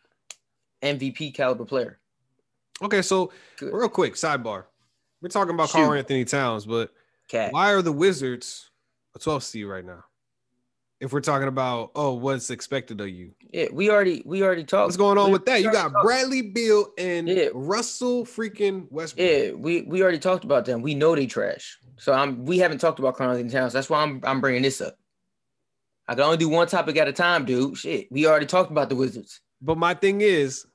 MVP 0.82 1.34
caliber 1.34 1.64
player. 1.64 1.98
Okay, 2.82 3.02
so 3.02 3.32
Good. 3.58 3.72
real 3.72 3.88
quick 3.88 4.14
sidebar. 4.14 4.64
We're 5.20 5.28
talking 5.28 5.54
about 5.54 5.68
Shoot. 5.68 5.78
Karl-Anthony 5.78 6.24
Towns, 6.24 6.64
but 6.64 6.92
Cat. 7.28 7.52
why 7.52 7.72
are 7.72 7.82
the 7.82 7.92
Wizards 7.92 8.70
a 9.14 9.18
12 9.18 9.44
seed 9.44 9.66
right 9.66 9.84
now? 9.84 10.04
If 10.98 11.12
we're 11.14 11.20
talking 11.22 11.48
about 11.48 11.92
oh, 11.94 12.12
what's 12.14 12.50
expected 12.50 13.00
of 13.00 13.08
you, 13.08 13.32
Yeah, 13.52 13.66
we 13.72 13.90
already 13.90 14.22
we 14.26 14.42
already 14.42 14.64
talked. 14.64 14.88
what's 14.88 14.96
going 14.98 15.16
on 15.18 15.26
we- 15.26 15.32
with 15.32 15.46
that? 15.46 15.62
You 15.62 15.72
got 15.72 15.92
talked. 15.92 16.04
Bradley 16.04 16.42
Beal 16.42 16.88
and 16.98 17.26
Yeah. 17.26 17.48
Russell 17.54 18.24
freaking 18.26 18.86
Westbrook. 18.90 19.26
Yeah, 19.26 19.52
we 19.52 19.82
we 19.82 20.02
already 20.02 20.18
talked 20.18 20.44
about 20.44 20.66
them. 20.66 20.82
We 20.82 20.94
know 20.94 21.14
they 21.14 21.26
trash. 21.26 21.78
So 22.00 22.14
I'm 22.14 22.46
we 22.46 22.58
haven't 22.58 22.78
talked 22.78 22.98
about 22.98 23.16
Karl-Anthony 23.16 23.50
Towns. 23.50 23.74
That's 23.74 23.90
why 23.90 24.02
I'm 24.02 24.20
I'm 24.24 24.40
bringing 24.40 24.62
this 24.62 24.80
up. 24.80 24.96
I 26.08 26.14
can 26.14 26.24
only 26.24 26.38
do 26.38 26.48
one 26.48 26.66
topic 26.66 26.96
at 26.96 27.06
a 27.06 27.12
time, 27.12 27.44
dude. 27.44 27.76
Shit, 27.76 28.10
we 28.10 28.26
already 28.26 28.46
talked 28.46 28.70
about 28.70 28.88
the 28.88 28.96
Wizards. 28.96 29.40
But 29.60 29.76
my 29.76 29.92
thing 29.94 30.22
is, 30.22 30.66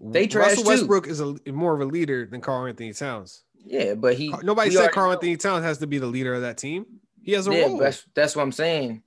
They 0.00 0.26
trash 0.26 0.50
Russell 0.56 0.64
too. 0.64 0.68
Westbrook 0.70 1.06
is 1.06 1.20
a 1.20 1.36
more 1.52 1.74
of 1.74 1.82
a 1.82 1.84
leader 1.84 2.26
than 2.26 2.40
Karl-Anthony 2.40 2.94
Towns. 2.94 3.44
Yeah, 3.54 3.94
but 3.94 4.14
he 4.14 4.34
Nobody 4.42 4.70
said 4.70 4.92
Carl. 4.92 5.12
Anthony 5.12 5.36
Towns 5.36 5.64
has 5.64 5.78
to 5.78 5.86
be 5.86 5.98
the 5.98 6.06
leader 6.06 6.32
of 6.34 6.40
that 6.40 6.56
team. 6.56 6.86
He 7.22 7.32
has 7.32 7.46
a 7.46 7.52
Yeah, 7.52 7.66
role. 7.66 7.76
that's 7.76 8.04
that's 8.14 8.34
what 8.34 8.42
I'm 8.42 8.52
saying. 8.52 9.02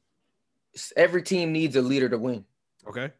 Every 0.96 1.24
team 1.24 1.52
needs 1.52 1.76
a 1.76 1.82
leader 1.82 2.08
to 2.08 2.20
win. 2.20 2.46
Okay. 2.88 3.12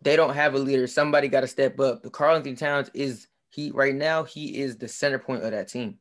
They 0.00 0.16
don't 0.16 0.34
have 0.34 0.54
a 0.54 0.58
leader. 0.58 0.86
Somebody 0.86 1.28
got 1.28 1.42
to 1.42 1.46
step 1.46 1.78
up. 1.78 2.02
The 2.02 2.10
Karl-Anthony 2.10 2.56
Towns 2.56 2.90
is 2.94 3.28
he 3.50 3.70
right 3.70 3.94
now. 3.94 4.24
He 4.24 4.58
is 4.58 4.78
the 4.78 4.88
center 4.88 5.18
point 5.18 5.44
of 5.44 5.50
that 5.50 5.68
team. 5.68 5.98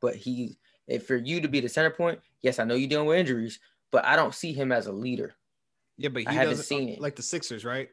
But 0.00 0.14
he, 0.16 0.58
if 0.86 1.06
for 1.06 1.16
you 1.16 1.40
to 1.40 1.48
be 1.48 1.60
the 1.60 1.68
center 1.68 1.90
point, 1.90 2.20
yes, 2.40 2.58
I 2.58 2.64
know 2.64 2.74
you're 2.74 2.88
dealing 2.88 3.06
with 3.06 3.18
injuries, 3.18 3.58
but 3.90 4.04
I 4.04 4.16
don't 4.16 4.34
see 4.34 4.52
him 4.52 4.72
as 4.72 4.86
a 4.86 4.92
leader. 4.92 5.34
Yeah, 5.96 6.10
but 6.10 6.22
he 6.22 6.28
I 6.28 6.32
haven't 6.32 6.58
seen 6.58 6.88
it. 6.88 7.00
like 7.00 7.16
the 7.16 7.22
Sixers, 7.22 7.64
right? 7.64 7.88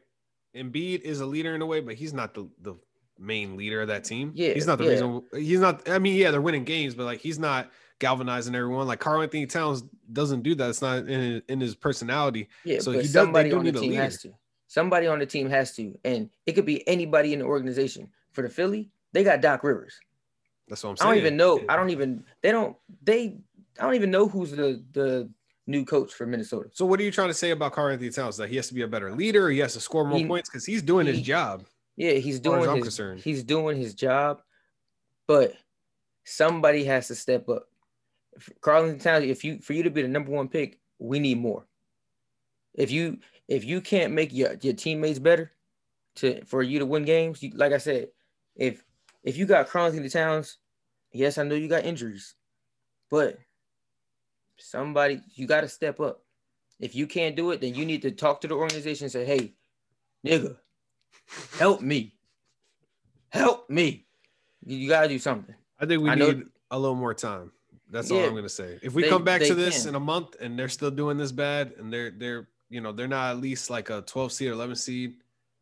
Embiid 0.55 1.01
is 1.01 1.19
a 1.19 1.25
leader 1.25 1.55
in 1.55 1.61
a 1.61 1.65
way, 1.65 1.81
but 1.81 1.95
he's 1.95 2.13
not 2.13 2.33
the 2.33 2.47
the 2.61 2.75
main 3.17 3.57
leader 3.57 3.81
of 3.81 3.87
that 3.87 4.03
team. 4.03 4.31
Yeah, 4.35 4.53
he's 4.53 4.67
not 4.67 4.77
the 4.77 4.85
yeah. 4.85 4.89
reason. 4.91 5.23
He's 5.33 5.59
not. 5.59 5.89
I 5.89 5.99
mean, 5.99 6.15
yeah, 6.15 6.31
they're 6.31 6.41
winning 6.41 6.63
games, 6.63 6.95
but 6.95 7.05
like 7.05 7.19
he's 7.19 7.39
not 7.39 7.71
galvanizing 7.99 8.53
everyone. 8.55 8.87
Like 8.87 8.99
Karl-Anthony 8.99 9.45
Towns 9.45 9.83
doesn't 10.11 10.43
do 10.43 10.53
that. 10.55 10.69
It's 10.69 10.81
not 10.81 10.99
in 10.99 11.07
his, 11.07 11.41
in 11.47 11.61
his 11.61 11.75
personality. 11.75 12.49
Yeah, 12.63 12.79
So 12.79 12.91
he 12.91 12.99
does- 12.99 13.13
somebody 13.13 13.49
do 13.49 13.57
on 13.59 13.65
the 13.65 13.71
need 13.71 13.77
a 13.77 13.81
team 13.81 13.93
has 13.93 14.21
to. 14.21 14.33
Somebody 14.67 15.07
on 15.07 15.19
the 15.19 15.25
team 15.25 15.49
has 15.49 15.73
to, 15.75 15.97
and 16.03 16.29
it 16.45 16.53
could 16.53 16.65
be 16.65 16.85
anybody 16.87 17.33
in 17.33 17.39
the 17.39 17.45
organization. 17.45 18.09
For 18.31 18.41
the 18.41 18.49
Philly, 18.49 18.89
they 19.13 19.23
got 19.23 19.39
Doc 19.39 19.63
Rivers. 19.63 19.97
That's 20.67 20.83
what 20.83 20.91
I'm 20.91 20.97
saying. 20.97 21.07
I 21.07 21.13
don't 21.13 21.19
even 21.19 21.37
know. 21.37 21.61
I 21.69 21.75
don't 21.75 21.89
even. 21.89 22.23
They 22.41 22.51
don't. 22.51 22.75
They. 23.03 23.37
I 23.79 23.83
don't 23.83 23.95
even 23.95 24.11
know 24.11 24.27
who's 24.27 24.51
the 24.51 24.83
the 24.93 25.29
new 25.67 25.83
coach 25.85 26.13
for 26.13 26.25
Minnesota. 26.25 26.69
So 26.73 26.85
what 26.85 26.99
are 26.99 27.03
you 27.03 27.11
trying 27.11 27.27
to 27.29 27.33
say 27.33 27.51
about 27.51 27.73
Karl-Anthony 27.73 28.09
Towns? 28.11 28.37
That 28.37 28.49
he 28.49 28.55
has 28.55 28.67
to 28.67 28.73
be 28.73 28.81
a 28.83 28.87
better 28.87 29.11
leader. 29.13 29.49
He 29.49 29.59
has 29.59 29.73
to 29.73 29.79
score 29.79 30.05
more 30.05 30.19
He- 30.19 30.25
points 30.25 30.49
because 30.49 30.65
he's 30.65 30.81
doing 30.81 31.07
his 31.07 31.21
job. 31.21 31.65
Yeah, 31.97 32.13
he's 32.13 32.39
doing 32.39 32.67
I'm 32.67 32.75
his. 32.77 32.83
concerned. 32.83 33.21
He's 33.21 33.43
doing 33.43 33.77
his 33.77 33.93
job, 33.93 34.41
but 35.27 35.53
somebody 36.23 36.83
has 36.85 37.07
to 37.07 37.15
step 37.15 37.47
up. 37.49 37.67
Karl-Anthony 38.61 38.99
Towns, 38.99 39.25
if 39.25 39.43
you 39.43 39.59
for 39.59 39.73
you 39.73 39.83
to 39.83 39.89
be 39.89 40.01
the 40.01 40.07
number 40.07 40.31
one 40.31 40.47
pick, 40.49 40.79
we 40.99 41.19
need 41.19 41.37
more. 41.39 41.65
If 42.73 42.91
you 42.91 43.19
if 43.47 43.63
you 43.63 43.81
can't 43.81 44.13
make 44.13 44.33
your, 44.33 44.55
your 44.61 44.73
teammates 44.73 45.19
better 45.19 45.51
to 46.17 46.43
for 46.45 46.61
you 46.63 46.79
to 46.79 46.85
win 46.85 47.05
games, 47.05 47.41
you, 47.41 47.51
like 47.55 47.71
I 47.73 47.77
said, 47.77 48.09
if 48.55 48.83
if 49.25 49.37
you 49.37 49.45
got 49.45 49.67
Karl-Anthony 49.67 50.07
Towns, 50.07 50.59
yes, 51.11 51.37
I 51.37 51.43
know 51.43 51.55
you 51.55 51.67
got 51.67 51.83
injuries, 51.83 52.35
but 53.09 53.37
somebody 54.57 55.19
you 55.33 55.47
got 55.47 55.61
to 55.61 55.67
step 55.67 55.99
up. 55.99 56.21
If 56.79 56.95
you 56.95 57.07
can't 57.07 57.35
do 57.35 57.51
it, 57.51 57.59
then 57.59 57.73
you 57.73 57.85
need 57.85 58.03
to 58.03 58.11
talk 58.11 58.39
to 58.41 58.47
the 58.47 58.53
organization 58.53 59.05
and 59.05 59.11
say, 59.11 59.25
"Hey, 59.25 59.53
nigga, 60.25 60.57
help 61.57 61.81
me, 61.81 62.13
help 63.29 63.69
me." 63.69 64.05
You, 64.65 64.77
you 64.77 64.89
gotta 64.89 65.07
do 65.07 65.17
something. 65.17 65.55
I 65.79 65.85
think 65.85 66.03
we 66.03 66.09
I 66.09 66.15
need 66.15 66.43
a 66.71 66.79
little 66.79 66.95
more 66.95 67.13
time. 67.13 67.51
That's 67.89 68.11
all 68.11 68.23
I'm 68.23 68.35
gonna 68.35 68.49
say. 68.49 68.77
If 68.83 68.93
we 68.93 69.03
they- 69.03 69.09
come 69.09 69.23
back 69.23 69.41
to 69.43 69.55
this 69.55 69.81
can. 69.81 69.89
in 69.89 69.95
a 69.95 69.99
month 69.99 70.35
and 70.39 70.59
they're 70.59 70.69
still 70.69 70.91
doing 70.91 71.17
this 71.17 71.31
bad 71.31 71.73
and 71.79 71.91
they're 71.91 72.11
they're 72.11 72.47
you 72.69 72.81
know 72.81 72.91
they're 72.91 73.07
not 73.07 73.31
at 73.31 73.39
least 73.39 73.69
like 73.69 73.89
a 73.89 74.01
12 74.01 74.31
seed 74.33 74.49
or 74.49 74.53
11 74.53 74.75
seed, 74.75 75.15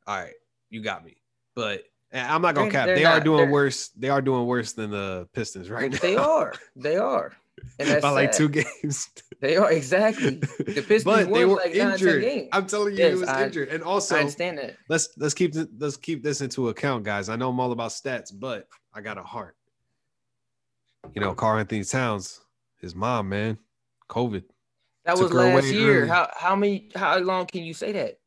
all 0.07 0.19
right, 0.19 0.33
you 0.69 0.81
got 0.81 1.05
me. 1.05 1.15
But 1.53 1.83
I'm 2.13 2.41
not 2.41 2.53
gonna 2.55 2.69
cap. 2.71 2.85
they're 2.85 2.95
They 2.95 3.05
are 3.05 3.15
not- 3.17 3.23
doing 3.25 3.49
worse. 3.49 3.89
They 3.89 4.09
are 4.09 4.21
doing 4.21 4.45
worse 4.45 4.73
than 4.73 4.91
the 4.91 5.27
Pistons 5.33 5.69
right 5.69 5.91
now. 5.91 5.97
They 5.99 6.15
are. 6.15 6.53
They 6.75 6.95
are. 6.97 7.33
And 7.79 7.87
that's 7.89 8.01
by 8.01 8.09
like 8.11 8.31
two 8.31 8.49
games. 8.49 9.09
They 9.39 9.55
are 9.57 9.71
exactly. 9.71 10.35
The 10.35 10.83
Pistons 10.87 11.03
but 11.03 11.33
they 11.33 11.45
were 11.45 11.55
like 11.55 11.73
injured. 11.75 12.21
games. 12.21 12.49
I'm 12.51 12.65
telling 12.67 12.93
you, 12.93 12.99
Yes, 12.99 13.13
he 13.15 13.19
was 13.21 13.29
I- 13.29 13.43
injured. 13.45 13.69
And 13.69 13.83
also, 13.83 14.15
I 14.15 14.19
understand 14.19 14.57
that. 14.59 14.75
let's 14.89 15.09
let's 15.17 15.33
keep 15.33 15.53
th- 15.53 15.67
let's 15.79 15.97
keep 15.97 16.23
this 16.23 16.41
into 16.41 16.69
account, 16.69 17.03
guys. 17.03 17.29
I 17.29 17.35
know 17.35 17.49
I'm 17.49 17.59
all 17.59 17.71
about 17.71 17.91
stats, 17.91 18.31
but 18.33 18.67
I 18.93 19.01
got 19.01 19.17
a 19.17 19.23
heart. 19.23 19.55
You 21.13 21.21
know, 21.21 21.33
Karl-Anthony 21.33 21.83
Towns, 21.83 22.39
his 22.79 22.95
mom, 22.95 23.29
man, 23.29 23.57
COVID. 24.09 24.43
That 25.05 25.17
was 25.17 25.33
last 25.33 25.67
year. 25.67 26.01
early. 26.01 26.07
How 26.09 26.29
how 26.37 26.55
many 26.55 26.89
how 26.95 27.17
long 27.19 27.45
can 27.45 27.63
you 27.63 27.73
say 27.73 27.91
that? 27.93 28.19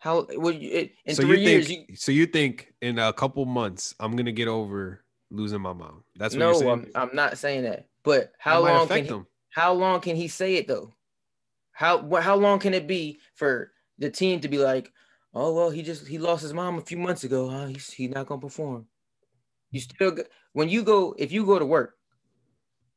How 0.00 0.26
well 0.36 0.54
you, 0.54 0.70
it, 0.70 0.94
in 1.04 1.14
so 1.14 1.22
three 1.22 1.42
you 1.42 1.48
years 1.50 1.66
think? 1.68 1.90
you 1.90 1.96
so 1.96 2.10
you 2.10 2.24
think 2.24 2.72
in 2.80 2.98
a 2.98 3.12
couple 3.12 3.44
months 3.44 3.94
I'm 4.00 4.16
gonna 4.16 4.32
get 4.32 4.48
over 4.48 5.04
losing 5.30 5.60
my 5.60 5.74
mom? 5.74 6.02
That's 6.16 6.34
what 6.34 6.40
no, 6.40 6.46
you're 6.46 6.54
saying. 6.54 6.70
I'm 6.70 6.90
I'm 6.94 7.10
not 7.14 7.36
saying 7.36 7.64
that. 7.64 7.86
But 8.02 8.32
how 8.38 8.64
long 8.64 8.88
can 8.88 9.04
he, 9.04 9.20
how 9.50 9.74
long 9.74 10.00
can 10.00 10.16
he 10.16 10.26
say 10.26 10.54
it 10.54 10.66
though? 10.66 10.94
How 11.72 12.08
how 12.20 12.36
long 12.36 12.58
can 12.60 12.72
it 12.72 12.86
be 12.86 13.20
for 13.34 13.72
the 13.98 14.08
team 14.08 14.40
to 14.40 14.48
be 14.48 14.56
like, 14.56 14.90
oh 15.34 15.54
well, 15.54 15.68
he 15.68 15.82
just 15.82 16.08
he 16.08 16.18
lost 16.18 16.42
his 16.42 16.54
mom 16.54 16.78
a 16.78 16.82
few 16.82 16.96
months 16.96 17.24
ago. 17.24 17.50
Huh? 17.50 17.66
He's 17.66 17.90
he's 17.90 18.10
not 18.10 18.26
gonna 18.26 18.40
perform. 18.40 18.86
You 19.70 19.80
still 19.80 20.16
when 20.54 20.70
you 20.70 20.82
go 20.82 21.14
if 21.18 21.30
you 21.30 21.44
go 21.44 21.58
to 21.58 21.66
work 21.66 21.96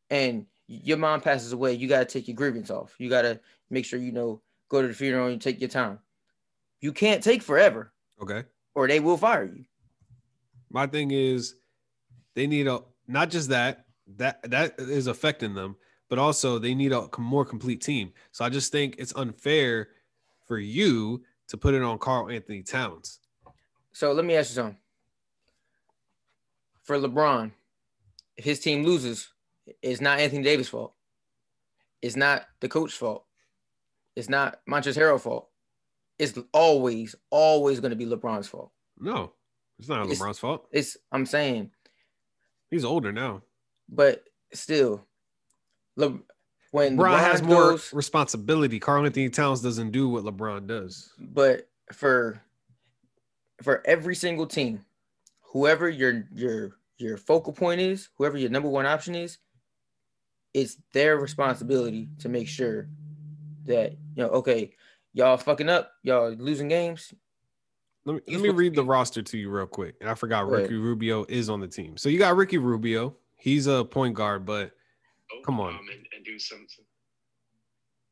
and 0.09 0.45
your 0.67 0.97
mom 0.97 1.19
passes 1.19 1.51
away, 1.51 1.73
you 1.73 1.89
gotta 1.89 2.05
take 2.05 2.29
your 2.29 2.35
grievance 2.35 2.71
off. 2.71 2.95
You 2.97 3.09
gotta 3.09 3.41
make 3.69 3.83
sure 3.83 3.99
you 3.99 4.13
know 4.13 4.41
go 4.69 4.81
to 4.81 4.87
the 4.87 4.93
funeral 4.93 5.27
and 5.27 5.41
take 5.41 5.59
your 5.59 5.69
time. 5.69 5.99
You 6.83 6.91
can't 6.91 7.23
take 7.23 7.41
forever, 7.41 7.93
Okay. 8.21 8.43
or 8.75 8.89
they 8.89 8.99
will 8.99 9.15
fire 9.15 9.45
you. 9.45 9.63
My 10.69 10.85
thing 10.85 11.11
is, 11.11 11.55
they 12.35 12.45
need 12.45 12.67
a 12.67 12.81
not 13.07 13.29
just 13.29 13.47
that 13.49 13.85
that 14.17 14.41
that 14.51 14.77
is 14.77 15.07
affecting 15.07 15.53
them, 15.53 15.77
but 16.09 16.19
also 16.19 16.59
they 16.59 16.75
need 16.75 16.91
a 16.91 17.07
more 17.17 17.45
complete 17.45 17.79
team. 17.79 18.11
So 18.33 18.43
I 18.43 18.49
just 18.49 18.73
think 18.73 18.95
it's 18.99 19.15
unfair 19.15 19.87
for 20.45 20.59
you 20.59 21.23
to 21.47 21.55
put 21.55 21.73
it 21.73 21.81
on 21.81 21.99
Karl-Anthony 21.99 22.63
Towns. 22.63 23.19
So 23.93 24.11
let 24.11 24.25
me 24.25 24.35
ask 24.35 24.49
you 24.49 24.55
something. 24.55 24.77
For 26.81 26.97
LeBron, 26.97 27.51
if 28.35 28.43
his 28.43 28.59
team 28.59 28.83
loses, 28.83 29.29
it's 29.81 30.01
not 30.01 30.19
Anthony 30.19 30.43
Davis' 30.43 30.67
fault. 30.67 30.95
It's 32.01 32.17
not 32.17 32.43
the 32.59 32.67
coach's 32.67 32.97
fault. 32.97 33.25
It's 34.17 34.27
not 34.27 34.59
Montrezl 34.69 34.97
Harrell's 34.97 35.23
fault. 35.23 35.49
It's 36.23 36.37
always, 36.53 37.15
always 37.29 37.79
going 37.79 37.91
to 37.91 37.95
be 37.95 38.05
LeBron's 38.05 38.47
fault. 38.47 38.71
No, 38.99 39.33
It's 39.79 39.89
not 39.89 40.03
It's- 40.05 40.19
LeBron's 40.19 40.39
fault. 40.39 40.67
It's 40.71 40.97
I'm 41.11 41.25
saying, 41.25 41.71
He's 42.69 42.85
older 42.85 43.11
now. 43.11 43.41
but 43.89 44.23
still, 44.53 45.05
Le, 45.95 46.19
when 46.71 46.97
LeBron 46.97 47.19
has 47.19 47.41
more 47.43 47.77
responsibility. 47.91 48.79
Karl-Anthony 48.79 49.29
Towns 49.29 49.61
doesn't 49.61 49.91
do 49.91 50.09
what 50.09 50.23
LeBron 50.23 50.67
does. 50.67 51.11
but 51.19 51.69
for 51.91 52.41
for 53.61 53.81
every 53.85 54.15
single 54.15 54.47
team, 54.47 54.83
whoever 55.41 55.87
your 55.89 56.27
your 56.33 56.71
your 56.97 57.17
focal 57.17 57.53
point 57.53 57.81
is, 57.81 58.09
whoever 58.17 58.37
your 58.37 58.49
number 58.49 58.69
one 58.69 58.85
option 58.85 59.13
is, 59.15 59.37
it's 60.53 60.77
their 60.93 61.17
responsibility 61.17 62.09
to 62.19 62.29
make 62.29 62.47
sure 62.47 62.87
that 63.65 63.91
you 63.91 63.97
know, 64.23 64.29
okay, 64.29 64.71
y'all 65.13 65.37
fucking 65.37 65.69
up, 65.69 65.91
y'all 66.03 66.31
losing 66.31 66.67
games. 66.67 67.13
Let 68.05 68.15
me, 68.15 68.21
let 68.33 68.41
me 68.41 68.49
read 68.49 68.75
the 68.75 68.83
roster 68.83 69.21
to 69.21 69.37
you 69.37 69.49
real 69.49 69.65
quick. 69.65 69.95
And 70.01 70.09
I 70.09 70.13
forgot 70.15 70.43
Go 70.45 70.55
ahead. 70.55 70.63
Ricky 70.63 70.75
Rubio 70.75 71.25
is 71.29 71.49
on 71.49 71.61
the 71.61 71.67
team. 71.67 71.95
So 71.95 72.09
you 72.09 72.19
got 72.19 72.35
Ricky 72.35 72.57
Rubio. 72.57 73.15
He's 73.37 73.67
a 73.67 73.85
point 73.85 74.15
guard, 74.15 74.45
but 74.45 74.71
Come 75.45 75.59
on. 75.59 75.69
Um, 75.73 75.79
and, 75.91 76.05
and 76.15 76.23
do 76.25 76.37
some, 76.37 76.65
some 76.67 76.85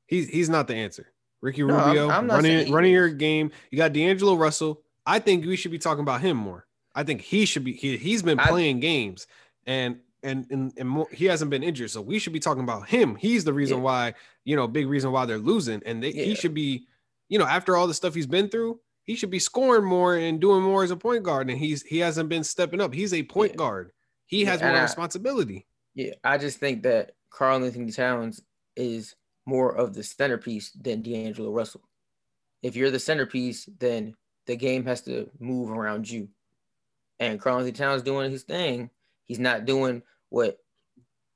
he's 0.08 0.28
he's 0.30 0.50
not 0.50 0.68
the 0.68 0.76
answer. 0.76 1.12
Ricky 1.42 1.64
No, 1.64 1.76
I'm- 1.76 1.88
Rubio 1.88 2.10
I'm 2.10 2.28
not 2.28 2.36
running 2.36 2.72
running 2.72 2.92
your 2.94 3.10
game. 3.10 3.52
You 3.70 3.78
got 3.78 3.94
D'Angelo 3.94 4.36
Russell. 4.36 4.82
I 5.06 5.20
think 5.20 5.46
we 5.46 5.56
should 5.56 5.72
be 5.72 5.80
talking 5.80 6.02
about 6.02 6.22
him 6.22 6.38
more. 6.38 6.66
I 6.96 7.04
think 7.04 7.22
he 7.22 7.46
should 7.46 7.64
be. 7.64 7.74
He, 7.74 7.98
he's 7.98 8.22
been 8.24 8.40
I- 8.40 8.48
playing 8.48 8.80
games, 8.80 9.28
and 9.66 10.00
and 10.24 10.46
and, 10.52 10.74
and 10.78 10.88
more, 10.90 11.08
he 11.12 11.26
hasn't 11.26 11.52
been 11.52 11.64
injured. 11.64 11.90
So 11.92 12.02
we 12.02 12.20
should 12.20 12.34
be 12.34 12.40
talking 12.40 12.64
about 12.64 12.88
him. 12.90 13.16
He's 13.16 13.44
the 13.44 13.54
reason 13.54 13.78
Yeah. 13.78 13.84
why 13.84 14.14
you 14.46 14.56
know 14.56 14.68
big 14.68 14.88
reason 14.88 15.12
why 15.12 15.26
they're 15.26 15.38
losing, 15.38 15.82
and 15.86 16.02
they, 16.04 16.12
he 16.12 16.36
should 16.36 16.54
be. 16.54 16.86
You 17.32 17.40
know, 17.40 17.46
after 17.48 17.78
all 17.78 17.88
the 17.88 17.94
stuff 17.94 18.14
he's 18.14 18.28
been 18.28 18.50
through, 18.50 18.82
he 19.04 19.16
should 19.16 19.30
be 19.30 19.40
scoring 19.40 19.86
more 19.86 20.18
and 20.18 20.42
doing 20.42 20.62
more 20.62 20.84
as 20.84 20.92
a 20.92 20.98
point 20.98 21.24
guard. 21.24 21.50
And 21.50 21.58
he's 21.58 21.82
he 21.82 22.00
hasn't 22.00 22.28
been 22.28 22.44
stepping 22.44 22.82
up. 22.82 22.94
He's 22.94 23.14
a 23.14 23.24
point 23.24 23.54
Yeah. 23.54 23.58
guard. 23.58 23.92
He 24.26 24.44
has 24.44 24.60
more 24.62 24.72
I- 24.72 24.82
responsibility. 24.84 25.66
Yeah, 25.96 26.14
I 26.26 26.38
just 26.38 26.60
think 26.60 26.84
that 26.84 27.16
Karl-Anthony 27.30 27.92
Towns 27.92 28.42
is 28.76 29.16
more 29.46 29.74
of 29.76 29.94
the 29.94 30.04
centerpiece 30.04 30.72
than 30.72 31.02
D'Angelo 31.02 31.52
Russell. 31.52 31.82
If 32.62 32.76
you're 32.76 32.92
the 32.92 33.00
centerpiece, 33.00 33.68
then 33.80 34.14
the 34.46 34.58
game 34.58 34.86
has 34.86 35.02
to 35.04 35.30
move 35.40 35.70
around 35.72 36.10
you. 36.10 36.28
And 37.20 37.40
Karl-Anthony 37.40 37.72
Towns 37.72 38.04
doing 38.04 38.30
his 38.30 38.44
thing. 38.44 38.90
He's 39.26 39.40
not 39.40 39.64
doing 39.66 40.02
what 40.30 40.60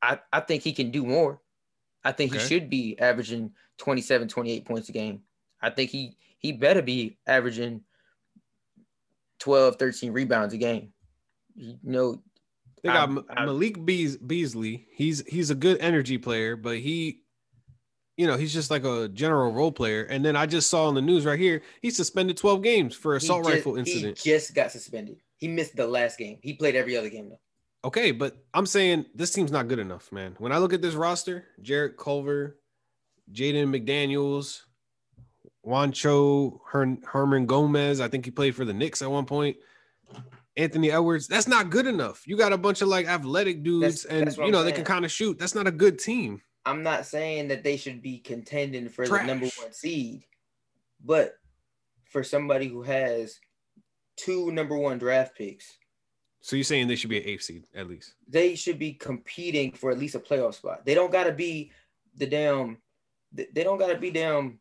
I, 0.01 0.19
I 0.31 0.41
think 0.41 0.61
he 0.63 0.73
can 0.73 0.91
do 0.91 1.05
more. 1.05 1.39
I 2.03 2.11
think 2.11 2.31
Okay. 2.33 2.41
he 2.41 2.47
should 2.47 2.69
be 2.69 2.99
averaging 2.99 3.51
27, 3.77 4.27
28 4.27 4.65
points 4.65 4.89
a 4.89 4.91
game. 4.91 5.23
I 5.65 5.71
think 5.71 5.89
he 5.89 6.15
he 6.37 6.51
better 6.51 6.81
be 6.83 7.17
averaging 7.25 7.81
12, 9.39 9.77
13 9.77 10.11
rebounds 10.11 10.53
a 10.53 10.57
game. 10.57 10.93
You 11.55 11.77
know, 11.83 12.21
They 12.83 12.89
got 12.89 13.09
M- 13.09 13.25
I'm- 13.29 13.45
Malik 13.47 13.83
Beas- 13.85 14.17
Beasley. 14.17 14.87
He's 14.91 15.25
he's 15.27 15.49
a 15.49 15.55
good 15.55 15.79
energy 15.79 16.17
player, 16.17 16.55
but 16.55 16.77
he, 16.77 17.21
you 18.17 18.27
know, 18.27 18.37
he's 18.37 18.53
just 18.53 18.69
like 18.69 18.85
a 18.85 19.07
general 19.09 19.51
role 19.51 19.71
player. 19.71 20.03
And 20.03 20.23
then 20.23 20.35
I 20.35 20.45
just 20.45 20.69
saw 20.69 20.87
on 20.87 20.93
the 20.93 21.01
news 21.01 21.25
right 21.25 21.39
here, 21.39 21.63
he's 21.81 21.95
suspended 21.95 22.37
12 22.37 22.61
games 22.61 22.95
for 22.95 23.15
assault 23.15 23.43
just- 23.45 23.55
rifle 23.55 23.77
incident. 23.77 24.19
He 24.19 24.29
just 24.29 24.53
got 24.53 24.71
suspended. 24.71 25.17
He 25.37 25.47
missed 25.47 25.75
the 25.75 25.87
last 25.87 26.17
game. 26.17 26.37
He 26.41 26.53
played 26.53 26.75
every 26.75 26.95
other 26.95 27.09
game 27.09 27.29
though. 27.29 27.39
Okay, 27.85 28.11
but 28.11 28.37
I'm 28.53 28.65
saying 28.65 29.05
this 29.15 29.31
team's 29.31 29.51
not 29.51 29.67
good 29.67 29.79
enough, 29.79 30.11
man. 30.11 30.35
When 30.39 30.51
I 30.51 30.57
look 30.57 30.73
at 30.73 30.81
this 30.81 30.95
roster, 30.95 31.45
Jarrett 31.61 31.97
Culver, 31.97 32.59
Jaden 33.31 33.67
McDaniels, 33.69 34.61
Juancho 35.65 36.59
Her- 36.67 36.85
Hernangómez. 36.85 37.99
I 38.01 38.07
think 38.07 38.25
he 38.25 38.31
played 38.31 38.55
for 38.55 38.65
the 38.65 38.73
Knicks 38.73 39.01
at 39.01 39.09
one 39.11 39.25
point. 39.25 39.57
Anthony 40.57 40.91
Edwards. 40.91 41.27
That's 41.27 41.47
not 41.47 41.69
good 41.69 41.87
enough. 41.87 42.25
You 42.27 42.37
got 42.37 42.53
a 42.53 42.57
bunch 42.57 42.81
of 42.81 42.87
like 42.87 43.07
athletic 43.07 43.63
dudes, 43.63 44.03
That's- 44.03 44.05
and 44.05 44.27
that's 44.27 44.37
you 44.37 44.51
know 44.51 44.63
they 44.63 44.71
can 44.71 44.85
kind 44.85 45.03
of 45.05 45.11
shoot. 45.11 45.37
That's 45.37 45.55
not 45.55 45.67
a 45.67 45.71
good 45.71 45.99
team. 45.99 46.41
I'm 46.65 46.81
not 46.81 47.05
saying 47.05 47.49
that 47.49 47.63
they 47.63 47.77
should 47.77 48.01
be 48.01 48.19
contending 48.19 48.89
for 48.89 49.05
Trash. 49.05 49.21
the 49.21 49.27
number 49.27 49.47
one 49.61 49.73
seed, 49.73 50.23
but 51.03 51.35
for 52.05 52.23
somebody 52.23 52.67
who 52.67 52.81
has 52.83 53.39
two 54.17 54.51
number 54.51 54.75
one 54.77 54.97
draft 54.97 55.35
picks, 55.37 55.77
So 56.41 56.55
you're 56.55 56.63
saying 56.63 56.87
they 56.87 56.95
should 56.95 57.09
be 57.09 57.17
an 57.21 57.27
eighth 57.27 57.43
seed 57.43 57.65
at 57.75 57.87
least? 57.87 58.15
they 58.27 58.55
should 58.55 58.79
be 58.79 58.93
competing 58.93 59.73
for 59.73 59.91
at 59.91 59.99
least 59.99 60.15
a 60.15 60.19
playoff 60.19 60.53
spot. 60.55 60.85
They 60.85 60.93
don't 60.95 61.11
gotta 61.11 61.33
be 61.33 61.71
the 62.15 62.25
damn 62.27 62.77
they 63.33 63.47
they 63.53 63.63
don't 63.63 63.77
gotta 63.77 63.97
be 63.97 64.09
damn 64.09 64.59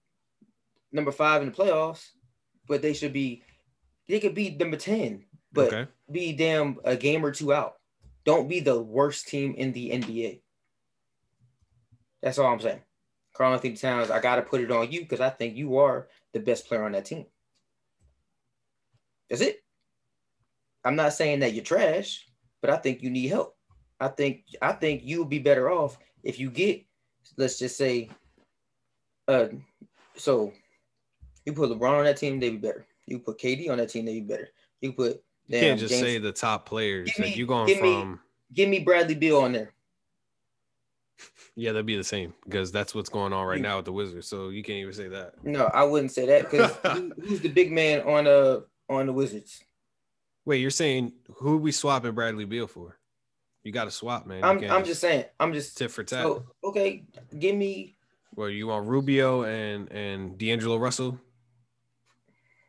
number 0.94 1.12
five 1.12 1.42
in 1.42 1.50
the 1.50 1.54
playoffs, 1.54 2.08
but 2.66 2.80
they 2.80 2.94
should 2.94 3.12
be 3.12 3.42
they 4.08 4.20
could 4.20 4.34
be 4.34 4.50
number 4.50 4.76
10, 4.76 5.24
but 5.52 5.72
okay. 5.72 5.90
be 6.10 6.32
damn 6.32 6.78
a 6.84 6.96
game 6.96 7.24
or 7.24 7.32
two 7.32 7.52
out. 7.52 7.74
Don't 8.24 8.48
be 8.48 8.60
the 8.60 8.80
worst 8.80 9.28
team 9.28 9.54
in 9.56 9.72
the 9.72 9.90
NBA. 9.90 10.40
That's 12.22 12.38
all 12.38 12.52
I'm 12.52 12.60
saying. 12.60 12.80
Karl-Anthony 13.34 13.76
Towns, 13.76 14.10
I 14.10 14.20
gotta 14.20 14.42
put 14.42 14.60
it 14.60 14.70
on 14.70 14.90
you 14.90 15.00
because 15.00 15.20
I 15.20 15.30
think 15.30 15.56
you 15.56 15.76
are 15.78 16.08
the 16.32 16.40
best 16.40 16.66
player 16.68 16.84
on 16.84 16.92
that 16.92 17.04
team. 17.04 17.26
That's 19.28 19.42
it. 19.42 19.62
I'm 20.84 20.96
not 20.96 21.14
saying 21.14 21.40
that 21.40 21.54
you're 21.54 21.64
trash, 21.64 22.26
but 22.60 22.70
I 22.70 22.76
think 22.76 23.02
you 23.02 23.10
need 23.10 23.28
help. 23.28 23.56
I 24.00 24.08
think 24.08 24.44
I 24.60 24.72
think 24.72 25.02
you'll 25.04 25.24
be 25.24 25.38
better 25.38 25.70
off 25.70 25.98
if 26.22 26.38
you 26.38 26.50
get, 26.50 26.84
let's 27.36 27.58
just 27.58 27.76
say, 27.76 28.10
uh, 29.28 29.46
so 30.16 30.52
you 31.44 31.52
put 31.52 31.70
LeBron 31.70 31.98
on 31.98 32.04
that 32.04 32.16
team, 32.16 32.40
they'd 32.40 32.50
be 32.50 32.56
better. 32.56 32.86
You 33.06 33.18
put 33.18 33.38
KD 33.38 33.68
on 33.70 33.78
that 33.78 33.90
team, 33.90 34.04
they'd 34.06 34.14
be 34.26 34.32
better. 34.34 34.48
You 34.80 34.92
put 34.92 35.22
You 35.46 35.60
can't 35.60 35.78
just 35.80 35.92
James- 35.92 36.02
say 36.06 36.18
the 36.18 36.32
top 36.32 36.66
players. 36.66 37.10
Give 37.16 37.26
like 37.26 37.36
you're 37.36 37.46
going 37.46 37.66
give 37.66 37.82
me- 37.82 37.92
from 38.00 38.20
give 38.52 38.68
me 38.68 38.78
Bradley 38.80 39.14
Beal 39.14 39.38
on 39.40 39.52
there. 39.52 39.72
yeah, 41.56 41.72
that'd 41.72 41.86
be 41.86 41.96
the 41.96 42.04
same 42.04 42.34
because 42.44 42.72
that's 42.72 42.94
what's 42.94 43.08
going 43.08 43.32
on 43.32 43.46
right 43.46 43.60
now 43.60 43.76
with 43.76 43.84
the 43.84 43.92
Wizards. 43.92 44.26
So 44.26 44.48
you 44.48 44.62
can't 44.62 44.78
even 44.78 44.92
say 44.92 45.08
that. 45.08 45.34
No, 45.44 45.66
I 45.66 45.84
wouldn't 45.84 46.12
say 46.12 46.26
that 46.26 46.50
because 46.50 46.72
who, 46.96 47.12
who's 47.20 47.40
the 47.42 47.48
big 47.48 47.70
man 47.72 48.00
on 48.02 48.26
uh 48.26 48.60
on 48.88 49.06
the 49.06 49.12
Wizards? 49.12 49.62
Wait, 50.44 50.58
you're 50.58 50.70
saying 50.70 51.12
who 51.36 51.56
we 51.56 51.72
swapping 51.72 52.12
Bradley 52.12 52.44
Beal 52.44 52.66
for? 52.66 52.98
You 53.62 53.72
got 53.72 53.84
to 53.84 53.90
swap, 53.90 54.26
man. 54.26 54.40
You 54.40 54.44
I'm 54.68 54.78
I'm 54.78 54.84
just 54.84 55.00
saying. 55.00 55.24
I'm 55.40 55.52
just 55.54 55.78
tit 55.78 55.90
for 55.90 56.04
tat. 56.04 56.22
so 56.22 56.44
okay. 56.62 57.04
Give 57.38 57.56
me 57.56 57.96
Well, 58.34 58.50
you 58.50 58.66
want 58.66 58.86
Rubio 58.88 59.44
and 59.44 59.90
and 59.92 60.36
D'Angelo 60.36 60.76
Russell? 60.76 61.18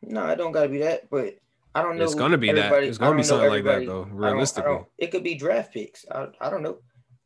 No. 0.06 0.24
I 0.24 0.36
don't 0.36 0.52
gotta 0.52 0.70
be 0.70 0.80
that, 0.80 1.10
but 1.10 1.38
I 1.74 1.82
don't 1.82 1.98
know. 1.98 2.04
It's 2.04 2.16
gonna 2.16 2.38
be 2.38 2.52
that. 2.52 2.72
It's 2.84 2.98
gonna 2.98 3.18
be 3.18 3.24
something 3.24 3.50
like 3.50 3.64
that, 3.66 3.86
though. 3.86 4.04
I 4.04 4.10
don't- 4.10 4.24
I 4.24 4.28
Realistically, 4.32 4.72
don't- 4.72 4.88
it 4.98 5.12
could 5.12 5.24
be 5.24 5.36
draft 5.36 5.74
picks. 5.74 6.06
I 6.10 6.28
I 6.40 6.50
don't 6.50 6.64
know, 6.64 6.80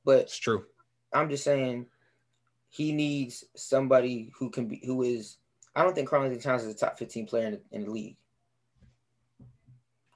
but 0.06 0.20
it's 0.22 0.38
true. 0.38 0.66
I'm 1.14 1.30
just 1.30 1.44
saying 1.44 1.86
he 2.70 2.92
needs 2.92 3.44
somebody 3.56 4.32
who 4.38 4.50
can 4.50 4.68
be 4.68 4.82
who 4.86 5.04
is. 5.04 5.38
I 5.76 5.84
don't 5.84 5.94
think 5.96 6.10
Karl-Anthony 6.10 6.42
Towns 6.42 6.64
is 6.64 6.74
a 6.74 6.78
top 6.78 6.98
15 6.98 7.26
player 7.28 7.46
in 7.48 7.52
the, 7.54 7.62
in 7.72 7.86
the 7.86 7.92
league. 7.92 8.18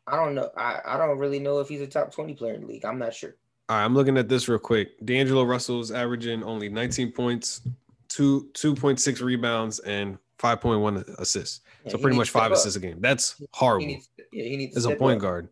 I 0.05 0.15
don't 0.17 0.35
know. 0.35 0.49
I, 0.57 0.79
I 0.85 0.97
don't 0.97 1.17
really 1.17 1.39
know 1.39 1.59
if 1.59 1.69
he's 1.69 1.81
a 1.81 1.87
top 1.87 2.11
20 2.11 2.33
player 2.33 2.53
in 2.53 2.61
the 2.61 2.67
league. 2.67 2.85
I'm 2.85 2.99
not 2.99 3.13
sure. 3.13 3.35
All 3.69 3.77
right, 3.77 3.85
I'm 3.85 3.93
looking 3.93 4.17
at 4.17 4.27
this 4.27 4.49
real 4.49 4.59
quick. 4.59 4.99
D'Angelo 5.05 5.43
Russell's 5.43 5.91
averaging 5.91 6.43
only 6.43 6.67
19 6.67 7.11
points, 7.13 7.61
two 8.09 8.49
2.6 8.53 9.21
rebounds, 9.21 9.79
and 9.79 10.17
5.1 10.39 11.07
assists. 11.19 11.61
Yeah, 11.85 11.91
so 11.91 11.97
pretty 11.97 12.17
much 12.17 12.29
five 12.29 12.51
assists 12.51 12.75
a 12.77 12.79
game. 12.79 12.99
That's 13.01 13.37
He 13.37 13.47
horrible. 13.53 13.87
needs, 13.87 14.09
yeah, 14.31 14.43
he 14.45 14.57
needs 14.57 14.73
to 14.73 14.77
as 14.77 14.85
a 14.85 14.95
point 14.95 15.17
up. 15.17 15.21
guard 15.21 15.49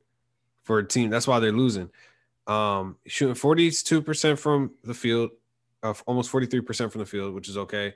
for 0.63 0.79
a 0.79 0.87
team. 0.87 1.09
That's 1.09 1.27
why 1.27 1.39
they're 1.39 1.51
losing. 1.51 1.89
Um, 2.47 2.97
shooting 3.05 3.35
42% 3.35 4.37
from 4.39 4.71
the 4.83 4.93
field, 4.93 5.31
uh, 5.83 5.93
almost 6.05 6.31
43% 6.31 6.91
from 6.91 6.99
the 6.99 7.05
field, 7.05 7.33
which 7.33 7.49
is 7.49 7.57
okay. 7.57 7.93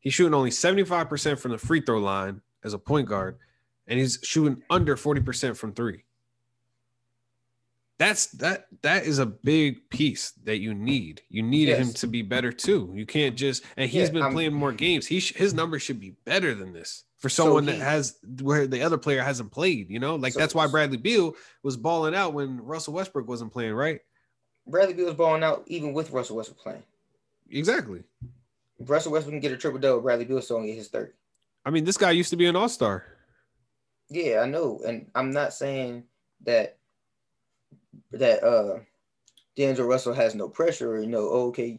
He's 0.00 0.14
shooting 0.14 0.34
only 0.34 0.50
75% 0.50 1.38
from 1.38 1.50
the 1.52 1.58
free 1.58 1.80
throw 1.80 1.98
line 1.98 2.40
as 2.64 2.74
a 2.74 2.78
point 2.78 3.08
guard, 3.08 3.38
and 3.86 3.98
he's 3.98 4.18
shooting 4.22 4.62
under 4.70 4.96
40% 4.96 5.56
from 5.56 5.72
three. 5.72 6.04
That's 7.98 8.26
that 8.26 8.66
that 8.82 9.06
is 9.06 9.18
a 9.18 9.26
big 9.26 9.90
piece 9.90 10.30
that 10.44 10.58
you 10.58 10.72
need. 10.72 11.22
You 11.28 11.42
need 11.42 11.68
him 11.68 11.92
to 11.94 12.06
be 12.06 12.22
better 12.22 12.52
too. 12.52 12.92
You 12.94 13.04
can't 13.06 13.36
just 13.36 13.64
and 13.76 13.90
he's 13.90 14.08
Yeah, 14.08 14.12
been 14.14 14.22
I'm- 14.22 14.32
playing 14.32 14.54
more 14.54 14.72
games. 14.72 15.06
He 15.06 15.18
sh- 15.20 15.34
his 15.34 15.52
numbers 15.52 15.82
should 15.82 15.98
be 15.98 16.10
better 16.24 16.54
than 16.54 16.72
this 16.72 17.04
for 17.18 17.28
So 17.28 17.44
someone 17.44 17.66
that 17.66 17.78
has 17.80 18.16
where 18.40 18.68
the 18.68 18.82
other 18.82 18.98
player 18.98 19.20
hasn't 19.22 19.50
played. 19.50 19.90
You 19.90 19.98
know, 19.98 20.14
like 20.14 20.32
So- 20.34 20.38
that's 20.38 20.54
why 20.54 20.68
Bradley 20.68 20.96
Beal 20.96 21.34
was 21.64 21.76
balling 21.76 22.14
out 22.14 22.34
when 22.34 22.60
Russell 22.60 22.94
Westbrook 22.94 23.26
wasn't 23.26 23.52
playing, 23.52 23.74
right? 23.74 24.00
Bradley 24.66 24.94
Beal 24.94 25.06
was 25.06 25.14
balling 25.14 25.42
out 25.42 25.64
even 25.66 25.92
with 25.92 26.12
Russell 26.12 26.36
Westbrook 26.36 26.60
playing. 26.62 26.82
Exactly. 27.50 28.04
If 28.78 28.88
Russell 28.88 29.10
Westbrook 29.10 29.32
can 29.32 29.40
get 29.40 29.50
a 29.50 29.56
triple 29.56 29.80
double, 29.80 30.02
Bradley 30.02 30.24
Beal 30.24 30.40
still 30.40 30.58
gonna 30.58 30.68
get 30.68 30.76
his 30.76 30.88
30. 30.88 31.10
I 31.64 31.70
mean, 31.70 31.84
this 31.84 31.96
guy 31.96 32.12
used 32.12 32.30
to 32.30 32.36
be 32.36 32.46
an 32.46 32.54
all 32.54 32.68
star. 32.68 33.04
Yeah, 34.08 34.40
I 34.40 34.46
know. 34.46 34.80
And 34.86 35.10
I'm 35.16 35.32
not 35.32 35.52
saying 35.52 36.04
that 36.44 36.77
that 38.12 38.42
uh 38.42 38.80
D'Angelo 39.56 39.88
Russell 39.88 40.14
has 40.14 40.34
no 40.34 40.48
pressure 40.48 40.92
or 40.92 41.00
you 41.00 41.08
know, 41.08 41.28
oh, 41.30 41.48
okay, 41.48 41.78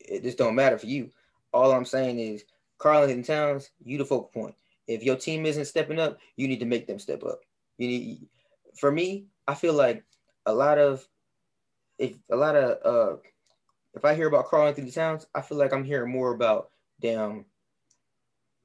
it 0.00 0.22
just 0.22 0.38
don't 0.38 0.54
matter 0.54 0.78
for 0.78 0.86
you. 0.86 1.10
All 1.52 1.72
I'm 1.72 1.84
saying 1.84 2.18
is 2.18 2.44
Karl-Anthony 2.78 3.22
Towns, 3.22 3.70
you 3.84 3.98
the 3.98 4.04
focal 4.04 4.28
point. 4.28 4.54
If 4.86 5.02
your 5.02 5.16
team 5.16 5.44
isn't 5.44 5.66
stepping 5.66 5.98
up, 5.98 6.18
you 6.36 6.48
need 6.48 6.60
to 6.60 6.66
make 6.66 6.86
them 6.86 6.98
step 6.98 7.22
up. 7.24 7.40
You 7.76 7.88
need 7.88 8.28
for 8.78 8.90
me, 8.90 9.26
I 9.46 9.54
feel 9.54 9.74
like 9.74 10.04
a 10.46 10.52
lot 10.52 10.78
of 10.78 11.06
if 11.98 12.14
a 12.30 12.36
lot 12.36 12.56
of 12.56 12.78
uh 12.84 13.18
if 13.94 14.04
I 14.04 14.14
hear 14.14 14.28
about 14.28 14.46
Karl-Anthony 14.46 14.90
Towns, 14.90 15.26
I 15.34 15.40
feel 15.40 15.58
like 15.58 15.72
I'm 15.72 15.84
hearing 15.84 16.12
more 16.12 16.32
about 16.32 16.70
damn 17.00 17.44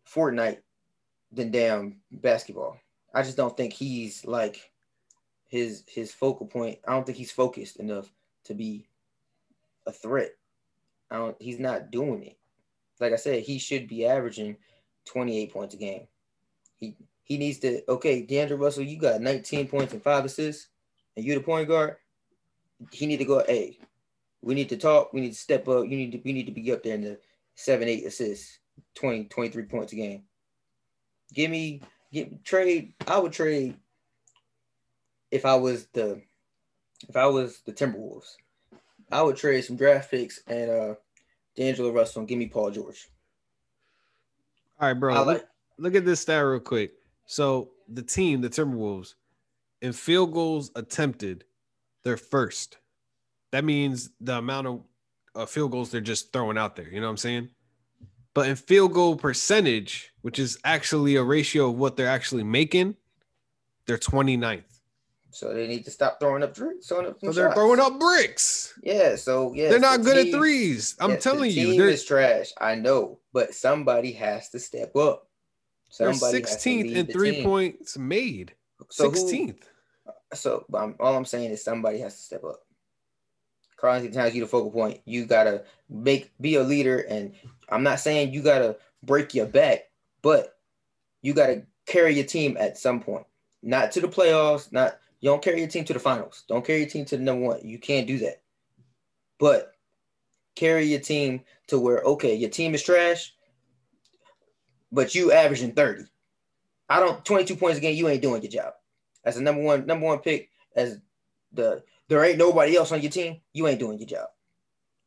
Fortnite 0.07 0.59
than 1.31 1.51
damn 1.51 2.01
basketball. 2.11 2.77
I 3.13 3.23
just 3.23 3.37
don't 3.37 3.55
think 3.55 3.73
he's 3.73 4.25
like 4.25 4.71
his 5.53 5.83
his 5.85 6.11
focal 6.11 6.47
point. 6.47 6.79
I 6.87 6.93
don't 6.93 7.05
think 7.05 7.15
he's 7.15 7.31
focused 7.31 7.77
enough 7.77 8.11
to 8.45 8.55
be 8.55 8.87
a 9.85 9.91
threat. 9.91 10.31
I 11.11 11.17
don't 11.17 11.37
he's 11.39 11.59
not 11.59 11.91
doing 11.91 12.23
it. 12.23 12.37
Like 12.99 13.13
I 13.13 13.17
said, 13.17 13.43
he 13.43 13.59
should 13.59 13.87
be 13.87 14.07
averaging 14.07 14.57
28 15.05 15.53
points 15.53 15.75
a 15.75 15.77
game. 15.77 16.07
He 16.77 16.95
he 17.23 17.37
needs 17.37 17.59
to 17.59 17.83
okay, 17.87 18.23
D'Angelo 18.23 18.59
Russell, 18.59 18.83
you 18.83 18.97
got 18.97 19.21
19 19.21 19.67
points 19.67 19.93
and 19.93 20.01
five 20.01 20.25
assists, 20.25 20.69
and 21.15 21.23
you 21.23 21.35
the 21.35 21.41
point 21.41 21.67
guard. 21.67 21.97
He 22.91 23.05
need 23.05 23.17
to 23.17 23.25
go, 23.25 23.43
hey, 23.47 23.77
we 24.41 24.55
need 24.55 24.69
to 24.69 24.77
talk, 24.77 25.13
we 25.13 25.21
need 25.21 25.33
to 25.33 25.39
step 25.39 25.67
up, 25.67 25.83
you 25.83 25.95
need 25.95 26.13
to 26.13 26.21
we 26.25 26.33
need 26.33 26.47
to 26.47 26.51
be 26.51 26.71
up 26.71 26.81
there 26.81 26.95
in 26.95 27.01
the 27.01 27.19
seven, 27.53 27.87
eight 27.87 28.07
assists, 28.07 28.57
20, 28.95 29.25
23 29.25 29.63
points 29.65 29.93
a 29.93 29.97
game. 29.97 30.23
Give 31.31 31.51
me 31.51 31.81
get 32.11 32.43
trade. 32.43 32.95
I 33.05 33.19
would 33.19 33.33
trade 33.33 33.77
if 35.33 35.45
I 35.45 35.55
was 35.55 35.87
the 35.87 36.21
if 37.09 37.17
I 37.17 37.25
was 37.25 37.61
the 37.65 37.73
Timberwolves. 37.73 38.35
I 39.11 39.21
would 39.21 39.35
trade 39.35 39.63
some 39.65 39.75
draft 39.75 40.11
picks 40.11 40.41
and 40.47 40.69
uh 40.69 40.95
D'Angelo 41.55 41.91
Russell 41.91 42.21
and 42.21 42.29
give 42.29 42.37
me 42.37 42.47
Paul 42.47 42.71
George. 42.71 43.09
All 44.79 44.87
right, 44.87 44.99
bro. 44.99 45.13
Like, 45.15 45.25
look, 45.25 45.45
look 45.77 45.95
at 45.95 46.05
this 46.05 46.21
stat 46.21 46.43
real 46.45 46.59
quick. 46.59 46.93
So 47.25 47.71
the 47.87 48.01
team, 48.01 48.41
the 48.41 48.49
Timberwolves, 48.49 49.15
in 49.81 49.93
field 49.93 50.33
goals 50.33 50.71
attempted, 50.75 51.45
they're 52.03 52.17
first. 52.17 52.77
That 53.51 53.63
means 53.63 54.09
the 54.19 54.37
amount 54.37 54.67
of 54.67 54.81
uh, 55.35 55.45
field 55.45 55.71
goals 55.71 55.91
they're 55.91 56.01
just 56.01 56.33
throwing 56.33 56.57
out 56.57 56.75
there. 56.75 56.87
You 56.89 56.99
know 56.99 57.07
what 57.07 57.11
I'm 57.11 57.17
saying? 57.17 57.49
But 58.33 58.47
in 58.47 58.55
field 58.55 58.93
goal 58.93 59.15
percentage, 59.15 60.11
which 60.21 60.39
is 60.39 60.57
actually 60.63 61.15
a 61.17 61.23
ratio 61.23 61.69
of 61.69 61.77
what 61.77 61.97
they're 61.97 62.07
actually 62.07 62.43
making, 62.43 62.95
they're 63.85 63.99
29th. 63.99 64.72
So 65.33 65.53
they 65.53 65.67
need 65.67 65.83
to 65.85 65.91
stop 65.91 66.19
throwing 66.19 66.43
up 66.43 66.55
bricks. 66.55 66.87
Throwing 66.87 67.07
up 67.07 67.19
so 67.19 67.31
they're 67.31 67.47
shots. 67.47 67.55
throwing 67.55 67.79
up 67.79 67.99
bricks. 67.99 68.73
Yeah. 68.83 69.15
So 69.15 69.53
yeah, 69.53 69.69
they're 69.69 69.79
not 69.79 69.99
the 69.99 70.05
good 70.05 70.25
team, 70.25 70.35
at 70.35 70.39
threes. 70.39 70.95
I'm 70.99 71.11
yes, 71.11 71.23
telling 71.23 71.41
the 71.41 71.49
you, 71.49 71.67
team 71.71 71.79
they're 71.79 71.89
is 71.89 72.05
trash. 72.05 72.51
I 72.59 72.75
know, 72.75 73.19
but 73.33 73.53
somebody 73.53 74.11
has 74.13 74.49
to 74.49 74.59
step 74.59 74.95
up. 74.95 75.27
Somebody 75.89 76.39
they're 76.39 76.41
16th 76.41 76.91
in 76.95 77.05
three 77.07 77.31
team. 77.31 77.43
points 77.43 77.97
made. 77.97 78.53
So 78.89 79.11
16th. 79.11 79.59
Who, 80.05 80.13
so 80.35 80.65
I'm, 80.73 80.95
all 80.99 81.15
I'm 81.15 81.25
saying 81.25 81.51
is 81.51 81.63
somebody 81.63 81.99
has 81.99 82.15
to 82.15 82.21
step 82.21 82.43
up. 82.43 82.59
Karl-Anthony 83.77 84.13
Towns, 84.13 84.33
you 84.33 84.41
the 84.41 84.47
focal 84.47 84.71
point. 84.71 85.01
You 85.05 85.25
gotta 85.25 85.63
make 85.89 86.31
be 86.39 86.55
a 86.55 86.63
leader, 86.63 86.99
and 86.99 87.33
I'm 87.69 87.83
not 87.83 87.99
saying 87.99 88.33
you 88.33 88.41
gotta 88.41 88.77
break 89.03 89.35
your 89.35 89.45
back, 89.45 89.89
but 90.21 90.55
you 91.21 91.33
gotta 91.33 91.63
carry 91.85 92.15
your 92.15 92.25
team 92.25 92.55
at 92.59 92.77
some 92.77 93.01
point. 93.01 93.25
Not 93.61 93.91
to 93.91 94.01
the 94.01 94.07
playoffs, 94.07 94.71
not 94.71 94.99
you 95.23 95.29
don't 95.29 95.41
carry 95.41 95.59
your 95.59 95.69
team 95.69 95.85
to 95.85 95.93
the 95.93 95.99
finals. 95.99 96.43
Don't 96.49 96.65
carry 96.65 96.79
your 96.79 96.89
team 96.89 97.05
to 97.05 97.15
the 97.15 97.23
number 97.23 97.47
one. 97.47 97.61
You 97.63 97.79
can't 97.79 98.05
do 98.05 98.17
that. 98.19 98.41
But 99.39 99.71
carry 100.53 100.83
your 100.83 100.99
team 100.99 101.45
to 101.67 101.79
where, 101.79 101.99
okay, 101.99 102.35
your 102.35 102.49
team 102.49 102.75
is 102.75 102.83
trash, 102.83 103.33
but 104.91 105.15
you 105.15 105.31
averaging 105.31 105.71
30. 105.71 106.03
I 106.89 106.99
don't 106.99 107.23
22 107.23 107.55
points 107.55 107.77
a 107.77 107.81
game, 107.81 107.95
you 107.95 108.09
ain't 108.09 108.21
doing 108.21 108.41
your 108.41 108.51
job. 108.51 108.73
As 109.23 109.37
a 109.37 109.41
number 109.41 109.61
one, 109.61 109.85
number 109.85 110.05
one 110.05 110.19
pick, 110.19 110.49
as 110.75 110.99
the 111.53 111.81
there 112.09 112.21
ain't 112.25 112.37
nobody 112.37 112.75
else 112.75 112.91
on 112.91 113.01
your 113.01 113.09
team, 113.09 113.39
you 113.53 113.65
ain't 113.67 113.79
doing 113.79 113.99
your 113.99 114.07
job. 114.09 114.27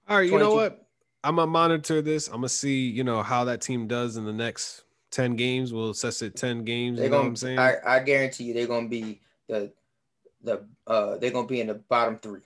All 0.09 0.17
right, 0.17 0.31
you 0.31 0.39
know 0.39 0.55
what? 0.55 0.89
I'm 1.25 1.37
gonna 1.37 1.51
monitor 1.51 2.01
this. 2.01 2.29
I'm 2.29 2.37
gonna 2.37 2.49
see, 2.49 2.89
you 2.89 3.05
know, 3.05 3.23
how 3.23 3.45
that 3.45 3.61
team 3.61 3.87
does 3.87 4.17
in 4.17 4.25
the 4.25 4.33
next 4.33 4.85
10 5.11 5.37
games. 5.37 5.75
We'll 5.75 5.91
assess 5.91 6.23
it 6.23 6.37
10 6.37 6.65
games. 6.65 6.97
They're 6.97 7.05
you 7.05 7.11
know 7.11 7.19
gonna, 7.19 7.25
what 7.25 7.29
I'm 7.29 7.37
saying? 7.37 7.59
I, 7.59 7.75
I 7.85 7.99
guarantee 8.01 8.45
you 8.45 8.55
they're 8.55 8.67
gonna 8.67 8.89
be 8.89 9.21
the 9.47 9.73
the 10.47 10.67
uh 10.87 11.19
they're 11.19 11.31
gonna 11.31 11.47
be 11.47 11.61
in 11.61 11.67
the 11.67 11.75
bottom 11.75 12.17
three 12.17 12.41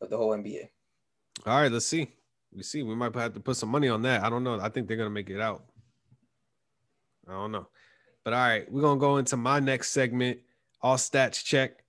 of 0.00 0.10
the 0.10 0.16
whole 0.16 0.30
NBA. 0.30 0.68
All 1.46 1.60
right, 1.60 1.72
let's 1.72 1.86
see. 1.86 2.12
We 2.54 2.62
see. 2.62 2.82
We 2.82 2.94
might 2.94 3.14
have 3.14 3.34
to 3.34 3.40
put 3.40 3.56
some 3.56 3.70
money 3.70 3.88
on 3.88 4.02
that. 4.02 4.22
I 4.22 4.30
don't 4.30 4.44
know. 4.44 4.60
I 4.60 4.68
think 4.68 4.86
they're 4.86 4.96
gonna 4.96 5.10
make 5.10 5.30
it 5.30 5.40
out. 5.40 5.64
I 7.26 7.32
don't 7.32 7.52
know. 7.52 7.66
But 8.24 8.34
all 8.34 8.40
right, 8.40 8.70
we're 8.70 8.82
gonna 8.82 9.00
go 9.00 9.16
into 9.16 9.36
my 9.36 9.58
next 9.58 9.90
segment, 9.90 10.38
all 10.82 10.96
stats 10.96 11.42
check. 11.42 11.84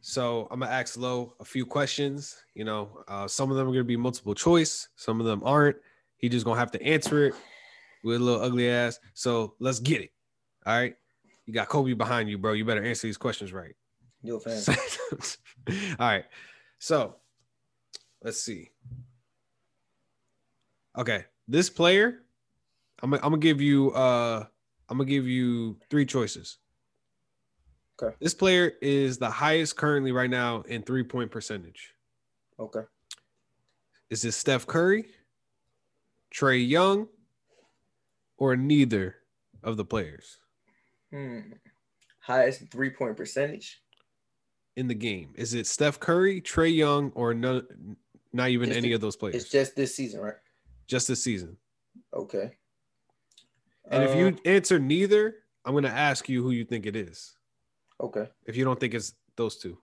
So 0.00 0.48
I'm 0.50 0.60
gonna 0.60 0.72
ask 0.72 0.96
Lo 0.96 1.34
a 1.40 1.44
few 1.44 1.66
questions. 1.66 2.36
You 2.54 2.64
know, 2.64 3.04
uh, 3.06 3.28
some 3.28 3.50
of 3.50 3.56
them 3.56 3.68
are 3.68 3.72
gonna 3.72 3.84
be 3.84 3.96
multiple 3.96 4.34
choice, 4.34 4.88
some 4.96 5.20
of 5.20 5.26
them 5.26 5.42
aren't. 5.44 5.76
He 6.16 6.28
just 6.28 6.44
gonna 6.44 6.58
have 6.58 6.70
to 6.72 6.82
answer 6.82 7.26
it 7.26 7.34
with 8.02 8.20
a 8.20 8.24
little 8.24 8.40
ugly 8.40 8.70
ass. 8.70 8.98
So 9.12 9.54
let's 9.58 9.80
get 9.80 10.00
it. 10.00 10.10
All 10.64 10.74
right. 10.74 10.96
You 11.46 11.52
got 11.52 11.68
Kobe 11.68 11.92
behind 11.92 12.30
you, 12.30 12.38
bro. 12.38 12.54
You 12.54 12.64
better 12.64 12.82
answer 12.82 13.06
these 13.06 13.18
questions 13.18 13.52
right. 13.52 13.74
You 14.24 14.36
a 14.36 14.40
fan. 14.40 14.76
All 16.00 16.08
right. 16.08 16.24
So 16.78 17.16
let's 18.22 18.42
see. 18.42 18.70
Okay. 20.98 21.26
This 21.46 21.68
player, 21.68 22.22
I'm, 23.02 23.12
I'm 23.12 23.20
gonna 23.20 23.36
give 23.36 23.60
you 23.60 23.90
uh 23.90 24.46
I'm 24.88 24.96
gonna 24.96 25.08
give 25.08 25.28
you 25.28 25.76
three 25.90 26.06
choices. 26.06 26.56
Okay. 28.02 28.16
This 28.18 28.32
player 28.32 28.72
is 28.80 29.18
the 29.18 29.30
highest 29.30 29.76
currently 29.76 30.10
right 30.10 30.30
now 30.30 30.62
in 30.62 30.82
three 30.82 31.04
point 31.04 31.30
percentage. 31.30 31.92
Okay. 32.58 32.80
Is 34.08 34.22
this 34.22 34.36
Steph 34.36 34.66
Curry, 34.66 35.04
Trae 36.34 36.66
Young, 36.66 37.08
or 38.38 38.56
neither 38.56 39.16
of 39.62 39.76
the 39.76 39.84
players? 39.84 40.38
Hmm. 41.12 41.40
Highest 42.20 42.70
three 42.70 42.90
point 42.90 43.18
percentage 43.18 43.83
in 44.76 44.88
the 44.88 44.94
game? 44.94 45.32
Is 45.36 45.54
it 45.54 45.66
Steph 45.66 46.00
Curry, 46.00 46.40
Trae 46.40 46.74
Young, 46.74 47.12
or 47.14 47.34
no, 47.34 47.62
not 48.32 48.50
even 48.50 48.72
any 48.72 48.88
the, 48.88 48.92
of 48.94 49.00
those 49.00 49.16
players? 49.16 49.36
It's 49.36 49.50
just 49.50 49.76
this 49.76 49.94
season, 49.94 50.20
right? 50.20 50.34
Just 50.86 51.08
this 51.08 51.22
season. 51.22 51.56
Okay. 52.12 52.52
And 53.90 54.02
if 54.02 54.16
you 54.16 54.28
uh, 54.28 54.48
answer 54.48 54.78
neither, 54.78 55.36
I'm 55.64 55.72
going 55.72 55.84
to 55.84 55.90
ask 55.90 56.28
you 56.28 56.42
who 56.42 56.50
you 56.50 56.64
think 56.64 56.86
it 56.86 56.96
is. 56.96 57.36
Okay. 58.00 58.28
If 58.46 58.56
you 58.56 58.64
don't 58.64 58.78
think 58.78 58.94
it's 58.94 59.14
those 59.36 59.56
two, 59.56 59.78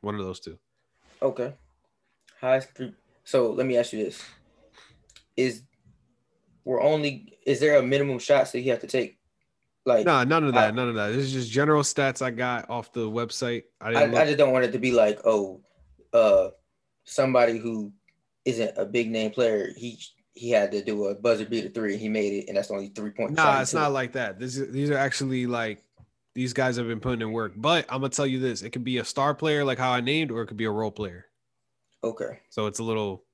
one 0.00 0.14
of 0.14 0.20
those 0.20 0.40
two. 0.40 0.58
Okay. 1.22 1.54
Highest 2.40 2.74
three. 2.74 2.94
So 3.24 3.50
let 3.50 3.66
me 3.66 3.76
ask 3.76 3.92
you 3.92 4.04
this: 4.04 4.22
Is 5.36 5.62
we're 6.64 6.80
only 6.80 7.38
is 7.44 7.60
there 7.60 7.78
a 7.78 7.82
minimum 7.82 8.18
shots 8.18 8.52
that 8.52 8.60
you 8.60 8.70
have 8.70 8.80
to 8.80 8.86
take 8.86 9.17
like 9.88 10.06
no, 10.06 10.22
none 10.22 10.44
of 10.44 10.54
that, 10.54 10.68
I, 10.68 10.70
none 10.70 10.88
of 10.88 10.94
that. 10.94 11.08
This 11.08 11.24
is 11.24 11.32
just 11.32 11.50
general 11.50 11.82
stats 11.82 12.22
I 12.22 12.30
got 12.30 12.70
off 12.70 12.92
the 12.92 13.10
website. 13.10 13.64
I, 13.80 13.94
I, 13.94 14.02
I, 14.04 14.24
just 14.26 14.38
don't 14.38 14.52
want 14.52 14.64
it 14.64 14.72
to 14.72 14.78
be 14.78 14.92
like, 14.92 15.18
oh, 15.24 15.62
uh, 16.12 16.48
somebody 17.04 17.58
who 17.58 17.92
isn't 18.44 18.72
a 18.76 18.84
big 18.84 19.10
name 19.10 19.30
player, 19.30 19.72
he 19.76 19.98
he 20.34 20.50
had 20.50 20.70
to 20.72 20.84
do 20.84 21.06
a 21.06 21.14
buzzer 21.14 21.46
beater 21.46 21.70
three 21.70 21.94
and 21.94 22.00
he 22.00 22.08
made 22.08 22.32
it, 22.32 22.48
and 22.48 22.56
that's 22.56 22.70
only 22.70 22.88
three 22.88 23.10
points. 23.10 23.34
Nah, 23.34 23.60
it's 23.60 23.74
not 23.74 23.92
like 23.92 24.12
that. 24.12 24.38
This 24.38 24.56
is, 24.56 24.70
these 24.72 24.90
are 24.90 24.98
actually 24.98 25.46
like 25.46 25.82
these 26.34 26.52
guys 26.52 26.76
have 26.76 26.86
been 26.86 27.00
putting 27.00 27.22
in 27.22 27.32
work. 27.32 27.54
But 27.56 27.86
I'm 27.88 28.00
gonna 28.00 28.10
tell 28.10 28.26
you 28.26 28.38
this: 28.38 28.62
it 28.62 28.70
could 28.70 28.84
be 28.84 28.98
a 28.98 29.04
star 29.04 29.34
player 29.34 29.64
like 29.64 29.78
how 29.78 29.90
I 29.90 30.00
named, 30.00 30.30
or 30.30 30.42
it 30.42 30.46
could 30.46 30.56
be 30.56 30.66
a 30.66 30.70
role 30.70 30.92
player. 30.92 31.26
Okay. 32.04 32.38
So 32.50 32.66
it's 32.66 32.78
a 32.78 32.84
little, 32.84 33.24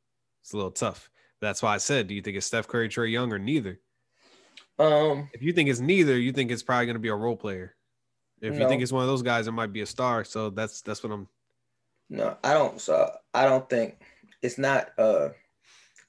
it's 0.41 0.53
a 0.53 0.57
little 0.57 0.71
tough. 0.71 1.11
That's 1.41 1.63
why 1.63 1.75
I 1.75 1.79
said, 1.79 2.07
do 2.07 2.15
you 2.15 2.23
think 2.23 2.39
it's 2.39 2.47
Steph 2.47 2.67
Curry, 2.67 2.89
Trae 2.89 3.11
Young, 3.11 3.31
or 3.31 3.39
neither? 3.39 3.79
Um, 4.79 5.31
if 5.33 5.43
you 5.43 5.53
think 5.53 5.69
it's 5.69 5.81
neither, 5.81 6.19
you 6.19 6.33
think 6.33 6.51
it's 6.51 6.63
probably 6.63 6.87
going 6.87 6.97
to 6.97 7.01
be 7.01 7.09
a 7.09 7.15
role 7.15 7.37
player. 7.37 7.75
If 8.41 8.55
no. 8.55 8.61
you 8.61 8.69
think 8.69 8.83
it's 8.83 8.93
one 8.93 9.03
of 9.03 9.09
those 9.09 9.23
guys, 9.23 9.47
it 9.47 9.53
might 9.53 9.73
be 9.73 9.83
a 9.83 9.87
star. 9.87 10.25
So 10.25 10.51
that's 10.51 10.83
that's 10.83 11.03
what 11.03 11.13
I'm. 11.13 11.29
No, 12.11 12.37
I 12.43 12.55
don't. 12.55 12.81
So 12.81 13.11
I 13.33 13.45
don't 13.45 13.69
think 13.69 13.99
it's 14.43 14.59
not. 14.59 14.91
Uh, 14.99 15.29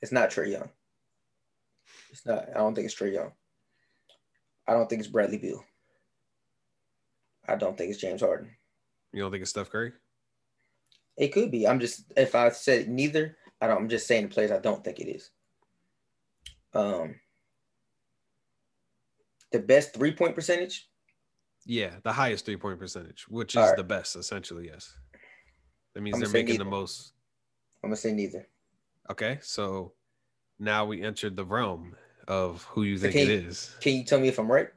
it's 0.01 0.11
not 0.11 0.29
Trae 0.29 0.51
Young. 0.51 0.69
It's 2.11 2.25
not. 2.25 2.49
I 2.49 2.59
don't 2.59 2.75
think 2.75 2.85
it's 2.85 2.95
Trae 2.95 3.13
Young. 3.13 3.31
I 4.67 4.73
don't 4.73 4.89
think 4.89 4.99
it's 4.99 5.09
Bradley 5.09 5.37
Beal. 5.37 5.63
I 7.47 7.55
don't 7.55 7.77
think 7.77 7.91
it's 7.91 8.01
James 8.01 8.21
Harden. 8.21 8.49
You 9.13 9.21
don't 9.21 9.31
think 9.31 9.41
it's 9.41 9.51
Steph 9.51 9.69
Curry? 9.69 9.93
It 11.17 11.29
could 11.29 11.51
be. 11.51 11.67
I'm 11.67 11.79
just 11.79 12.11
if 12.17 12.35
I 12.35 12.49
said 12.49 12.89
neither, 12.89 13.37
I 13.61 13.67
don't. 13.67 13.77
I'm 13.77 13.89
just 13.89 14.07
saying 14.07 14.27
the 14.27 14.33
players 14.33 14.51
I 14.51 14.59
don't 14.59 14.83
think 14.83 14.99
it 14.99 15.07
is. 15.07 15.29
Um, 16.73 17.15
the 19.51 19.59
best 19.59 19.93
three 19.93 20.13
point 20.13 20.35
percentage? 20.35 20.89
Yeah, 21.65 21.91
the 22.03 22.11
highest 22.11 22.45
three 22.45 22.57
point 22.57 22.79
percentage, 22.79 23.25
which 23.27 23.55
is 23.55 23.61
right. 23.61 23.77
the 23.77 23.83
best, 23.83 24.15
essentially. 24.15 24.67
Yes. 24.67 24.93
That 25.93 26.01
means 26.01 26.19
they're 26.19 26.29
making 26.29 26.53
neither. 26.53 26.63
the 26.65 26.69
most. 26.69 27.13
I'm 27.83 27.89
gonna 27.89 27.95
say 27.97 28.11
neither. 28.11 28.47
Okay, 29.09 29.39
so 29.41 29.93
now 30.59 30.85
we 30.85 31.01
entered 31.03 31.35
the 31.35 31.45
realm 31.45 31.95
of 32.27 32.63
who 32.63 32.83
you 32.83 32.97
think 32.97 33.15
it 33.15 33.27
you, 33.27 33.47
is. 33.47 33.75
Can 33.81 33.95
you 33.95 34.03
tell 34.03 34.19
me 34.19 34.27
if 34.27 34.39
I'm 34.39 34.51
right? 34.51 34.67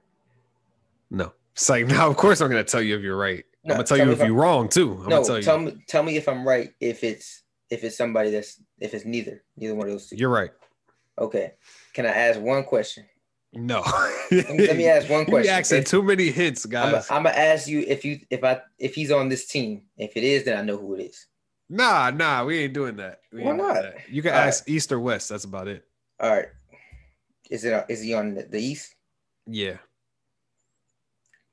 No. 1.11 1.33
It's 1.53 1.69
like 1.69 1.87
now, 1.89 2.09
of 2.09 2.17
course, 2.17 2.41
I'm 2.41 2.49
gonna 2.49 2.65
tell 2.65 2.83
you 2.83 2.97
if 2.97 3.03
you're 3.03 3.17
right. 3.17 3.45
No, 3.65 3.75
I'm 3.75 3.79
gonna 3.79 3.87
tell 3.87 3.99
you 3.99 4.07
me 4.07 4.13
if 4.13 4.19
you're 4.21 4.33
wrong 4.33 4.69
too. 4.69 4.93
I'm 4.93 5.09
no, 5.09 5.17
gonna 5.17 5.25
tell 5.25 5.37
you. 5.37 5.43
tell 5.43 5.59
me 5.59 5.85
tell 5.89 6.03
me 6.03 6.17
if 6.17 6.29
I'm 6.29 6.47
right 6.47 6.71
if 6.81 7.03
it's 7.03 7.43
if 7.71 7.85
it's 7.85 7.97
somebody 7.97 8.31
that's 8.31 8.63
if 8.79 8.95
it's 8.95 9.05
neither 9.05 9.43
neither 9.57 9.75
one 9.75 9.89
of 9.89 9.93
those 9.93 10.09
two. 10.09 10.17
You're 10.17 10.31
right. 10.31 10.51
Okay. 11.19 11.53
Can 11.95 12.07
I 12.07 12.11
ask 12.11 12.41
one 12.41 12.65
question? 12.65 13.05
No. 13.59 13.83
Let 14.31 14.51
me, 14.51 14.67
let 14.67 14.77
me 14.77 14.87
ask 14.87 15.09
one 15.09 15.21
You 15.21 15.27
question. 15.27 15.53
asking 15.55 15.79
If- 15.79 15.85
too 15.87 16.03
many 16.03 16.31
hints, 16.31 16.65
I'm 16.67 16.71
gonna 16.71 17.31
ask 17.31 17.67
you 17.67 17.81
if 17.81 18.05
you 18.05 18.21
if 18.31 18.45
I 18.45 18.61
if 18.79 18.95
he's 18.95 19.11
on 19.11 19.29
this 19.31 19.47
team. 19.47 19.83
If 19.97 20.17
it 20.17 20.23
is, 20.23 20.45
then 20.45 20.59
I 20.59 20.63
know 20.63 20.77
who 20.77 20.95
it 20.97 21.05
is. 21.05 21.27
Nah, 21.71 22.11
nah, 22.11 22.45
we 22.45 22.59
ain't 22.61 22.75
doing 22.75 22.97
that. 22.97 23.21
We 23.33 23.43
Why 23.43 23.57
not? 23.57 23.75
that. 23.75 23.97
You 24.11 24.21
can 24.23 24.33
All 24.33 24.39
ask 24.39 24.69
East 24.69 24.93
or 24.93 25.01
West. 25.01 25.31
That's 25.31 25.45
about 25.45 25.67
it. 25.69 25.85
All 26.21 26.31
right. 26.31 26.47
Is 27.51 27.65
it 27.65 27.85
is 27.89 28.03
he 28.03 28.13
on 28.15 28.35
the, 28.35 28.43
the 28.43 28.61
East? 28.61 28.95
Yeah. 29.47 29.79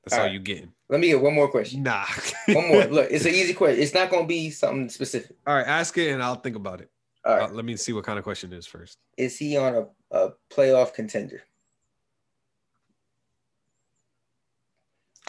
That's 0.04 0.14
All 0.14 0.20
all 0.20 0.26
right. 0.26 0.32
you 0.34 0.38
getting. 0.40 0.72
Let 0.88 1.00
me 1.00 1.08
get 1.08 1.20
one 1.20 1.34
more 1.34 1.48
question. 1.48 1.82
Nah. 1.82 2.04
One 2.48 2.68
more. 2.68 2.84
Look, 2.84 3.08
it's 3.10 3.24
an 3.24 3.34
easy 3.34 3.54
question. 3.54 3.82
It's 3.82 3.94
not 3.94 4.10
gonna 4.10 4.26
be 4.26 4.50
something 4.50 4.88
specific. 4.88 5.34
all 5.46 5.54
right, 5.56 5.66
ask 5.66 5.96
it 5.98 6.10
and 6.12 6.22
I'll 6.22 6.36
think 6.36 6.54
about 6.56 6.80
it. 6.80 6.90
All 7.24 7.36
right. 7.36 7.50
Uh, 7.50 7.52
let 7.54 7.64
me 7.64 7.74
see 7.76 7.92
what 7.92 8.04
kind 8.04 8.18
of 8.18 8.22
question 8.24 8.52
it 8.52 8.56
is 8.56 8.66
first. 8.66 8.98
Is 9.18 9.36
he 9.36 9.56
on 9.56 9.74
a, 9.74 10.16
a 10.16 10.30
playoff 10.52 10.94
contender? 10.94 11.42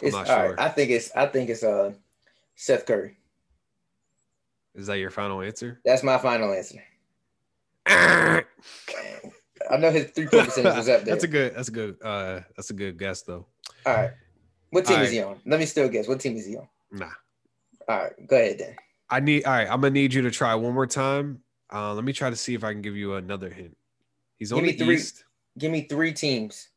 I'm 0.00 0.06
It's, 0.06 0.16
not 0.16 0.28
all 0.30 0.36
right, 0.36 0.46
sure. 0.48 0.60
I 0.60 0.68
think 0.68 0.90
it's 0.90 1.10
I 1.16 1.26
think 1.26 1.50
it's 1.50 1.62
uh 1.62 1.92
Seth 2.56 2.86
Curry. 2.86 3.16
Is 4.74 4.86
that 4.86 4.98
your 4.98 5.10
final 5.10 5.42
answer? 5.42 5.80
That's 5.84 6.02
my 6.02 6.18
final 6.18 6.52
answer. 6.52 6.82
I 9.70 9.76
know 9.78 9.90
his 9.90 10.10
three 10.10 10.26
point 10.26 10.46
percentage 10.46 10.76
was 10.76 10.88
up 10.88 11.02
there. 11.04 11.14
that's 11.14 11.24
a 11.24 11.28
good. 11.28 11.54
That's 11.54 11.68
a 11.68 11.72
good. 11.72 11.96
Uh, 12.02 12.40
that's 12.56 12.70
a 12.70 12.74
good 12.74 12.98
guess 12.98 13.22
though. 13.22 13.46
all 13.86 13.94
right. 13.94 14.10
What 14.70 14.84
team 14.84 14.98
All 14.98 15.02
is 15.02 15.10
he 15.10 15.22
on? 15.22 15.40
Let 15.46 15.58
me 15.60 15.66
still 15.66 15.88
guess. 15.88 16.06
What 16.06 16.20
team 16.20 16.36
is 16.36 16.46
he 16.46 16.56
on? 16.56 16.68
Nah. 16.92 17.06
All 17.88 17.98
right, 17.98 18.26
go 18.26 18.36
ahead 18.36 18.58
then. 18.58 18.76
I 19.08 19.20
need. 19.20 19.44
All 19.44 19.52
right, 19.52 19.62
I'm 19.68 19.80
gonna 19.80 19.90
need 19.90 20.12
you 20.12 20.22
to 20.22 20.30
try 20.30 20.54
one 20.54 20.74
more 20.74 20.86
time. 20.86 21.40
Uh, 21.72 21.94
let 21.94 22.04
me 22.04 22.12
try 22.12 22.28
to 22.30 22.36
see 22.36 22.54
if 22.54 22.64
I 22.64 22.72
can 22.72 22.82
give 22.82 22.94
you 22.96 23.14
another 23.14 23.48
hint. 23.50 23.76
He's 24.38 24.50
Give 24.50 24.58
on 24.58 24.64
me 24.64 24.72
the 24.72 24.84
three. 24.84 24.94
East. 24.96 25.24
Give 25.58 25.72
me 25.72 25.86
three 25.88 26.12
teams. 26.12 26.68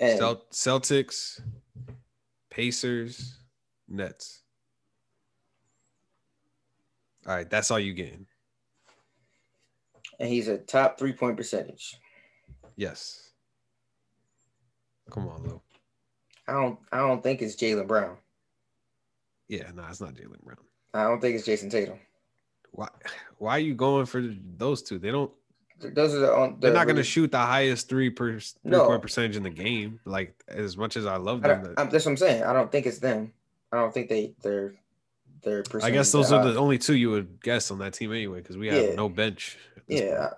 Celtics, 0.00 1.40
Pacers, 2.50 3.38
Nets. 3.88 4.42
All 7.26 7.34
right, 7.34 7.48
that's 7.48 7.70
all 7.70 7.78
you 7.78 7.94
getting. 7.94 8.26
and 10.20 10.28
he's 10.28 10.48
a 10.48 10.58
top 10.58 10.98
three 10.98 11.12
point 11.12 11.36
percentage. 11.36 11.98
Yes. 12.76 13.30
Come 15.10 15.28
on, 15.28 15.42
Lou. 15.44 15.60
I 16.48 16.52
don't 16.52 16.78
I 16.92 16.98
don't 16.98 17.22
think 17.22 17.40
it's 17.42 17.56
Jaylen 17.56 17.86
Brown. 17.86 18.16
Yeah, 19.48 19.70
no, 19.74 19.84
it's 19.88 20.00
not 20.00 20.14
Jaylen 20.14 20.42
Brown. 20.42 20.58
I 20.92 21.04
don't 21.04 21.20
think 21.20 21.36
it's 21.36 21.46
Jayson 21.46 21.70
Tatum. 21.70 21.98
Why? 22.72 22.88
Why 23.38 23.52
are 23.56 23.60
you 23.60 23.74
going 23.74 24.06
for 24.06 24.22
those 24.56 24.82
two? 24.82 24.98
They 24.98 25.10
don't. 25.10 25.30
Those 25.80 26.14
are 26.14 26.18
the 26.20 26.34
on. 26.34 26.56
They're 26.60 26.72
not 26.72 26.84
going 26.84 26.96
to 26.96 27.02
shoot 27.04 27.30
the 27.32 27.38
highest 27.38 27.88
three 27.88 28.08
per 28.10 28.38
three 28.38 28.60
No. 28.64 28.86
point 28.86 29.02
percentage 29.02 29.36
in 29.36 29.42
the 29.42 29.50
game. 29.50 30.00
Like 30.04 30.34
as 30.48 30.76
much 30.76 30.96
as 30.96 31.04
I 31.04 31.16
love 31.16 31.44
I 31.44 31.48
them, 31.48 31.74
I'm, 31.76 31.90
that's 31.90 32.04
what 32.04 32.12
I'm 32.12 32.16
saying. 32.16 32.44
I 32.44 32.52
don't 32.52 32.70
think 32.70 32.86
it's 32.86 32.98
them. 32.98 33.32
I 33.72 33.76
don't 33.78 33.92
think 33.92 34.08
they 34.08 34.34
they're 34.42 34.74
they're. 35.42 35.64
I 35.82 35.90
guess 35.90 36.12
those 36.12 36.32
are 36.32 36.44
the 36.44 36.56
only 36.58 36.78
two 36.78 36.94
you 36.94 37.10
would 37.10 37.42
guess 37.42 37.70
on 37.70 37.78
that 37.78 37.92
team 37.94 38.12
anyway, 38.12 38.38
because 38.38 38.56
we 38.56 38.68
have 38.68 38.82
Yeah. 38.82 38.94
no 38.94 39.08
bench. 39.08 39.58
Yeah, 39.88 40.30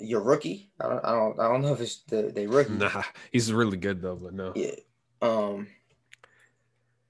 your 0.00 0.22
rookie. 0.22 0.70
I 0.80 0.88
don't. 0.88 1.04
I 1.04 1.12
don't. 1.12 1.38
I 1.38 1.48
don't 1.48 1.62
know 1.62 1.74
if 1.74 1.80
it's 1.80 1.98
the 2.08 2.32
they 2.34 2.46
rookie. 2.46 2.72
Nah, 2.72 3.02
he's 3.30 3.52
really 3.52 3.76
good 3.76 4.00
though, 4.02 4.16
but 4.16 4.32
no. 4.32 4.52
Yeah. 4.56 4.72
Um. 5.22 5.68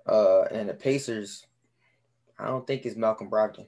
Uh, 0.06 0.42
and 0.50 0.68
the 0.68 0.74
Pacers. 0.74 1.46
I 2.38 2.46
don't 2.46 2.66
think 2.66 2.84
it's 2.84 2.96
Malcolm 2.96 3.30
Brogdon. 3.30 3.66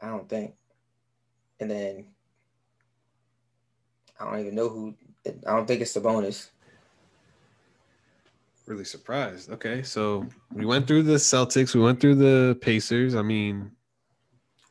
I 0.00 0.08
don't 0.08 0.28
think. 0.28 0.54
And 1.64 1.70
then. 1.70 2.04
I 4.20 4.24
don't 4.26 4.40
even 4.40 4.54
know 4.54 4.68
who. 4.68 4.94
I 5.26 5.56
don't 5.56 5.66
think 5.66 5.80
it's 5.80 5.96
Sabonis. 5.96 6.48
Really 8.66 8.84
surprised. 8.84 9.50
Okay, 9.50 9.82
so 9.82 10.26
we 10.52 10.66
went 10.66 10.86
through 10.86 11.04
the 11.04 11.14
Celtics, 11.14 11.74
we 11.74 11.80
went 11.80 12.00
through 12.00 12.16
the 12.16 12.58
Pacers. 12.60 13.14
I 13.14 13.22
mean, 13.22 13.70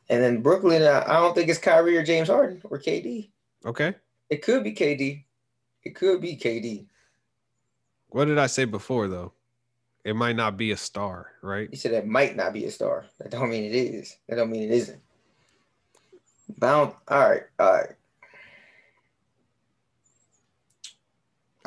And 0.08 0.22
then 0.22 0.40
Brooklyn. 0.40 0.82
I 0.82 1.14
don't 1.14 1.34
think 1.34 1.48
it's 1.48 1.58
Kyrie 1.58 1.96
or 1.96 2.04
James 2.04 2.28
Harden 2.28 2.60
or 2.70 2.78
KD. 2.78 3.30
okay. 3.66 3.94
It 4.30 4.42
could 4.42 4.62
be 4.62 4.72
KD. 4.72 5.24
It 5.82 5.96
could 5.96 6.20
be 6.20 6.36
KD. 6.36 6.86
What 8.08 8.26
did 8.26 8.38
I 8.38 8.46
say 8.46 8.66
before 8.66 9.08
though? 9.08 9.32
It 10.04 10.14
might 10.14 10.36
not 10.36 10.56
be 10.56 10.70
a 10.70 10.76
star, 10.76 11.32
right? 11.42 11.68
You 11.72 11.76
said 11.76 11.92
it 11.92 12.06
might 12.06 12.36
not 12.36 12.52
be 12.52 12.64
a 12.66 12.70
star. 12.70 13.06
That 13.18 13.30
don't 13.30 13.50
mean 13.50 13.64
it 13.64 13.74
is. 13.74 14.16
That 14.28 14.36
don't 14.36 14.50
mean 14.50 14.62
it 14.62 14.70
isn't. 14.70 15.00
Bound. 16.58 16.92
All 17.08 17.18
right. 17.28 17.42
All 17.58 17.72
right. 17.72 17.88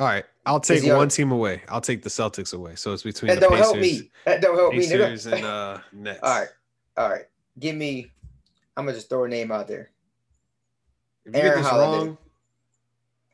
All 0.00 0.06
right, 0.06 0.24
I'll 0.46 0.60
take 0.60 0.84
on- 0.84 0.96
one 0.96 1.08
team 1.08 1.32
away. 1.32 1.62
I'll 1.68 1.80
take 1.80 2.02
the 2.02 2.08
Celtics 2.08 2.54
away. 2.54 2.76
So 2.76 2.92
it's 2.92 3.02
between 3.02 3.30
That 3.30 3.36
the 3.36 3.40
don't 3.40 3.50
Pacers, 3.50 3.64
help 3.66 3.78
me. 3.78 4.10
That 4.26 4.40
don't 4.40 4.56
help 4.56 4.72
me. 4.72 4.78
Pacers 4.78 5.26
nigga. 5.26 5.32
and 5.32 5.44
uh, 5.44 5.78
Nets. 5.92 6.20
All 6.22 6.38
right. 6.38 6.48
All 6.96 7.10
right. 7.10 7.24
Give 7.58 7.74
me. 7.74 8.12
I'm 8.76 8.84
gonna 8.84 8.96
just 8.96 9.08
throw 9.08 9.24
a 9.24 9.28
name 9.28 9.50
out 9.50 9.66
there. 9.66 9.90
If 11.24 11.34
you 11.34 11.42
get 11.42 11.56
this 11.56 11.66
Holiday. 11.66 12.06
wrong, 12.06 12.18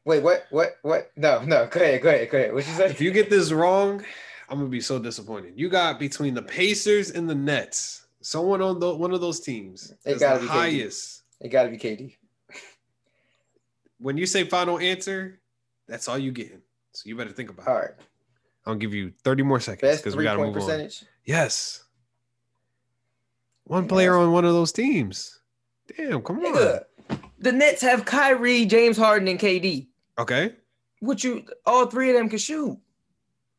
Wait. 0.07 0.23
What? 0.23 0.47
What? 0.51 0.77
What? 0.81 1.11
No. 1.17 1.43
No. 1.43 1.67
Go 1.67 1.81
ahead. 1.81 2.01
Go 2.01 2.09
ahead. 2.09 2.31
Go 2.31 2.39
ahead. 2.39 2.55
What 2.55 2.67
you 2.67 2.73
say? 2.73 2.87
if 2.87 2.99
you 3.01 3.11
get 3.11 3.29
this 3.29 3.53
wrong, 3.53 4.03
I'm 4.49 4.57
gonna 4.57 4.71
be 4.71 4.81
so 4.81 4.99
disappointed. 4.99 5.53
You 5.57 5.69
got 5.69 5.99
between 5.99 6.33
the 6.33 6.43
Pacers 6.43 7.11
and 7.11 7.29
the 7.29 7.35
Nets. 7.35 8.07
Someone 8.23 8.63
on 8.63 8.81
the, 8.81 8.95
one 8.95 9.13
of 9.13 9.21
those 9.21 9.41
teams 9.41 9.93
It 10.07 10.13
is 10.13 10.21
the 10.21 10.39
highest. 10.39 11.24
It 11.41 11.49
got 11.49 11.65
to 11.65 11.71
be 11.71 11.79
KD. 11.79 12.17
When 13.99 14.17
you 14.17 14.27
say 14.27 14.45
final 14.45 14.79
answer, 14.79 15.41
that's 15.89 16.09
all 16.09 16.19
you 16.19 16.33
getting. 16.33 16.61
So 16.93 17.03
you 17.07 17.17
better 17.17 17.31
think 17.33 17.51
about 17.51 17.69
All 17.69 17.77
it. 17.77 17.81
right. 17.81 17.91
I'll 18.67 18.75
give 18.75 18.95
you 18.95 19.13
30 19.25 19.43
more 19.43 19.61
seconds 19.61 19.99
because 19.99 20.17
we 20.17 20.25
gotta 20.25 20.39
point 20.39 20.55
move 20.55 20.69
on. 20.69 20.89
Yes. 21.25 21.85
One 23.65 23.89
player 23.89 24.17
on 24.17 24.33
one 24.33 24.45
of 24.45 24.53
those 24.53 24.73
teams. 24.73 25.41
Damn, 25.97 26.23
come 26.23 26.39
on. 26.45 26.81
The 27.39 27.53
Nets 27.53 27.83
have 27.83 28.05
Kyrie, 28.05 28.65
James 28.65 28.97
Harden, 28.97 29.29
and 29.29 29.39
KD. 29.39 29.89
Okay. 30.19 30.55
What 31.01 31.23
you? 31.25 31.45
All 31.67 31.87
three 31.87 32.11
of 32.11 32.17
them 32.17 32.29
can 32.29 32.39
shoot. 32.39 32.79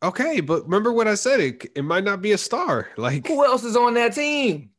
Okay, 0.01 0.39
but 0.41 0.63
remember 0.63 0.91
what 0.91 1.07
I 1.07 1.15
said. 1.15 1.39
It, 1.39 1.71
it 1.76 1.84
might 1.84 2.03
not 2.03 2.21
be 2.21 2.32
a 2.32 2.38
star. 2.38 2.89
Like 2.97 3.28
Who 3.28 3.45
else 3.45 3.63
is 3.63 3.76
on 3.76 3.93
that 3.95 4.13
team? 4.13 4.71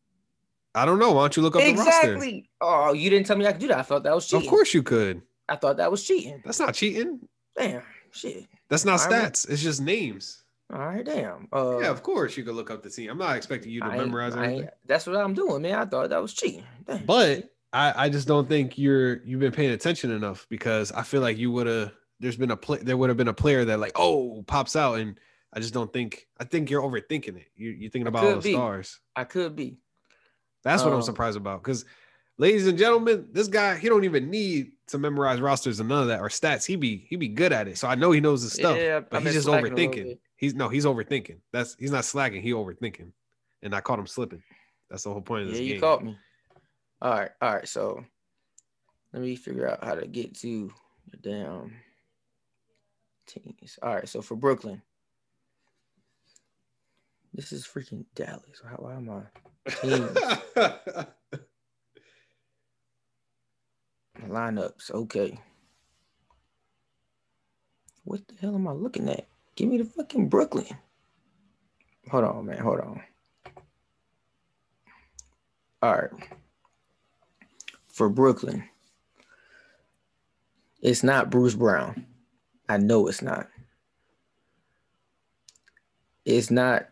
I 0.75 0.85
don't 0.85 0.99
know. 0.99 1.13
Why 1.13 1.23
don't 1.23 1.37
you 1.37 1.43
look 1.43 1.57
up 1.57 1.63
the 1.63 1.73
roster? 1.75 2.13
Exactly. 2.13 2.46
Oh, 2.61 2.93
you 2.93 3.11
didn't 3.11 3.27
tell 3.27 3.37
me 3.37 3.47
I 3.47 3.53
could 3.53 3.61
do 3.61 3.69
that. 3.69 3.79
I 3.79 3.83
thought 3.83 4.03
that 4.05 4.15
was 4.15 4.27
cheating. 4.27 4.47
Of 4.47 4.51
course 4.51 4.73
you 4.73 4.83
could. 4.83 5.23
I 5.49 5.57
thought 5.57 5.77
that 5.77 5.91
was 5.91 6.03
cheating. 6.05 6.43
That's 6.45 6.59
not 6.59 6.75
cheating. 6.75 7.21
Damn. 7.57 7.83
Shit. 8.11 8.47
That's 8.69 8.85
not 8.85 9.01
All 9.01 9.09
right. 9.11 9.33
stats. 9.33 9.49
It's 9.49 9.63
just 9.63 9.81
names. 9.81 10.43
All 10.73 10.81
right. 10.81 11.05
Damn. 11.05 11.49
Uh, 11.53 11.79
yeah, 11.81 11.91
of 11.91 12.03
course 12.03 12.37
you 12.37 12.45
could 12.45 12.55
look 12.55 12.71
up 12.71 12.83
the 12.83 12.91
team. 12.91 13.11
I'm 13.11 13.19
not 13.19 13.37
expecting 13.37 13.71
you 13.71 13.81
to 13.81 13.87
I 13.87 13.97
memorize 13.99 14.35
everything. 14.35 14.69
That's 14.87 15.07
what 15.07 15.17
I'm 15.17 15.35
doing, 15.35 15.63
man. 15.63 15.79
I 15.79 15.85
thought 15.85 16.11
that 16.11 16.21
was 16.23 16.33
cheating. 16.35 16.65
Damn. 16.87 17.05
But 17.05 17.51
I, 17.73 18.07
I 18.07 18.09
just 18.09 18.27
don't 18.27 18.49
think 18.49 18.77
you're 18.79 19.23
you've 19.25 19.41
been 19.41 19.53
paying 19.53 19.71
attention 19.71 20.11
enough 20.11 20.47
because 20.49 20.91
I 20.93 21.03
feel 21.03 21.21
like 21.21 21.37
you 21.37 21.51
would 21.53 21.67
have 21.67 21.93
there's 22.19 22.37
been 22.37 22.51
a 22.51 22.57
play 22.57 22.79
there 22.79 22.97
would 22.97 23.11
have 23.11 23.17
been 23.19 23.29
a 23.29 23.35
player 23.35 23.65
that 23.67 23.79
like 23.79 23.93
oh 23.97 24.43
pops 24.47 24.75
out 24.75 24.99
and 24.99 25.21
I 25.53 25.61
just 25.61 25.75
don't 25.75 25.93
think 25.93 26.27
I 26.41 26.45
think 26.45 26.71
you're 26.71 26.83
overthinking 26.83 27.37
it. 27.37 27.49
You 27.55 27.71
you're 27.71 27.91
thinking 27.91 28.09
about 28.09 28.25
all 28.25 28.35
the 28.37 28.41
be. 28.41 28.53
stars. 28.53 28.99
I 29.15 29.25
could 29.25 29.55
be. 29.55 29.77
That's 30.65 30.83
what 30.83 30.91
I'm 30.91 30.97
Um, 30.97 31.03
surprised 31.03 31.37
about. 31.37 31.63
Because, 31.63 31.85
ladies 32.39 32.67
and 32.67 32.79
gentlemen, 32.79 33.29
this 33.33 33.49
guy 33.49 33.77
he 33.77 33.89
don't 33.89 34.05
even 34.05 34.31
need 34.31 34.73
to 34.89 34.99
memorize 34.99 35.41
rosters 35.41 35.81
and 35.81 35.89
none 35.89 36.03
of 36.03 36.09
that 36.09 36.21
or 36.21 36.29
stats. 36.29 36.67
He 36.67 36.77
be 36.77 37.07
he 37.09 37.17
be 37.17 37.29
good 37.29 37.53
at 37.53 37.69
it. 37.69 37.79
So 37.79 37.89
I 37.89 37.95
know 37.95 38.13
he 38.13 38.21
knows 38.21 38.43
his 38.43 38.53
stuff. 38.53 38.77
Yeah, 38.77 39.01
but 39.01 39.17
I've 39.19 39.25
just 39.25 39.45
slacking 39.45 39.73
a 39.73 39.77
little 39.77 39.91
overthinking. 39.91 40.19
He's 40.37 40.55
no, 40.55 40.69
he's 40.69 40.85
overthinking. 40.85 41.39
That's 41.53 41.77
he's 41.79 41.91
not 41.91 42.05
slacking. 42.05 42.43
He 42.43 42.53
overthinking, 42.53 43.11
and 43.63 43.75
I 43.75 43.81
caught 43.81 43.99
him 43.99 44.07
slipping. 44.07 44.43
That's 44.91 45.05
the 45.05 45.11
whole 45.11 45.23
point 45.23 45.43
of 45.43 45.49
this 45.49 45.59
Yeah, 45.59 45.65
this 45.65 45.75
you 45.75 45.81
caught 45.81 46.05
me. 46.05 46.17
All 47.03 47.11
right. 47.13 47.31
All 47.43 47.55
right. 47.55 47.69
So 47.69 48.05
let 49.13 49.23
me 49.23 49.37
figure 49.37 49.69
out 49.69 49.83
how 49.83 49.95
to 49.95 50.07
get 50.07 50.35
to 50.41 50.73
the 51.11 51.17
damn 51.17 51.75
teams. 53.27 53.79
All 53.83 53.95
right. 53.95 54.09
So 54.09 54.23
for 54.23 54.37
Brooklyn, 54.37 54.81
this 57.35 57.53
is 57.53 57.67
freaking 57.67 58.05
Dallas. 58.15 58.63
Why, 58.63 58.71
why 58.77 58.95
am 58.95 59.11
I 59.11 59.71
teams? 59.81 60.19
lineups? 64.29 64.91
Okay. 64.91 65.39
What 68.05 68.27
the 68.29 68.35
hell 68.41 68.55
am 68.55 68.69
I 68.69 68.73
looking 68.73 69.09
at? 69.09 69.27
Give 69.57 69.69
me 69.69 69.79
the 69.79 69.85
fucking 69.85 70.29
Brooklyn. 70.29 70.67
Hold 72.11 72.25
on, 72.25 72.47
man. 72.47 72.59
Hold 72.59 72.81
on. 72.81 73.03
All 75.83 75.93
right. 75.93 76.11
For 77.89 78.09
Brooklyn, 78.09 78.65
it's 80.83 81.03
not 81.03 81.31
Bruce 81.31 81.55
Brown. 81.55 82.07
I 82.69 82.77
know 82.77 83.09
it's 83.09 83.23
not. 83.23 83.49
It's 86.25 86.51
not 86.51 86.87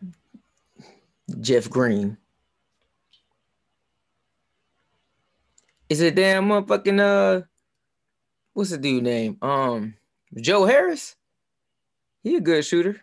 Jeff 1.41 1.69
Green. 1.69 2.17
Is 5.89 6.01
it 6.01 6.15
damn 6.15 6.47
motherfucking 6.47 6.99
uh 6.99 7.41
what's 8.53 8.71
the 8.71 8.77
dude 8.77 9.03
name? 9.03 9.37
Um 9.41 9.95
Joe 10.35 10.65
Harris? 10.65 11.15
He 12.23 12.35
a 12.35 12.41
good 12.41 12.65
shooter. 12.65 13.01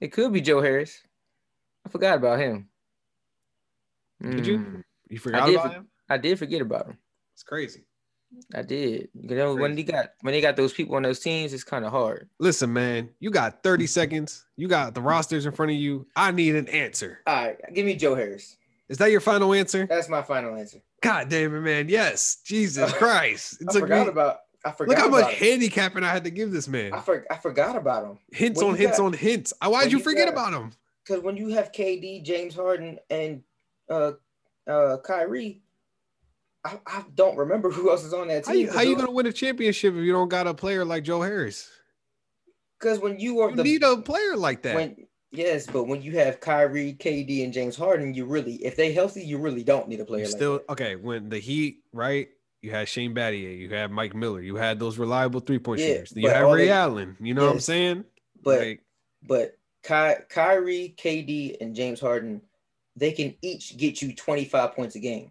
It 0.00 0.08
could 0.12 0.32
be 0.32 0.40
Joe 0.40 0.62
Harris. 0.62 1.02
I 1.86 1.90
forgot 1.90 2.16
about 2.16 2.38
him. 2.38 2.68
Did 4.22 4.46
you? 4.46 4.58
Mm, 4.58 4.84
You 5.08 5.18
forgot 5.18 5.48
about 5.50 5.66
for- 5.66 5.72
him? 5.74 5.88
I 6.08 6.16
did 6.18 6.38
forget 6.38 6.62
about 6.62 6.86
him. 6.86 6.98
It's 7.34 7.42
crazy. 7.42 7.84
I 8.54 8.62
did. 8.62 9.08
You 9.14 9.36
know, 9.36 9.54
when 9.54 9.74
they 9.74 9.82
got 9.82 10.10
when 10.22 10.32
they 10.32 10.40
got 10.40 10.56
those 10.56 10.72
people 10.72 10.96
on 10.96 11.02
those 11.02 11.20
teams, 11.20 11.52
it's 11.52 11.64
kind 11.64 11.84
of 11.84 11.90
hard. 11.92 12.28
Listen, 12.38 12.72
man, 12.72 13.10
you 13.20 13.30
got 13.30 13.62
30 13.62 13.86
seconds. 13.98 14.44
You 14.56 14.68
got 14.68 14.94
the 14.94 15.00
rosters 15.02 15.46
in 15.46 15.52
front 15.52 15.70
of 15.72 15.76
you. 15.78 16.06
I 16.16 16.30
need 16.30 16.56
an 16.56 16.68
answer. 16.68 17.20
All 17.26 17.34
right, 17.34 17.56
give 17.74 17.86
me 17.86 17.94
Joe 17.96 18.14
Harris. 18.14 18.56
Is 18.88 18.98
that 18.98 19.10
your 19.10 19.20
final 19.20 19.52
answer? 19.54 19.86
That's 19.86 20.08
my 20.08 20.22
final 20.22 20.56
answer. 20.56 20.78
God 21.00 21.28
damn 21.28 21.54
it, 21.54 21.60
man. 21.60 21.88
Yes. 21.88 22.38
Jesus 22.44 22.92
Christ. 22.94 23.60
It 23.60 23.68
I 23.70 23.72
forgot 23.80 24.08
about. 24.08 24.38
I 24.64 24.72
forgot. 24.72 24.90
Look 24.90 24.98
how 24.98 25.08
much 25.08 25.32
him. 25.34 25.48
handicapping 25.48 26.02
I 26.02 26.10
had 26.10 26.24
to 26.24 26.30
give 26.30 26.50
this 26.50 26.66
man. 26.66 26.92
I, 26.92 27.00
for, 27.00 27.24
I 27.30 27.36
forgot 27.36 27.76
about 27.76 28.04
him. 28.04 28.18
Hints 28.32 28.60
when 28.60 28.70
on 28.72 28.76
hints 28.76 28.98
got- 28.98 29.04
on 29.06 29.12
hints. 29.12 29.52
Why'd 29.64 29.92
you 29.92 29.98
you 29.98 30.04
forget 30.04 30.26
got- 30.26 30.32
about 30.50 30.52
him? 30.60 30.72
Because 31.06 31.22
when 31.22 31.36
you 31.38 31.48
have 31.50 31.72
KD, 31.72 32.22
James 32.22 32.54
Harden, 32.54 32.98
and 33.08 33.42
uh, 33.88 34.12
uh, 34.66 34.98
Kyrie, 34.98 35.62
I, 36.64 36.78
I 36.86 37.04
don't 37.14 37.36
remember 37.38 37.70
who 37.72 37.90
else 37.90 38.04
is 38.04 38.12
on 38.12 38.28
that 38.28 38.44
How 38.46 38.52
team. 38.52 38.66
you, 38.66 38.72
how 38.72 38.80
you 38.82 38.94
gonna 38.96 39.10
win 39.10 39.24
a 39.26 39.32
championship 39.32 39.94
if 39.94 40.04
you 40.04 40.12
don't 40.12 40.28
got 40.28 40.46
a 40.46 40.52
player 40.52 40.84
like 40.84 41.04
Joe 41.04 41.22
Harris? 41.22 41.70
Because 42.78 42.98
when 42.98 43.18
you 43.18 43.40
are 43.40 43.50
You 43.50 43.56
the 43.56 43.64
need 43.64 43.82
a 43.82 43.96
player 43.98 44.36
like 44.36 44.62
that. 44.62 44.74
when 44.74 45.06
yes, 45.30 45.66
but 45.66 45.84
when 45.84 46.02
you 46.02 46.12
have 46.18 46.40
Kyrie, 46.40 46.94
KD, 46.98 47.44
and 47.44 47.52
James 47.52 47.76
Harden, 47.76 48.14
you 48.14 48.24
really, 48.24 48.54
if 48.56 48.76
they 48.76 48.92
healthy, 48.92 49.22
you 49.22 49.38
really 49.38 49.62
don't 49.64 49.88
need 49.88 50.00
a 50.00 50.04
player 50.04 50.24
like 50.24 50.30
still 50.34 50.54
that. 50.58 50.68
okay 50.70 50.96
when 50.96 51.28
the 51.28 51.38
Heat, 51.38 51.82
right? 51.92 52.28
You 52.62 52.70
had 52.72 52.88
Shane 52.88 53.14
Battier, 53.14 53.56
you 53.56 53.68
had 53.72 53.90
Mike 53.92 54.14
Miller, 54.14 54.40
you 54.40 54.56
had 54.56 54.78
those 54.80 54.98
reliable 54.98 55.40
three 55.40 55.58
point 55.60 55.80
Yeah, 55.80 55.86
shooters. 55.86 56.12
You 56.16 56.28
had 56.28 56.40
Ray 56.52 56.66
they- 56.66 56.72
Allen. 56.72 57.16
You 57.20 57.34
know 57.34 57.46
what 57.46 57.52
I'm 57.52 57.60
saying? 57.60 58.04
But 58.42 58.60
Like, 58.60 58.82
but 59.26 59.58
Ky- 59.84 60.22
Kyrie, 60.28 60.94
KD, 60.98 61.56
and 61.60 61.74
James 61.74 62.00
Harden, 62.00 62.42
they 62.96 63.12
can 63.12 63.34
each 63.42 63.76
get 63.76 64.02
you 64.02 64.12
25 64.14 64.74
points 64.74 64.96
a 64.96 64.98
game. 64.98 65.30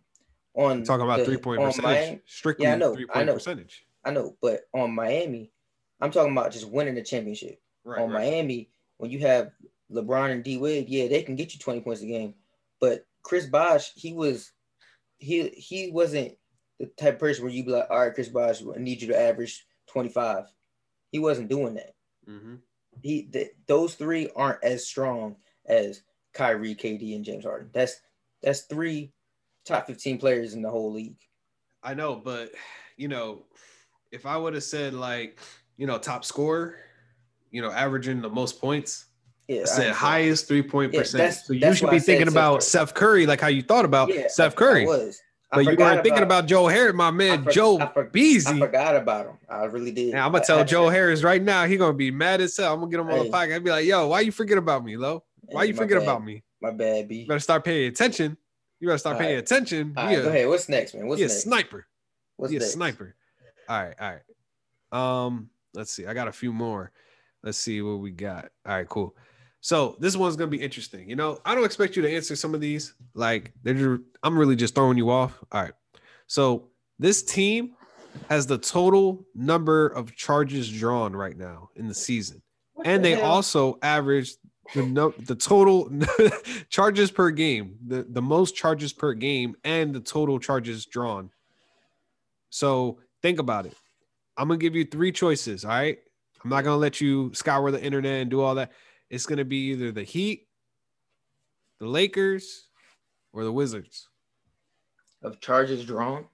On 0.53 0.83
talking 0.83 1.03
about 1.05 1.19
the- 1.19 1.25
three 1.25 1.37
point 1.37 1.61
percentage, 1.61 1.83
Miami- 1.83 2.21
strictly 2.25 2.65
Yeah, 2.65 2.73
I 2.73 2.77
know, 2.77 2.95
three 2.95 3.05
I 3.09 3.13
point 3.13 3.25
know. 3.27 3.33
percentage. 3.33 3.85
I 4.05 4.11
know, 4.11 4.37
but 4.41 4.61
on 4.73 4.91
Miami, 4.95 5.51
I'm 5.99 6.11
talking 6.11 6.31
about 6.31 6.51
just 6.53 6.69
winning 6.69 6.95
the 6.95 7.01
championship. 7.03 7.59
Right. 7.83 8.01
on 8.01 8.09
right. 8.09 8.23
Miami, 8.31 8.69
when 8.97 9.11
you 9.11 9.19
have 9.19 9.51
LeBron 9.91 10.31
and 10.31 10.43
D 10.43 10.57
Wade, 10.57 10.89
yeah, 10.89 11.07
they 11.07 11.23
can 11.23 11.35
get 11.35 11.53
you 11.53 11.59
20 11.59 11.81
points 11.81 12.01
a 12.01 12.05
game. 12.05 12.33
But 12.79 13.05
Chris 13.23 13.45
Bosh, 13.45 13.91
he 13.95 14.13
was 14.13 14.51
he 15.17 15.49
he 15.49 15.91
wasn't 15.91 16.33
the 16.79 16.87
type 16.97 17.15
of 17.15 17.19
person 17.19 17.43
where 17.43 17.53
you'd 17.53 17.65
be 17.65 17.71
like, 17.71 17.87
all 17.89 17.99
right, 17.99 18.13
Chris 18.13 18.29
Bosh, 18.29 18.61
I 18.61 18.79
need 18.79 19.01
you 19.01 19.07
to 19.09 19.19
average 19.19 19.65
25. 19.87 20.45
He 21.11 21.19
wasn't 21.19 21.49
doing 21.49 21.75
that. 21.75 21.95
Mm-hmm. 22.29 22.55
He 23.01 23.23
th- 23.23 23.51
those 23.67 23.95
three 23.95 24.29
aren't 24.35 24.63
as 24.63 24.85
strong 24.85 25.37
as 25.65 26.01
Kyrie, 26.33 26.75
KD, 26.75 27.15
and 27.15 27.25
James 27.25 27.45
Harden. 27.45 27.69
That's 27.73 27.99
that's 28.41 28.61
three 28.61 29.11
top 29.65 29.87
15 29.87 30.17
players 30.17 30.53
in 30.53 30.61
the 30.61 30.69
whole 30.69 30.91
league. 30.91 31.17
I 31.83 31.93
know, 31.93 32.15
but 32.15 32.51
you 32.95 33.07
know, 33.07 33.45
if 34.11 34.25
I 34.25 34.37
would 34.37 34.53
have 34.53 34.63
said 34.63 34.93
like, 34.93 35.39
you 35.77 35.87
know, 35.87 35.97
top 35.97 36.25
scorer, 36.25 36.75
you 37.51 37.61
know, 37.61 37.71
averaging 37.71 38.21
the 38.21 38.29
most 38.29 38.59
points, 38.59 39.06
Yeah, 39.47 39.59
I 39.59 39.61
I 39.61 39.63
said 39.65 39.73
understand. 39.75 39.95
highest 39.95 40.47
three 40.47 40.61
point 40.61 40.93
Yeah, 40.93 41.03
that's- 41.03 41.45
So 41.47 41.53
you 41.53 41.73
should 41.73 41.89
be 41.89 41.99
thinking 41.99 42.25
Seth 42.27 42.33
about 42.33 42.51
Curry. 42.55 42.61
Seth 42.61 42.93
Curry, 42.93 43.25
like 43.25 43.39
how 43.41 43.47
you 43.47 43.61
thought 43.61 43.85
about 43.85 44.13
Yeah, 44.13 44.27
Seth 44.27 44.55
Curry. 44.55 44.83
I 44.83 44.87
was. 44.87 45.21
I 45.49 45.55
but 45.55 45.65
you 45.71 45.77
weren't 45.77 46.03
thinking 46.03 46.23
about 46.23 46.45
Joe 46.45 46.67
Harris, 46.67 46.93
my 46.93 47.09
man, 47.09 47.45
for- 47.45 47.51
Joe 47.51 47.79
I 47.79 47.87
for- 47.93 48.09
I 48.13 48.59
forgot 48.59 48.97
about 48.97 49.27
him. 49.27 49.37
I 49.49 49.63
really 49.63 49.91
did. 49.91 50.13
Now 50.13 50.25
I'm 50.25 50.33
gonna 50.33 50.43
tell 50.43 50.65
Joe 50.65 50.89
Harris 50.89 51.23
right 51.23 51.41
now, 51.41 51.65
he 51.65 51.77
gonna 51.77 51.93
be 51.93 52.11
mad 52.11 52.41
as 52.41 52.57
hell. 52.57 52.73
I'm 52.73 52.79
gonna 52.81 52.91
get 52.91 52.99
him 52.99 53.09
on 53.09 53.19
the 53.25 53.31
podcast. 53.31 53.55
I'd 53.55 53.63
be 53.63 53.69
like, 53.71 53.85
yo, 53.85 54.07
why 54.09 54.19
you 54.19 54.33
forget 54.33 54.57
about 54.57 54.83
me, 54.83 54.97
Lo? 54.97 55.23
Why 55.45 55.61
Hey, 55.63 55.67
you 55.69 55.73
forget 55.75 55.99
bad. 55.99 56.03
about 56.03 56.25
me? 56.25 56.43
My 56.61 56.71
bad, 56.71 57.07
B. 57.07 57.19
You 57.21 57.27
better 57.27 57.39
start 57.39 57.63
paying 57.63 57.87
attention. 57.87 58.35
You 58.81 58.87
better 58.89 58.97
start 58.97 59.15
All 59.15 59.21
paying 59.21 59.35
right. 59.35 59.43
attention. 59.43 59.93
All 59.95 60.07
He 60.07 60.15
right, 60.15 60.19
a- 60.19 60.23
go 60.23 60.29
ahead. 60.29 60.47
What's 60.49 60.67
next, 60.67 60.93
man? 60.93 61.07
What's 61.07 61.19
he 61.19 61.23
a 61.25 61.27
next? 61.29 61.43
sniper. 61.43 61.87
What's 62.35 62.51
He 62.51 62.57
a 62.57 62.59
next? 62.59 62.73
sniper. 62.73 63.15
All 63.69 63.81
right, 63.83 63.95
all 64.01 64.11
right. 64.11 65.25
Um, 65.25 65.49
let's 65.73 65.91
see. 65.91 66.05
I 66.05 66.13
got 66.13 66.27
a 66.27 66.31
few 66.33 66.51
more. 66.51 66.91
Let's 67.43 67.57
see 67.57 67.81
what 67.81 67.99
we 67.99 68.11
got. 68.11 68.49
All 68.65 68.75
right, 68.75 68.87
cool. 68.89 69.15
So 69.61 69.97
this 69.99 70.15
one's 70.15 70.35
gonna 70.35 70.51
be 70.51 70.61
interesting. 70.61 71.09
You 71.09 71.15
know, 71.15 71.39
I 71.45 71.55
don't 71.55 71.65
expect 71.65 71.95
you 71.95 72.01
to 72.03 72.15
answer 72.15 72.35
some 72.35 72.53
of 72.53 72.61
these. 72.61 72.93
Like, 73.13 73.53
they're 73.63 73.73
just, 73.73 74.01
I'm 74.23 74.37
really 74.37 74.55
just 74.55 74.75
throwing 74.75 74.97
you 74.97 75.09
off. 75.09 75.37
All 75.51 75.61
right. 75.61 75.73
So 76.27 76.69
this 76.99 77.23
team 77.23 77.75
has 78.29 78.47
the 78.47 78.57
total 78.57 79.25
number 79.35 79.87
of 79.87 80.15
charges 80.15 80.71
drawn 80.71 81.15
right 81.15 81.37
now 81.37 81.69
in 81.75 81.87
the 81.87 81.93
season, 81.93 82.41
What 82.73 82.87
and 82.87 83.03
the 83.03 83.09
they 83.09 83.15
hell? 83.15 83.31
also 83.31 83.77
average 83.81 84.33
the 84.73 84.83
no, 84.83 85.11
the 85.11 85.35
total 85.35 85.89
charges 86.69 87.11
per 87.11 87.31
game, 87.31 87.77
the 87.85 88.03
the 88.09 88.21
most 88.21 88.55
charges 88.55 88.91
per 88.93 89.13
game, 89.13 89.55
and 89.63 89.93
the 89.93 89.99
total 90.01 90.39
charges 90.39 90.85
drawn. 90.85 91.29
So 92.49 92.99
think 93.21 93.39
about 93.39 93.65
it. 93.65 93.73
I'm 94.37 94.47
gonna 94.47 94.57
give 94.59 94.75
you 94.75 94.85
three 94.85 95.11
choices. 95.11 95.65
All 95.65 95.71
right. 95.71 95.97
I'm 96.43 96.49
not 96.49 96.63
gonna 96.63 96.77
let 96.77 97.01
you 97.01 97.31
scour 97.33 97.71
the 97.71 97.83
internet 97.83 98.21
and 98.21 98.29
do 98.31 98.41
all 98.41 98.55
that. 98.55 98.71
It's 99.09 99.25
gonna 99.25 99.45
be 99.45 99.71
either 99.71 99.91
the 99.91 100.03
Heat, 100.03 100.47
the 101.79 101.87
Lakers, 101.87 102.67
or 103.33 103.43
the 103.43 103.51
Wizards. 103.51 104.09
of 105.23 105.39
charges 105.39 105.83
drawn. 105.85 106.25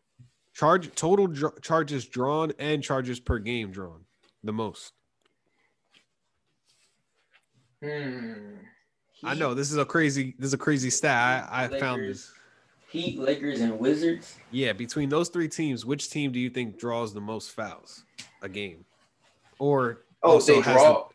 Charge 0.54 0.94
total 0.96 1.28
dr- 1.28 1.62
charges 1.62 2.06
drawn 2.06 2.52
and 2.60 2.84
charges 2.84 3.20
per 3.20 3.40
game 3.40 3.72
drawn, 3.72 4.06
the 4.44 4.54
most. 4.54 4.94
Hmm. 7.84 8.56
I 9.24 9.34
know 9.36 9.54
this 9.54 9.72
is 9.72 9.78
a 9.78 9.86
crazy 9.86 10.36
this 10.38 10.48
is 10.48 10.54
a 10.54 10.58
crazy 10.58 10.90
stat. 10.90 11.48
I, 11.52 11.66
I 11.66 11.80
found 11.80 12.04
this. 12.04 12.32
Heat, 12.90 13.18
Lakers, 13.20 13.62
and 13.62 13.80
Wizards. 13.80 14.36
Yeah, 14.52 14.72
between 14.74 15.10
those 15.10 15.30
three 15.30 15.48
teams, 15.50 15.84
which 15.86 16.12
team 16.12 16.32
do 16.32 16.40
you 16.40 16.50
think 16.50 16.78
draws 16.78 17.12
the 17.14 17.22
most 17.22 17.52
fouls 17.52 18.04
a 18.44 18.50
game? 18.50 18.86
Or 19.58 20.04
Oh, 20.22 20.40
they 20.40 20.62
has 20.62 20.76
draw. 20.76 21.08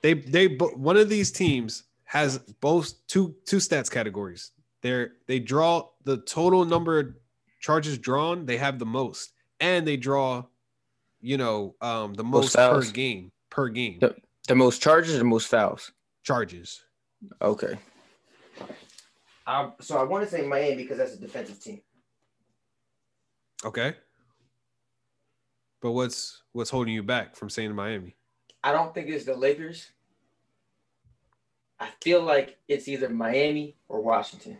They 0.00 0.14
they 0.14 0.46
bo- 0.48 0.70
one 0.76 0.96
of 0.96 1.08
these 1.08 1.30
teams 1.32 1.84
has 2.04 2.38
both 2.60 2.94
two 3.06 3.34
two 3.44 3.56
stats 3.58 3.90
categories. 3.90 4.52
They're 4.82 5.12
they 5.26 5.38
draw 5.40 5.88
the 6.04 6.18
total 6.18 6.64
number 6.64 6.98
of 7.00 7.08
charges 7.60 7.98
drawn. 7.98 8.46
They 8.46 8.56
have 8.58 8.78
the 8.78 8.86
most, 8.86 9.32
and 9.60 9.86
they 9.86 9.96
draw, 9.96 10.44
you 11.20 11.36
know, 11.36 11.74
um, 11.80 12.14
the 12.14 12.22
most, 12.24 12.56
Most 12.56 12.70
per 12.70 12.92
game 12.92 13.32
per 13.50 13.68
game 13.68 13.98
Yep. 14.00 14.16
the 14.46 14.54
most 14.54 14.80
charges 14.80 15.14
or 15.16 15.18
the 15.18 15.24
most 15.24 15.48
fouls? 15.48 15.90
charges. 16.22 16.82
Okay. 17.42 17.76
I, 19.46 19.70
so 19.80 19.96
I 19.98 20.02
want 20.04 20.24
to 20.24 20.30
say 20.30 20.46
Miami 20.46 20.76
because 20.76 20.98
that's 20.98 21.14
a 21.14 21.18
defensive 21.20 21.58
team. 21.60 21.80
Okay, 23.64 23.96
but 25.82 25.90
what's 25.92 26.42
what's 26.52 26.70
holding 26.70 26.94
you 26.94 27.02
back 27.02 27.34
from 27.34 27.50
saying 27.50 27.74
Miami? 27.74 28.14
I 28.62 28.72
don't 28.72 28.92
think 28.94 29.08
it's 29.08 29.24
the 29.24 29.36
Lakers. 29.36 29.90
I 31.80 31.88
feel 32.02 32.22
like 32.22 32.58
it's 32.66 32.88
either 32.88 33.08
Miami 33.08 33.76
or 33.88 34.00
Washington. 34.02 34.58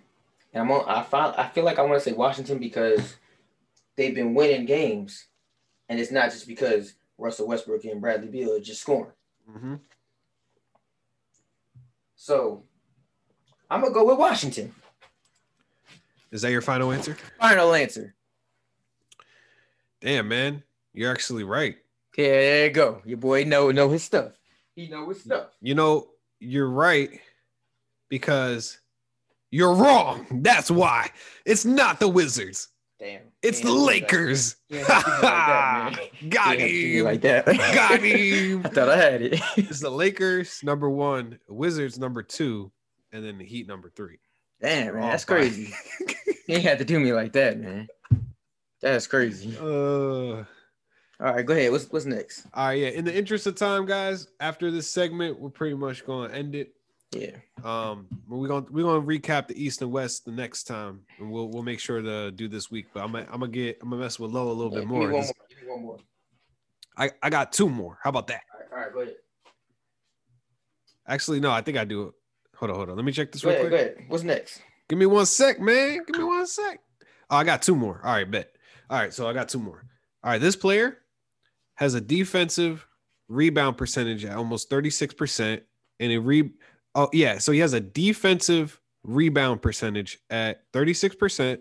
And 0.53 0.62
I'm 0.62 0.70
on, 0.70 0.88
I 0.88 1.03
found 1.03 1.34
I 1.36 1.49
feel 1.49 1.64
like 1.64 1.78
I 1.78 1.82
want 1.82 1.94
to 1.94 2.01
say 2.01 2.12
Washington 2.12 2.59
because 2.59 3.16
they've 3.96 4.14
been 4.14 4.34
winning 4.34 4.66
games, 4.66 5.26
and 5.88 5.99
it's 5.99 6.12
not 6.12 6.30
just 6.30 6.46
because 6.46 6.94
Russell 7.18 7.49
Westbrook 7.49 7.84
and 7.84 8.01
Bradley 8.01 8.28
Beal 8.28 8.55
are 8.55 8.61
just 8.61 8.80
scoring. 8.80 9.12
Mm-hmm. 9.51 9.74
So 12.16 12.64
I'm 13.70 13.80
gonna 13.80 13.92
go 13.92 14.05
with 14.05 14.18
Washington. 14.18 14.72
Is 16.30 16.42
that 16.42 16.51
your 16.51 16.62
final 16.62 16.92
answer? 16.92 17.16
Final 17.40 17.74
answer. 17.74 18.14
Damn, 20.01 20.28
man, 20.28 20.62
you're 20.92 21.11
actually 21.11 21.44
right. 21.44 21.76
Yeah, 22.18 22.26
there 22.30 22.64
you 22.66 22.72
go. 22.72 23.00
Your 23.04 23.18
boy 23.18 23.44
know 23.44 23.70
know 23.70 23.88
his 23.90 24.02
stuff. 24.02 24.32
He 24.74 24.88
know 24.88 25.08
his 25.08 25.20
stuff. 25.20 25.50
You 25.60 25.76
know, 25.76 26.08
you're 26.40 26.68
right 26.68 27.20
because 28.08 28.80
you're 29.52 29.72
wrong. 29.72 30.26
That's 30.42 30.68
why. 30.68 31.10
It's 31.46 31.64
not 31.64 32.00
the 32.00 32.08
Wizards. 32.08 32.70
Damn. 32.98 33.20
It's 33.40 33.60
the 33.60 33.70
Lakers. 33.70 34.56
Yeah, 34.68 34.84
don't 34.88 35.06
me 35.06 35.22
like 35.22 35.22
that. 35.22 36.00
Got 36.30 36.58
him. 36.58 37.04
like 37.04 37.20
that. 37.20 37.46
Got 37.46 38.00
him. 38.00 38.62
I 38.66 38.68
thought 38.68 38.88
I 38.88 38.96
had 38.96 39.22
it. 39.22 39.40
It's 39.56 39.78
the 39.78 39.88
Lakers 39.90 40.60
number 40.64 40.90
one, 40.90 41.38
Wizards 41.48 42.00
number 42.00 42.24
two, 42.24 42.72
and 43.12 43.24
then 43.24 43.38
the 43.38 43.44
Heat 43.44 43.68
number 43.68 43.90
three. 43.90 44.18
Damn, 44.60 44.94
man, 44.94 45.04
Oh, 45.04 45.06
that's 45.06 45.24
crazy. 45.24 45.72
You 46.48 46.58
had 46.58 46.78
to 46.78 46.84
do 46.84 46.98
me 46.98 47.12
like 47.12 47.32
that, 47.34 47.60
man. 47.60 47.86
That's 48.80 49.06
crazy. 49.06 49.56
Uh, 49.56 50.42
All 51.20 51.32
right, 51.34 51.44
go 51.44 51.52
ahead. 51.52 51.72
What's 51.72 51.90
what's 51.90 52.04
next? 52.04 52.46
all 52.54 52.66
right, 52.68 52.78
yeah. 52.78 52.88
In 52.88 53.04
the 53.04 53.16
interest 53.16 53.46
of 53.46 53.56
time, 53.56 53.86
guys, 53.86 54.28
after 54.40 54.70
this 54.70 54.88
segment, 54.88 55.38
we're 55.40 55.50
pretty 55.50 55.74
much 55.74 56.06
going 56.06 56.30
to 56.30 56.36
end 56.36 56.54
it. 56.54 56.74
Yeah. 57.10 57.36
Um, 57.64 58.06
we're 58.28 58.46
gonna 58.48 58.66
we're 58.70 58.84
gonna 58.84 59.04
recap 59.04 59.48
the 59.48 59.60
East 59.62 59.80
and 59.82 59.90
West 59.90 60.24
the 60.26 60.30
next 60.30 60.64
time, 60.64 61.00
and 61.18 61.30
we'll 61.30 61.48
we'll 61.48 61.62
make 61.64 61.80
sure 61.80 62.00
to 62.02 62.30
do 62.30 62.46
this 62.48 62.70
week. 62.70 62.86
But 62.92 63.02
I'm 63.02 63.12
gonna, 63.12 63.24
I'm 63.32 63.40
gonna 63.40 63.48
get 63.50 63.78
I'm 63.82 63.90
gonna 63.90 64.02
mess 64.02 64.18
with 64.20 64.30
Low 64.30 64.48
a 64.48 64.52
little 64.52 64.72
Yeah, 64.72 64.80
bit 64.80 64.88
give 64.88 64.90
me 64.90 64.98
more. 64.98 65.10
one 65.10 65.22
more. 65.24 65.32
Give 65.48 65.62
me 65.62 65.68
one 65.72 65.82
more. 65.82 65.96
I 66.96 67.10
I 67.22 67.30
got 67.30 67.50
two 67.52 67.68
more. 67.68 67.98
How 68.02 68.10
about 68.10 68.26
that? 68.28 68.42
All 68.54 68.60
right, 68.60 68.68
all 68.72 68.78
right, 68.84 68.92
go 68.92 69.00
ahead. 69.00 69.14
Actually, 71.08 71.40
no, 71.40 71.50
I 71.50 71.62
think 71.62 71.78
I 71.78 71.84
do. 71.84 72.12
Hold 72.56 72.70
on, 72.70 72.76
hold 72.76 72.90
on. 72.90 72.96
Let 72.96 73.04
me 73.04 73.12
check 73.12 73.32
this 73.32 73.42
Go 73.42 73.48
real 73.50 73.58
ahead, 73.60 73.70
quick. 73.70 73.80
go 73.80 73.92
ahead. 74.00 74.10
What's 74.10 74.24
next? 74.24 74.60
Give 74.88 74.98
me 74.98 75.06
one 75.06 75.26
sec, 75.26 75.58
man. 75.60 76.00
Give 76.06 76.16
me 76.18 76.24
one 76.24 76.46
sec. 76.46 76.80
Oh, 77.30 77.36
I 77.36 77.44
got 77.44 77.62
two 77.62 77.74
more. 77.74 78.00
All 78.04 78.12
right, 78.12 78.30
bet. 78.30 78.50
All 78.90 78.98
right, 78.98 79.12
so 79.14 79.26
I 79.26 79.32
got 79.32 79.48
two 79.48 79.58
more. 79.58 79.84
All 80.22 80.30
right, 80.32 80.40
this 80.40 80.56
player 80.56 80.98
has 81.79 81.95
a 81.95 82.01
defensive 82.01 82.85
rebound 83.29 83.79
percentage 83.79 84.24
at 84.24 84.37
almost 84.37 84.68
36% 84.68 85.61
and 86.01 86.12
a 86.12 86.18
re 86.18 86.51
Oh, 86.97 87.09
yeah, 87.12 87.39
so 87.39 87.53
he 87.53 87.61
has 87.61 87.74
a 87.74 87.81
defensive 87.81 88.81
rebound 89.05 89.62
percentage 89.62 90.18
at 90.31 90.70
36% 90.72 91.61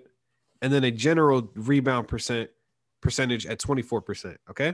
and 0.63 0.73
then 0.73 0.83
a 0.83 0.89
general 0.89 1.51
rebound 1.53 2.07
percent 2.07 2.49
percentage 3.01 3.45
at 3.45 3.59
24%, 3.59 4.37
okay? 4.49 4.73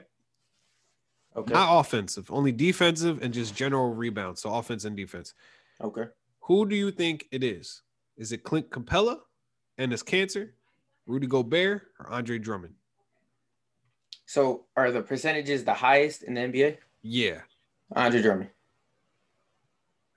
Okay. 1.35 1.53
Not 1.53 1.79
offensive, 1.79 2.31
only 2.31 2.53
defensive 2.53 3.21
and 3.21 3.33
just 3.33 3.53
general 3.53 3.93
rebound, 3.93 4.37
so 4.37 4.53
offense 4.53 4.85
and 4.85 4.95
defense. 4.95 5.33
Okay. 5.81 6.05
Who 6.41 6.65
do 6.65 6.77
you 6.77 6.89
think 6.89 7.27
it 7.31 7.43
is? 7.43 7.81
Is 8.15 8.31
it 8.31 8.43
Clint 8.43 8.69
Capela 8.69 9.17
and 9.77 9.91
his 9.91 10.03
cancer, 10.03 10.53
Rudy 11.05 11.27
Gobert, 11.27 11.81
or 11.99 12.09
Andre 12.09 12.39
Drummond? 12.39 12.75
So 14.33 14.63
are 14.75 14.89
the 14.89 15.03
percentages 15.03 15.63
the 15.63 15.75
highest 15.75 16.23
in 16.23 16.33
the 16.33 16.41
NBA? 16.41 16.77
Yeah. 17.03 17.41
Andre 17.95 18.19
Drummond. 18.19 18.49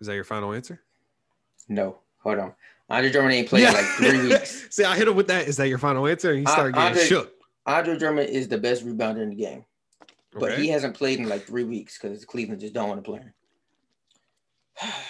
Is 0.00 0.06
that 0.06 0.14
your 0.14 0.24
final 0.24 0.54
answer? 0.54 0.80
No. 1.68 1.98
Hold 2.22 2.38
on. 2.38 2.54
Andre 2.88 3.12
Drummond 3.12 3.34
ain't 3.34 3.46
played 3.50 3.68
in 3.68 3.74
like 3.74 3.84
three 3.84 4.28
weeks. 4.28 4.68
See, 4.70 4.84
I 4.84 4.96
hit 4.96 5.06
him 5.06 5.16
with 5.16 5.26
that. 5.26 5.46
Is 5.46 5.58
that 5.58 5.68
your 5.68 5.76
final 5.76 6.06
answer? 6.06 6.30
And 6.30 6.38
he 6.38 6.46
Uh, 6.46 6.50
started 6.50 6.72
getting 6.74 6.88
Andre- 6.92 7.04
shook. 7.04 7.34
Andre 7.66 7.98
Drummond 7.98 8.30
is 8.30 8.48
the 8.48 8.56
best 8.56 8.86
rebounder 8.86 9.20
in 9.22 9.28
the 9.28 9.34
game, 9.36 9.66
but 10.32 10.52
Okay. 10.52 10.62
he 10.62 10.68
hasn't 10.68 10.94
played 10.96 11.18
in 11.18 11.28
like 11.28 11.42
three 11.42 11.64
weeks 11.64 11.98
because 12.00 12.24
Cleveland 12.24 12.62
just 12.62 12.72
don't 12.72 12.88
want 12.88 13.04
to 13.04 13.10
play 13.10 13.18
him. 13.18 13.34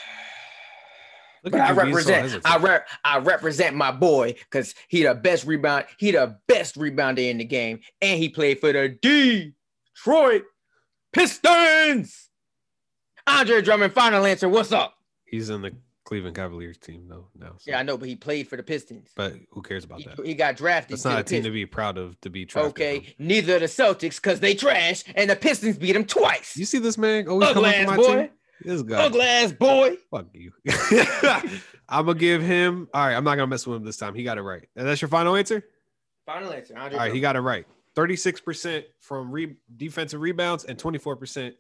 Look 1.46 1.52
But 1.52 1.60
I 1.60 1.68
you 1.70 1.74
being 1.92 1.98
so 1.98 2.12
represent. 2.12 2.42
I 2.44 2.56
rep, 2.58 2.88
I 3.04 3.18
represent 3.18 3.76
my 3.76 3.92
boy 3.92 4.32
because 4.32 4.74
he 4.88 5.04
the 5.04 5.14
best 5.14 5.46
rebound, 5.46 5.84
he 5.96 6.10
the 6.10 6.36
best 6.48 6.74
rebounder 6.76 7.30
in 7.30 7.38
the 7.38 7.44
game, 7.44 7.78
and 8.02 8.18
he 8.18 8.28
played 8.28 8.58
for 8.58 8.72
the 8.72 8.88
Detroit 9.00 10.42
Pistons. 11.12 12.30
Andre 13.28 13.62
Drummond, 13.62 13.92
final 13.92 14.26
answer. 14.26 14.48
What's 14.48 14.72
up? 14.72 14.94
He's 15.24 15.48
in 15.48 15.62
the 15.62 15.70
Cleveland 16.04 16.34
Cavaliers 16.34 16.78
team, 16.78 17.06
though. 17.08 17.28
Now, 17.38 17.52
so- 17.58 17.70
Yeah, 17.70 17.78
I 17.78 17.84
know, 17.84 17.96
but 17.96 18.08
he 18.08 18.16
played 18.16 18.48
for 18.48 18.56
the 18.56 18.62
Pistons. 18.64 19.10
but 19.14 19.34
who 19.52 19.62
cares 19.62 19.84
about 19.84 20.00
He, 20.00 20.04
that? 20.06 20.26
he 20.26 20.34
got 20.34 20.56
drafted. 20.56 20.98
To 20.98 21.08
not 21.08 21.20
a 21.20 21.22
team 21.22 21.44
to 21.44 21.50
be 21.52 21.64
proud 21.64 21.96
of. 21.96 22.20
To 22.22 22.30
be 22.30 22.44
drafted. 22.44 22.70
Okay, 22.72 23.14
from. 23.16 23.26
neither 23.26 23.60
the 23.60 23.66
Celtics 23.66 24.16
because 24.16 24.40
they 24.40 24.54
trash, 24.54 25.04
and 25.14 25.30
the 25.30 25.36
Pistons 25.36 25.78
beat 25.78 25.94
him 25.94 26.06
twice. 26.06 26.56
You 26.56 26.64
see 26.64 26.78
this 26.80 26.98
man 26.98 27.28
always 27.28 27.50
Ugly 27.50 27.62
coming 27.62 27.80
ass 27.80 27.86
my 27.86 27.96
boy, 27.96 28.16
team. 28.16 28.30
This 28.62 28.82
guy. 28.82 29.04
ugly 29.04 29.22
ass 29.22 29.52
boy. 29.52 29.96
Fuck 30.10 30.26
you. 30.32 30.52
I'm 31.88 32.06
gonna 32.06 32.14
give 32.14 32.42
him. 32.42 32.88
All 32.92 33.06
right, 33.06 33.14
I'm 33.14 33.24
not 33.24 33.36
gonna 33.36 33.46
mess 33.46 33.66
with 33.66 33.76
him 33.76 33.84
this 33.84 33.96
time. 33.96 34.14
He 34.14 34.24
got 34.24 34.38
it 34.38 34.42
right. 34.42 34.68
And 34.76 34.86
that's 34.86 35.00
your 35.00 35.08
final 35.08 35.36
answer. 35.36 35.62
Final 36.24 36.52
answer. 36.52 36.76
Andre 36.76 36.98
All 36.98 37.04
right, 37.04 37.14
he 37.14 37.20
got 37.20 37.36
it 37.36 37.40
right. 37.40 37.66
36% 37.94 38.84
from 39.00 39.30
re- 39.30 39.56
defensive 39.76 40.20
rebounds 40.20 40.64
and 40.64 40.78
24% 40.78 41.52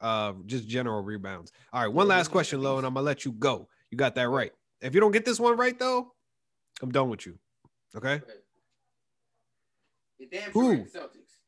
uh 0.00 0.32
just 0.46 0.66
general 0.68 1.02
rebounds. 1.02 1.52
All 1.72 1.82
right, 1.82 1.92
one 1.92 2.08
last 2.08 2.30
question, 2.30 2.62
Lo, 2.62 2.74
beast. 2.74 2.78
and 2.78 2.86
I'm 2.86 2.94
gonna 2.94 3.04
let 3.06 3.24
you 3.24 3.32
go. 3.32 3.68
You 3.90 3.98
got 3.98 4.14
that 4.16 4.28
right. 4.28 4.52
If 4.80 4.94
you 4.94 5.00
don't 5.00 5.12
get 5.12 5.24
this 5.24 5.40
one 5.40 5.56
right 5.56 5.78
though, 5.78 6.12
I'm 6.82 6.90
done 6.90 7.08
with 7.08 7.26
you. 7.26 7.38
Okay? 7.96 8.20
Who? 10.52 10.72
it's. 10.72 10.96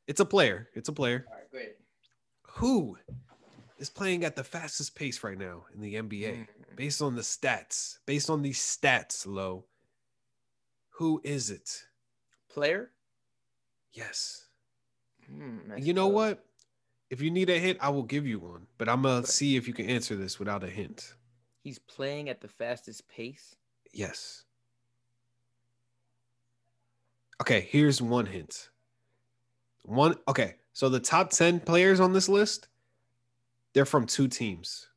It's 0.07 0.21
a 0.21 0.25
player. 0.25 0.69
It's 0.75 0.89
a 0.89 0.93
player. 0.93 1.27
All 1.29 1.35
right, 1.35 1.51
go 1.51 1.59
ahead. 1.59 1.71
Who 2.59 2.97
is 3.79 3.91
playing 3.91 4.25
at 4.25 4.37
the 4.37 4.45
fastest 4.45 4.95
pace 4.95 5.23
right 5.23 5.39
now 5.39 5.65
in 5.75 5.81
the 5.81 5.95
NBA? 5.95 6.33
Mm. 6.33 6.47
Based 6.77 7.03
on 7.03 7.15
the 7.15 7.23
stats, 7.23 7.99
based 8.07 8.31
on 8.31 8.43
these 8.43 8.59
stats, 8.59 9.27
low. 9.27 9.65
Who 10.91 11.21
is 11.25 11.51
it? 11.51 11.85
Player. 12.49 12.91
Yes. 13.93 14.47
That's 15.69 15.85
You 15.85 15.95
know 15.95 16.09
what? 16.09 16.45
If 17.11 17.21
you 17.21 17.31
need 17.31 17.51
a 17.51 17.59
hint, 17.59 17.79
I 17.81 17.91
will 17.91 18.03
give 18.03 18.27
you 18.27 18.39
one, 18.39 18.67
but 18.79 18.89
I'm 18.89 19.03
gonna 19.03 19.27
see 19.27 19.57
if 19.57 19.69
you 19.69 19.75
can 19.75 19.89
answer 19.89 20.17
this 20.17 20.39
without 20.39 20.65
a 20.65 20.69
hint. 20.69 21.15
He's 21.63 21.79
playing 21.79 22.29
at 22.29 22.41
the 22.41 22.49
fastest 22.49 23.09
pace. 23.09 23.57
Yes. 23.93 24.45
Okay, 27.41 27.69
here's 27.71 28.01
one 28.01 28.27
hint. 28.27 28.71
One 29.83 30.17
okay, 30.27 30.57
so 30.73 30.89
the 30.89 31.01
top 31.01 31.31
10 31.31 31.61
players 31.61 32.01
on 32.01 32.13
this 32.13 32.29
list, 32.29 32.69
they're 33.77 33.85
from 33.85 34.07
two 34.07 34.27
teams. 34.27 34.89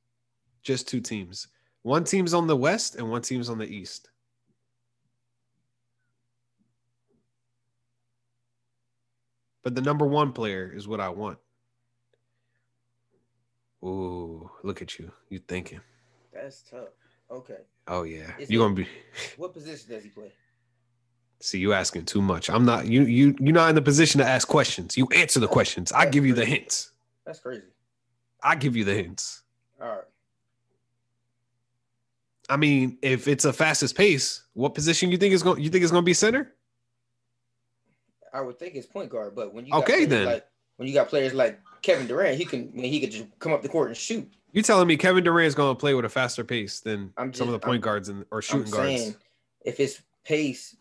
Just 0.63 0.87
two 0.87 1.01
teams. 1.01 1.49
One 1.81 2.05
team's 2.05 2.33
on 2.33 2.47
the 2.47 2.55
west 2.55 2.95
and 2.95 3.11
one 3.11 3.21
team's 3.21 3.49
on 3.49 3.57
the 3.57 3.67
east. 3.67 4.09
But 9.63 9.75
the 9.75 9.81
number 9.81 10.05
one 10.05 10.31
player 10.31 10.71
is 10.73 10.87
what 10.87 11.01
I 11.01 11.09
want. 11.09 11.37
Ooh, 13.83 14.49
look 14.63 14.81
at 14.81 14.97
you. 14.97 15.11
You 15.27 15.39
thinking. 15.39 15.81
That's 16.33 16.61
tough. 16.61 16.87
Okay. 17.29 17.57
Oh 17.85 18.03
yeah. 18.03 18.31
You're 18.47 18.63
gonna 18.63 18.75
be 18.75 18.87
What 19.35 19.51
position 19.51 19.89
does 19.89 20.03
he 20.03 20.09
play? 20.09 20.31
See, 21.41 21.59
you 21.59 21.73
asking 21.73 22.05
too 22.05 22.21
much. 22.21 22.49
I'm 22.49 22.63
not 22.63 22.87
you 22.87 23.01
you 23.01 23.35
you're 23.41 23.53
not 23.53 23.67
in 23.67 23.75
the 23.75 23.81
position 23.81 24.19
to 24.19 24.25
ask 24.25 24.47
questions. 24.47 24.95
You 24.95 25.09
answer 25.13 25.41
the 25.41 25.49
questions. 25.49 25.91
I 25.91 26.05
That's 26.05 26.13
give 26.13 26.25
you 26.25 26.33
the 26.33 26.45
hints. 26.45 26.93
That's 27.25 27.39
crazy. 27.41 27.63
I 28.41 28.55
give 28.55 28.75
you 28.75 28.83
the 28.83 28.93
hints. 28.93 29.43
All 29.81 29.87
right. 29.89 30.03
I 32.49 32.57
mean, 32.57 32.97
if 33.01 33.27
it's 33.27 33.45
a 33.45 33.53
fastest 33.53 33.95
pace, 33.95 34.43
what 34.53 34.73
position 34.73 35.11
you 35.11 35.17
think 35.17 35.33
is 35.33 35.43
going 35.43 35.61
you 35.61 35.69
think 35.69 35.83
is 35.83 35.91
going 35.91 36.03
to 36.03 36.05
be 36.05 36.13
center? 36.13 36.53
I 38.33 38.41
would 38.41 38.57
think 38.59 38.75
it's 38.75 38.87
point 38.87 39.09
guard, 39.09 39.35
but 39.35 39.53
when 39.53 39.65
you 39.65 39.73
Okay, 39.73 40.05
then. 40.05 40.25
like 40.25 40.45
when 40.77 40.87
you 40.87 40.93
got 40.93 41.09
players 41.09 41.33
like 41.33 41.59
Kevin 41.81 42.07
Durant, 42.07 42.37
he 42.37 42.45
can 42.45 42.69
when 42.73 42.85
he 42.85 42.99
could 42.99 43.11
just 43.11 43.25
come 43.39 43.53
up 43.53 43.61
the 43.61 43.69
court 43.69 43.87
and 43.89 43.97
shoot. 43.97 44.27
You 44.51 44.63
telling 44.63 44.87
me 44.87 44.97
Kevin 44.97 45.23
Durant 45.23 45.47
is 45.47 45.55
going 45.55 45.75
to 45.75 45.79
play 45.79 45.93
with 45.93 46.05
a 46.05 46.09
faster 46.09 46.43
pace 46.43 46.79
than 46.79 47.13
I'm 47.17 47.33
some 47.33 47.47
of 47.47 47.51
the 47.53 47.59
point 47.59 47.75
I'm- 47.75 47.81
guards 47.81 48.09
and 48.09 48.25
or 48.31 48.39
I'm 48.39 48.41
shooting 48.41 48.71
guards? 48.71 49.01
saying 49.01 49.15
if 49.65 49.79
it's 49.79 50.01
pace, 50.23 50.75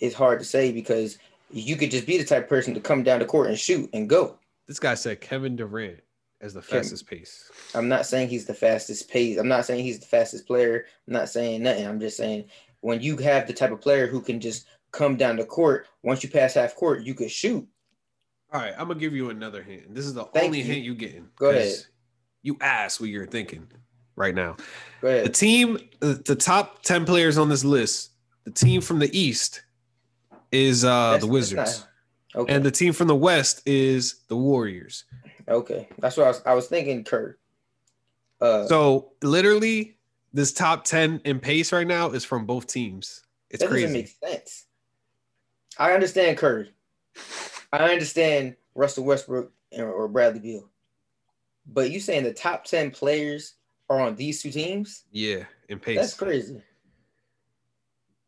it's 0.00 0.14
hard 0.14 0.40
to 0.40 0.44
say 0.44 0.72
because 0.72 1.16
you 1.50 1.76
could 1.76 1.90
just 1.90 2.06
be 2.06 2.18
the 2.18 2.24
type 2.24 2.44
of 2.44 2.48
person 2.50 2.74
to 2.74 2.80
come 2.80 3.02
down 3.02 3.20
the 3.20 3.24
court 3.24 3.48
and 3.48 3.58
shoot 3.58 3.88
and 3.94 4.08
go. 4.10 4.38
This 4.66 4.78
guy 4.78 4.94
said 4.94 5.20
Kevin 5.22 5.56
Durant 5.56 6.00
as 6.44 6.52
the 6.52 6.60
fastest 6.62 7.06
pace. 7.06 7.50
I'm 7.74 7.88
not 7.88 8.04
saying 8.04 8.28
he's 8.28 8.44
the 8.44 8.52
fastest 8.54 9.08
pace. 9.08 9.38
I'm 9.38 9.48
not 9.48 9.64
saying 9.64 9.82
he's 9.82 9.98
the 9.98 10.06
fastest 10.06 10.46
player. 10.46 10.84
I'm 11.08 11.14
not 11.14 11.30
saying 11.30 11.62
nothing. 11.62 11.86
I'm 11.86 11.98
just 11.98 12.18
saying 12.18 12.44
when 12.80 13.00
you 13.00 13.16
have 13.16 13.46
the 13.46 13.54
type 13.54 13.72
of 13.72 13.80
player 13.80 14.06
who 14.06 14.20
can 14.20 14.38
just 14.40 14.66
come 14.92 15.16
down 15.16 15.36
the 15.36 15.44
court, 15.46 15.86
once 16.02 16.22
you 16.22 16.28
pass 16.28 16.54
half 16.54 16.74
court, 16.76 17.02
you 17.02 17.14
could 17.14 17.30
shoot. 17.30 17.66
All 18.52 18.60
right, 18.60 18.74
I'm 18.78 18.88
gonna 18.88 19.00
give 19.00 19.14
you 19.14 19.30
another 19.30 19.62
hint. 19.62 19.94
This 19.94 20.04
is 20.04 20.12
the 20.14 20.24
Thank 20.26 20.46
only 20.46 20.58
you. 20.58 20.64
hint 20.64 20.84
you're 20.84 20.94
getting. 20.94 21.28
Go 21.36 21.48
ahead. 21.50 21.74
You 22.42 22.58
asked 22.60 23.00
what 23.00 23.08
you're 23.08 23.26
thinking 23.26 23.66
right 24.14 24.34
now. 24.34 24.56
Go 25.00 25.22
The 25.24 25.30
team, 25.30 25.78
the, 26.00 26.36
top 26.36 26.82
10 26.82 27.06
players 27.06 27.38
on 27.38 27.48
this 27.48 27.64
list, 27.64 28.10
the 28.44 28.50
team 28.50 28.82
from 28.82 28.98
the 28.98 29.18
East 29.18 29.62
is 30.52 30.84
uh 30.84 31.12
That's- 31.12 31.22
the 31.22 31.26
Wizards. 31.26 31.86
Okay. 32.34 32.52
And 32.54 32.64
the 32.64 32.70
team 32.70 32.92
from 32.92 33.08
the 33.08 33.14
West 33.16 33.62
is 33.66 34.16
the 34.28 34.36
Warriors. 34.36 35.04
okay. 35.48 35.88
That's 35.98 36.16
what 36.16 36.24
I 36.24 36.28
was 36.28 36.42
I 36.46 36.54
was 36.54 36.66
thinking 36.68 37.04
Kurt. 37.04 37.38
Uh 38.40 38.66
So 38.66 39.12
literally, 39.22 39.96
this 40.32 40.52
top 40.52 40.84
10 40.84 41.20
in 41.24 41.38
pace 41.40 41.72
right 41.72 41.86
now 41.86 42.10
is 42.10 42.24
from 42.24 42.46
both 42.46 42.66
teams. 42.66 43.22
It's 43.50 43.60
that 43.60 43.66
doesn't 43.70 43.82
crazy. 43.92 43.92
make 43.92 44.08
sense. 44.32 44.66
I 45.78 45.92
understand 45.92 46.38
Curry. 46.38 46.72
I 47.72 47.92
understand 47.92 48.56
Russell 48.74 49.04
Westbrook 49.04 49.52
and- 49.72 49.82
or 49.82 50.08
Bradley 50.08 50.40
Beal. 50.40 50.68
But 51.66 51.90
you 51.90 51.98
saying 52.00 52.24
the 52.24 52.32
top 52.32 52.64
10 52.64 52.90
players 52.90 53.54
are 53.88 54.00
on 54.00 54.14
these 54.16 54.42
two 54.42 54.50
teams? 54.50 55.04
yeah, 55.12 55.44
in 55.68 55.78
pace. 55.78 55.98
That's 55.98 56.14
crazy. 56.14 56.62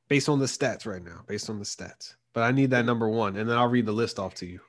Based 0.09 0.29
on 0.29 0.39
the 0.39 0.47
stats 0.47 0.87
right 0.87 1.03
now, 1.05 1.23
based 1.27 1.51
on 1.51 1.59
the 1.59 1.65
stats. 1.65 2.15
But 2.37 2.43
I 2.43 2.53
need 2.53 2.69
that 2.73 2.85
number 2.85 3.09
one, 3.09 3.39
and 3.39 3.49
then 3.49 3.57
I'll 3.57 3.67
read 3.67 3.87
the 3.87 3.93
list 3.93 4.19
off 4.19 4.35
to 4.35 4.47
you 4.47 4.61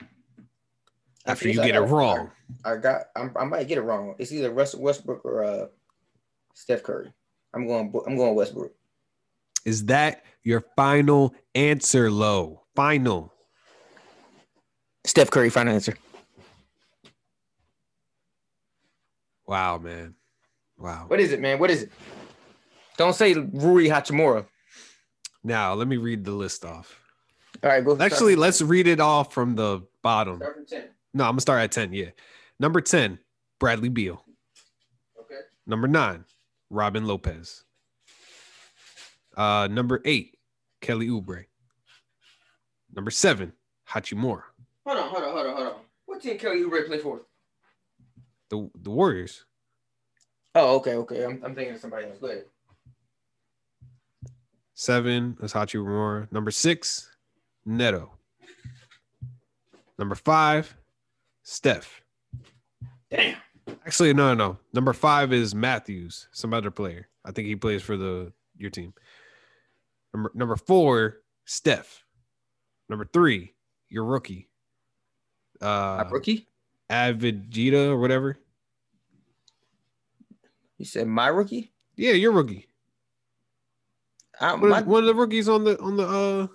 after 1.25 1.49
you 1.49 1.61
I 1.61 1.65
get 1.65 1.75
it 1.75 1.79
got- 1.79 1.89
wrong. 1.89 2.31
I 2.63 2.77
got 2.77 3.07
I'm, 3.13 3.33
I 3.35 3.43
might 3.43 3.67
get 3.67 3.77
it 3.77 3.81
wrong. 3.81 4.15
It's 4.19 4.31
either 4.31 4.51
Russell 4.53 4.79
Westbrook 4.81 5.25
or 5.25 5.43
uh 5.43 5.65
Steph 6.53 6.81
Curry. 6.81 7.11
I'm 7.53 7.67
going 7.67 7.93
I'm 8.07 8.15
going 8.15 8.35
Westbrook. 8.35 8.71
Is 9.65 9.83
that 9.87 10.23
your 10.43 10.63
final 10.77 11.35
answer, 11.55 12.09
Low? 12.09 12.63
Final. 12.73 13.33
Steph 15.03 15.29
Curry, 15.29 15.49
final 15.49 15.73
answer. 15.73 15.97
Wow, 19.45 19.77
man. 19.77 20.15
Wow. 20.77 21.03
What 21.07 21.19
is 21.19 21.33
it, 21.33 21.41
man? 21.41 21.59
What 21.59 21.69
is 21.69 21.83
it? 21.83 21.91
Don't 22.95 23.13
say 23.13 23.33
Rui 23.33 23.89
Hachimura. 23.89 24.45
Now 25.43 25.73
let 25.73 25.89
me 25.89 25.97
read 25.97 26.23
the 26.23 26.31
list 26.31 26.63
off. 26.63 27.01
All 27.63 27.69
right, 27.69 27.83
go. 27.83 27.97
Actually, 27.99 28.35
let's 28.35 28.61
read 28.61 28.87
it 28.87 28.99
off 28.99 29.33
from 29.33 29.55
the 29.55 29.81
bottom. 30.01 30.37
start 30.37 30.55
from 30.55 30.65
ten. 30.65 30.83
No, 31.13 31.23
I'm 31.23 31.31
gonna 31.31 31.41
start 31.41 31.61
at 31.61 31.71
10. 31.71 31.93
Yeah. 31.93 32.09
Number 32.59 32.81
10, 32.81 33.17
Bradley 33.59 33.89
Beal. 33.89 34.23
Okay. 35.19 35.39
Number 35.65 35.87
nine, 35.87 36.25
Robin 36.69 37.05
Lopez. 37.05 37.63
Uh, 39.35 39.67
number 39.69 40.01
eight, 40.05 40.37
Kelly 40.81 41.07
Oubre. 41.07 41.45
Number 42.95 43.11
seven, 43.11 43.53
Hachimura. 43.89 44.41
Hold 44.85 44.97
on, 44.97 45.09
hold 45.09 45.23
on, 45.23 45.31
hold 45.31 45.47
on, 45.47 45.55
hold 45.55 45.67
on. 45.67 45.73
What 46.05 46.21
team 46.21 46.37
Kelly 46.37 46.61
Oubre 46.63 46.87
play 46.87 46.97
for? 46.97 47.21
The 48.49 48.69
the 48.81 48.89
Warriors. 48.89 49.45
Oh, 50.55 50.77
okay, 50.77 50.95
okay. 50.95 51.23
I'm, 51.23 51.41
I'm 51.43 51.53
thinking 51.53 51.75
of 51.75 51.81
somebody 51.81 52.05
else. 52.05 52.17
Go 52.19 52.27
ahead. 52.27 52.45
Seven 54.73 55.37
is 55.41 55.53
Hachimura. 55.53 56.31
Number 56.31 56.49
six, 56.51 57.09
Neto. 57.67 58.13
Number 59.99 60.15
five, 60.15 60.75
Steph. 61.43 62.01
Damn. 63.11 63.37
Actually, 63.85 64.13
no, 64.13 64.33
no, 64.33 64.51
no. 64.51 64.57
Number 64.73 64.93
five 64.93 65.33
is 65.33 65.53
Matthews, 65.53 66.27
some 66.31 66.53
other 66.53 66.71
player. 66.71 67.09
I 67.25 67.31
think 67.31 67.47
he 67.47 67.55
plays 67.55 67.83
for 67.83 67.97
the 67.97 68.31
your 68.57 68.69
team. 68.69 68.93
Number 70.13 70.31
number 70.33 70.55
four, 70.55 71.17
Steph. 71.45 72.05
Number 72.89 73.05
three, 73.11 73.53
your 73.89 74.05
rookie. 74.05 74.47
Uh 75.61 76.03
My 76.03 76.09
rookie? 76.09 76.47
Avijita 76.89 77.89
or 77.89 77.97
whatever. 77.97 78.37
You 80.77 80.85
said 80.85 81.07
my 81.07 81.27
rookie? 81.27 81.73
Yeah, 81.97 82.13
your 82.13 82.31
rookie. 82.31 82.67
I, 84.39 84.53
One 84.53 84.69
my, 84.69 84.79
of, 84.79 84.87
one 84.87 85.03
of 85.03 85.07
the 85.07 85.15
rookies 85.15 85.49
on 85.49 85.63
the 85.63 85.77
on 85.79 85.97
the 85.97 86.07
uh 86.07 86.47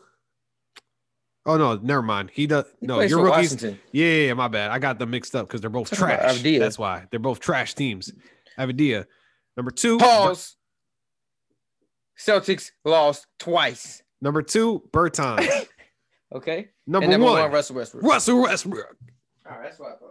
Oh 1.44 1.56
no, 1.56 1.74
never 1.76 2.02
mind. 2.02 2.30
He 2.32 2.46
does 2.46 2.66
he 2.80 2.86
no 2.86 2.94
plays 2.96 3.10
your 3.10 3.20
for 3.20 3.24
rookies. 3.26 3.52
Washington. 3.52 3.80
Yeah, 3.90 4.06
yeah, 4.06 4.26
yeah, 4.28 4.34
my 4.34 4.48
bad. 4.48 4.70
I 4.70 4.78
got 4.78 4.98
them 4.98 5.10
mixed 5.10 5.34
up 5.34 5.48
because 5.48 5.60
they're 5.60 5.70
both 5.70 5.90
Talking 5.90 6.16
trash. 6.16 6.42
That's 6.42 6.78
why 6.78 7.06
they're 7.10 7.20
both 7.20 7.40
trash 7.40 7.74
teams. 7.74 8.12
Avadia. 8.58 9.06
Number 9.56 9.70
two, 9.70 9.98
Pause. 9.98 10.56
Celtics 12.18 12.70
lost 12.84 13.26
twice. 13.38 14.02
number 14.20 14.42
two, 14.42 14.82
Burton. 14.92 15.38
Okay. 16.34 16.68
Number, 16.86 17.04
and 17.04 17.10
number 17.12 17.26
one, 17.26 17.42
one, 17.42 17.52
Russell 17.52 17.76
Westbrook. 17.76 18.04
Russell 18.04 18.40
Westbrook. 18.40 18.96
All 19.44 19.52
right, 19.52 19.64
that's 19.64 19.78
what 19.78 19.88
I 19.88 19.96
thought. 19.96 20.10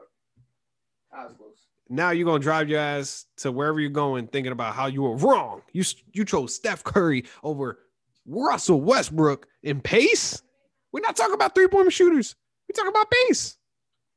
I 1.12 1.24
was 1.26 1.34
close. 1.34 1.56
Now 1.90 2.12
you're 2.12 2.26
gonna 2.28 2.38
drive 2.38 2.70
your 2.70 2.80
ass 2.80 3.26
to 3.38 3.52
wherever 3.52 3.80
you're 3.80 3.90
going, 3.90 4.28
thinking 4.28 4.52
about 4.52 4.76
how 4.76 4.86
you 4.86 5.02
were 5.02 5.16
wrong. 5.16 5.64
You 5.74 5.84
you 6.14 6.24
chose 6.24 6.54
Steph 6.56 6.84
Curry 6.84 7.26
over 7.44 7.80
Russell 8.28 8.80
Westbrook 8.82 9.48
in 9.64 9.82
pace. 9.82 10.44
We're 10.92 11.02
not 11.02 11.16
talking 11.16 11.34
about 11.34 11.56
three 11.56 11.68
point 11.68 11.92
shooters. 11.94 12.36
We're 12.68 12.74
talking 12.76 12.90
about 12.92 13.12
base. 13.28 13.58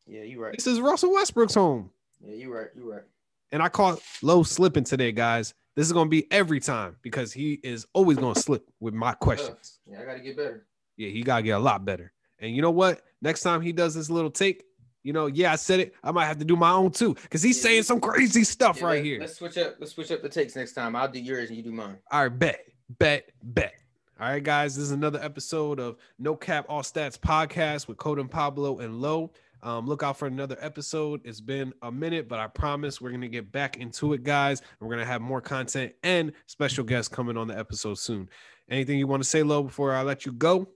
Yeah, 0.06 0.22
you're 0.22 0.42
right. 0.42 0.54
This 0.54 0.66
is 0.66 0.80
Russell 0.80 1.12
Westbrook's 1.12 1.54
home. 1.54 1.90
Yeah, 2.20 2.34
you're 2.34 2.54
right. 2.54 2.68
You're 2.76 2.90
right. 2.92 3.02
And 3.52 3.62
I 3.62 3.68
caught 3.68 4.00
low 4.22 4.42
slipping 4.42 4.84
today, 4.84 5.12
guys. 5.12 5.54
This 5.76 5.86
is 5.86 5.92
gonna 5.92 6.10
be 6.10 6.30
every 6.32 6.60
time 6.60 6.96
because 7.02 7.32
he 7.32 7.54
is 7.64 7.86
always 7.94 8.18
gonna 8.18 8.38
slip 8.38 8.68
with 8.80 8.94
my 8.94 9.12
questions. 9.12 9.80
Yeah, 9.90 10.00
I 10.00 10.04
got 10.04 10.14
to 10.14 10.20
get 10.20 10.36
better. 10.36 10.66
Yeah, 10.96 11.08
he 11.08 11.22
gotta 11.22 11.42
get 11.42 11.52
a 11.52 11.58
lot 11.58 11.84
better. 11.84 12.12
And 12.38 12.54
you 12.54 12.62
know 12.62 12.70
what? 12.70 13.02
Next 13.22 13.40
time 13.40 13.60
he 13.60 13.72
does 13.72 13.94
this 13.94 14.10
little 14.10 14.30
take, 14.30 14.64
you 15.02 15.12
know, 15.12 15.26
yeah, 15.26 15.52
I 15.52 15.56
said 15.56 15.80
it. 15.80 15.94
I 16.02 16.12
might 16.12 16.26
have 16.26 16.38
to 16.38 16.44
do 16.44 16.54
my 16.56 16.70
own 16.70 16.90
too, 16.92 17.14
because 17.14 17.42
he's 17.42 17.56
Yeah. 17.58 17.62
saying 17.62 17.82
some 17.84 18.00
crazy 18.00 18.44
stuff 18.44 18.78
Yeah, 18.80 18.86
right 18.86 18.96
let- 18.96 19.04
here. 19.04 19.20
Let's 19.20 19.34
switch 19.36 19.58
up. 19.58 19.76
Let's 19.80 19.92
switch 19.92 20.10
up 20.12 20.22
the 20.22 20.28
takes 20.28 20.54
next 20.54 20.74
time. 20.74 20.94
I'll 20.94 21.08
do 21.10 21.18
yours 21.20 21.48
and 21.48 21.56
you 21.56 21.62
do 21.64 21.72
mine. 21.72 21.98
All 22.10 22.22
right, 22.22 22.28
bet, 22.28 22.64
bet, 22.88 23.30
bet. 23.42 23.74
All 24.20 24.28
right, 24.28 24.42
guys, 24.42 24.76
this 24.76 24.84
is 24.84 24.92
another 24.92 25.18
episode 25.20 25.80
of 25.80 25.96
No 26.20 26.36
Cap 26.36 26.66
All 26.68 26.82
Stats 26.82 27.18
podcast 27.18 27.88
with 27.88 27.96
Coding 27.96 28.28
Pablo 28.28 28.78
and 28.78 29.00
Low. 29.02 29.32
Um, 29.60 29.88
look 29.88 30.04
out 30.04 30.16
for 30.16 30.26
another 30.26 30.56
episode. 30.60 31.20
It's 31.24 31.40
been 31.40 31.72
a 31.82 31.90
minute, 31.90 32.28
but 32.28 32.38
I 32.38 32.46
promise 32.46 33.00
we're 33.00 33.10
gonna 33.10 33.26
get 33.26 33.50
back 33.50 33.76
into 33.76 34.12
it, 34.12 34.22
guys. 34.22 34.62
We're 34.78 34.90
gonna 34.90 35.04
have 35.04 35.20
more 35.20 35.40
content 35.40 35.94
and 36.04 36.32
special 36.46 36.84
guests 36.84 37.08
coming 37.12 37.36
on 37.36 37.48
the 37.48 37.58
episode 37.58 37.98
soon. 37.98 38.28
Anything 38.70 39.00
you 39.00 39.08
want 39.08 39.20
to 39.24 39.28
say, 39.28 39.42
Low, 39.42 39.64
before 39.64 39.92
I 39.92 40.02
let 40.02 40.24
you 40.24 40.30
go? 40.30 40.68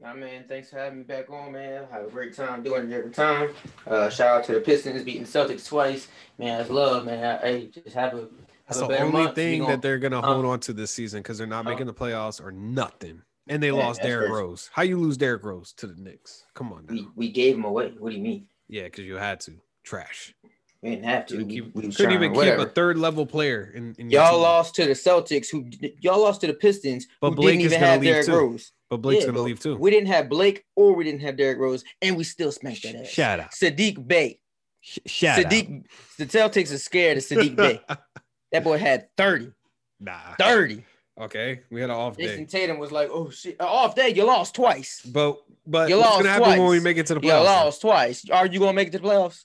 Nah, 0.00 0.14
man, 0.14 0.46
thanks 0.48 0.70
for 0.70 0.78
having 0.78 0.98
me 0.98 1.04
back 1.04 1.30
on, 1.30 1.52
man. 1.52 1.84
Have 1.92 2.06
a 2.06 2.10
great 2.10 2.34
time 2.34 2.64
doing 2.64 2.90
it 2.90 2.96
every 2.96 3.12
time. 3.12 3.50
Uh, 3.86 4.10
shout 4.10 4.38
out 4.38 4.44
to 4.46 4.54
the 4.54 4.60
Pistons 4.60 5.04
beating 5.04 5.22
Celtics 5.22 5.68
twice. 5.68 6.08
Man, 6.38 6.58
that's 6.58 6.70
love, 6.70 7.04
man. 7.04 7.38
Hey, 7.40 7.68
just 7.68 7.94
have 7.94 8.14
a, 8.14 8.26
That's 8.70 8.82
a 8.82 8.86
the 8.88 8.98
only 9.00 9.12
month. 9.24 9.34
Thing 9.34 9.60
gonna- 9.60 9.72
that 9.72 9.82
they're 9.82 9.98
gonna 9.98 10.20
uh, 10.20 10.34
hold 10.34 10.44
on 10.46 10.60
to 10.60 10.72
this 10.72 10.90
season 10.90 11.20
because 11.20 11.38
they're 11.38 11.46
not 11.46 11.66
uh, 11.66 11.70
making 11.70 11.86
the 11.86 11.94
playoffs 11.94 12.42
or 12.42 12.50
nothing. 12.52 13.22
And 13.48 13.62
they 13.62 13.68
Yeah, 13.68 13.72
lost 13.74 14.00
that's 14.00 14.08
Derrick 14.08 14.28
crazy. 14.30 14.42
Rose. 14.44 14.70
How 14.72 14.82
you 14.82 14.96
lose 14.98 15.16
Derrick 15.16 15.42
Rose 15.42 15.72
to 15.74 15.86
the 15.88 16.00
Knicks? 16.00 16.44
Come 16.54 16.72
on 16.72 16.86
now. 16.86 16.94
we, 16.94 17.08
we 17.16 17.32
gave 17.32 17.56
him 17.56 17.64
away. 17.64 17.92
What 17.98 18.10
do 18.10 18.16
you 18.16 18.22
mean? 18.22 18.46
Yeah, 18.68 18.84
because 18.84 19.04
you 19.04 19.16
had 19.16 19.40
to. 19.40 19.52
Trash. 19.82 20.34
We 20.82 20.90
didn't 20.90 21.04
have 21.06 21.26
to. 21.26 21.38
We, 21.38 21.44
keep, 21.46 21.74
we 21.74 21.86
was 21.86 21.96
couldn't 21.96 22.12
even 22.12 22.32
whatever. 22.32 22.58
keep 22.58 22.68
a 22.68 22.70
third 22.70 22.96
level 22.96 23.26
player 23.26 23.72
in, 23.74 23.94
in 23.98 24.08
Y'all 24.10 24.38
lost 24.40 24.74
to 24.76 24.84
the 24.84 24.92
Celtics, 24.92 25.50
who 25.50 25.68
y'all 26.00 26.20
lost 26.22 26.42
to 26.42 26.46
the 26.46 26.54
Pistons, 26.54 27.06
But 27.20 27.30
who 27.30 27.36
Blake 27.36 27.54
didn't 27.58 27.60
is 27.66 27.72
even 27.72 27.80
gonna 27.80 27.92
have 27.92 28.00
leave 28.02 28.10
Derrick 28.12 28.26
too. 28.26 28.32
Rose. 28.32 28.72
But 28.88 28.96
Blake's 28.98 29.22
Yeah, 29.24 29.30
gonna 29.32 29.42
leave 29.42 29.58
too. 29.60 29.76
We 29.76 29.90
didn't 29.90 30.08
have 30.08 30.28
Blake 30.28 30.64
or 30.76 30.94
we 30.94 31.04
didn't 31.04 31.20
have 31.22 31.36
Derrick 31.36 31.58
Rose, 31.58 31.82
and 32.02 32.16
we 32.16 32.24
still 32.24 32.52
smacked 32.52 32.82
that 32.84 32.94
ass. 32.94 33.08
Shout 33.08 33.40
out. 33.40 33.50
Saddiq 33.52 34.06
Bey. 34.06 34.38
Sh- 34.80 34.98
shout 35.06 35.38
Saddiq. 35.44 35.84
The 36.18 36.26
Celtics 36.26 36.72
are 36.72 36.78
scared 36.78 37.18
of 37.18 37.24
Saddiq 37.24 37.56
Bey. 37.56 37.80
out. 38.54 38.58
That 38.58 38.64
boy 38.64 38.78
had 38.78 39.08
30. 39.16 39.52
nah. 40.00 40.18
30. 40.38 40.84
Okay, 41.20 41.60
we 41.70 41.80
had 41.82 41.90
an 41.90 41.96
off 41.96 42.16
Jayson 42.16 42.44
day. 42.46 42.60
Tatum 42.60 42.78
was 42.78 42.90
like, 42.92 43.10
oh 43.12 43.28
shit. 43.28 43.60
Uh, 43.60 43.66
off 43.66 43.94
day, 43.94 44.08
you 44.08 44.24
lost 44.24 44.54
twice. 44.54 45.02
But 45.04 45.36
but 45.66 45.90
You 45.90 45.96
what's 45.98 46.08
lost 46.08 46.22
gonna 46.24 46.30
happen 46.30 46.58
when 46.62 46.70
we 46.70 46.80
make 46.80 46.96
it 46.96 47.06
to 47.06 47.14
the 47.14 47.20
playoffs? 47.20 47.24
You 47.24 47.30
playoffs? 47.32 47.44
lost 47.64 47.80
twice. 47.82 48.30
Are 48.30 48.46
you 48.46 48.58
gonna 48.58 48.72
make 48.72 48.88
it 48.88 48.92
to 48.92 48.98
the 48.98 49.04
playoffs? 49.06 49.44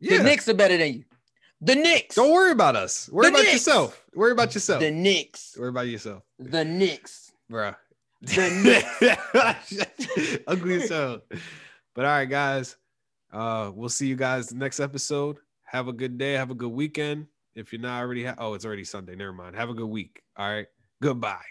Yeah. 0.00 0.18
The 0.18 0.24
Knicks 0.24 0.48
are 0.48 0.54
better 0.54 0.76
than 0.76 0.94
you. 0.94 1.04
The 1.60 1.76
Knicks. 1.76 2.16
Don't 2.16 2.32
worry 2.32 2.50
about 2.50 2.74
us. 2.74 3.08
Worry 3.12 3.26
The 3.26 3.28
about 3.28 3.38
Knicks. 3.42 3.52
yourself. 3.52 4.04
Worry 4.16 4.32
about 4.32 4.52
yourself. 4.52 4.80
The 4.80 4.90
Knicks. 4.90 5.54
worry 5.56 5.68
about 5.68 5.86
yourself, 5.86 6.24
The 6.40 6.64
Knicks. 6.64 7.30
bruh. 7.50 7.76
The 8.22 8.82
Knicks. 8.98 10.42
Ugly 10.48 10.82
as 10.82 10.88
hell. 10.88 11.22
But 11.94 12.04
all 12.04 12.10
right, 12.10 12.24
guys. 12.28 12.76
Uh, 13.32 13.70
we'll 13.72 13.88
see 13.88 14.08
you 14.08 14.16
guys 14.16 14.52
next 14.52 14.80
episode. 14.80 15.38
Have 15.64 15.86
a 15.88 15.92
good 15.92 16.18
day. 16.18 16.32
Have 16.32 16.50
a 16.50 16.54
good 16.56 16.72
weekend. 16.72 17.26
If 17.54 17.72
you're 17.72 17.82
not 17.82 18.00
already, 18.00 18.24
ha- 18.24 18.34
oh, 18.38 18.54
it's 18.54 18.64
already 18.64 18.84
Sunday. 18.84 19.14
Never 19.14 19.32
mind. 19.32 19.56
Have 19.56 19.70
a 19.70 19.74
good 19.74 19.88
week. 19.88 20.22
All 20.36 20.48
right. 20.48 20.66
Goodbye. 21.02 21.42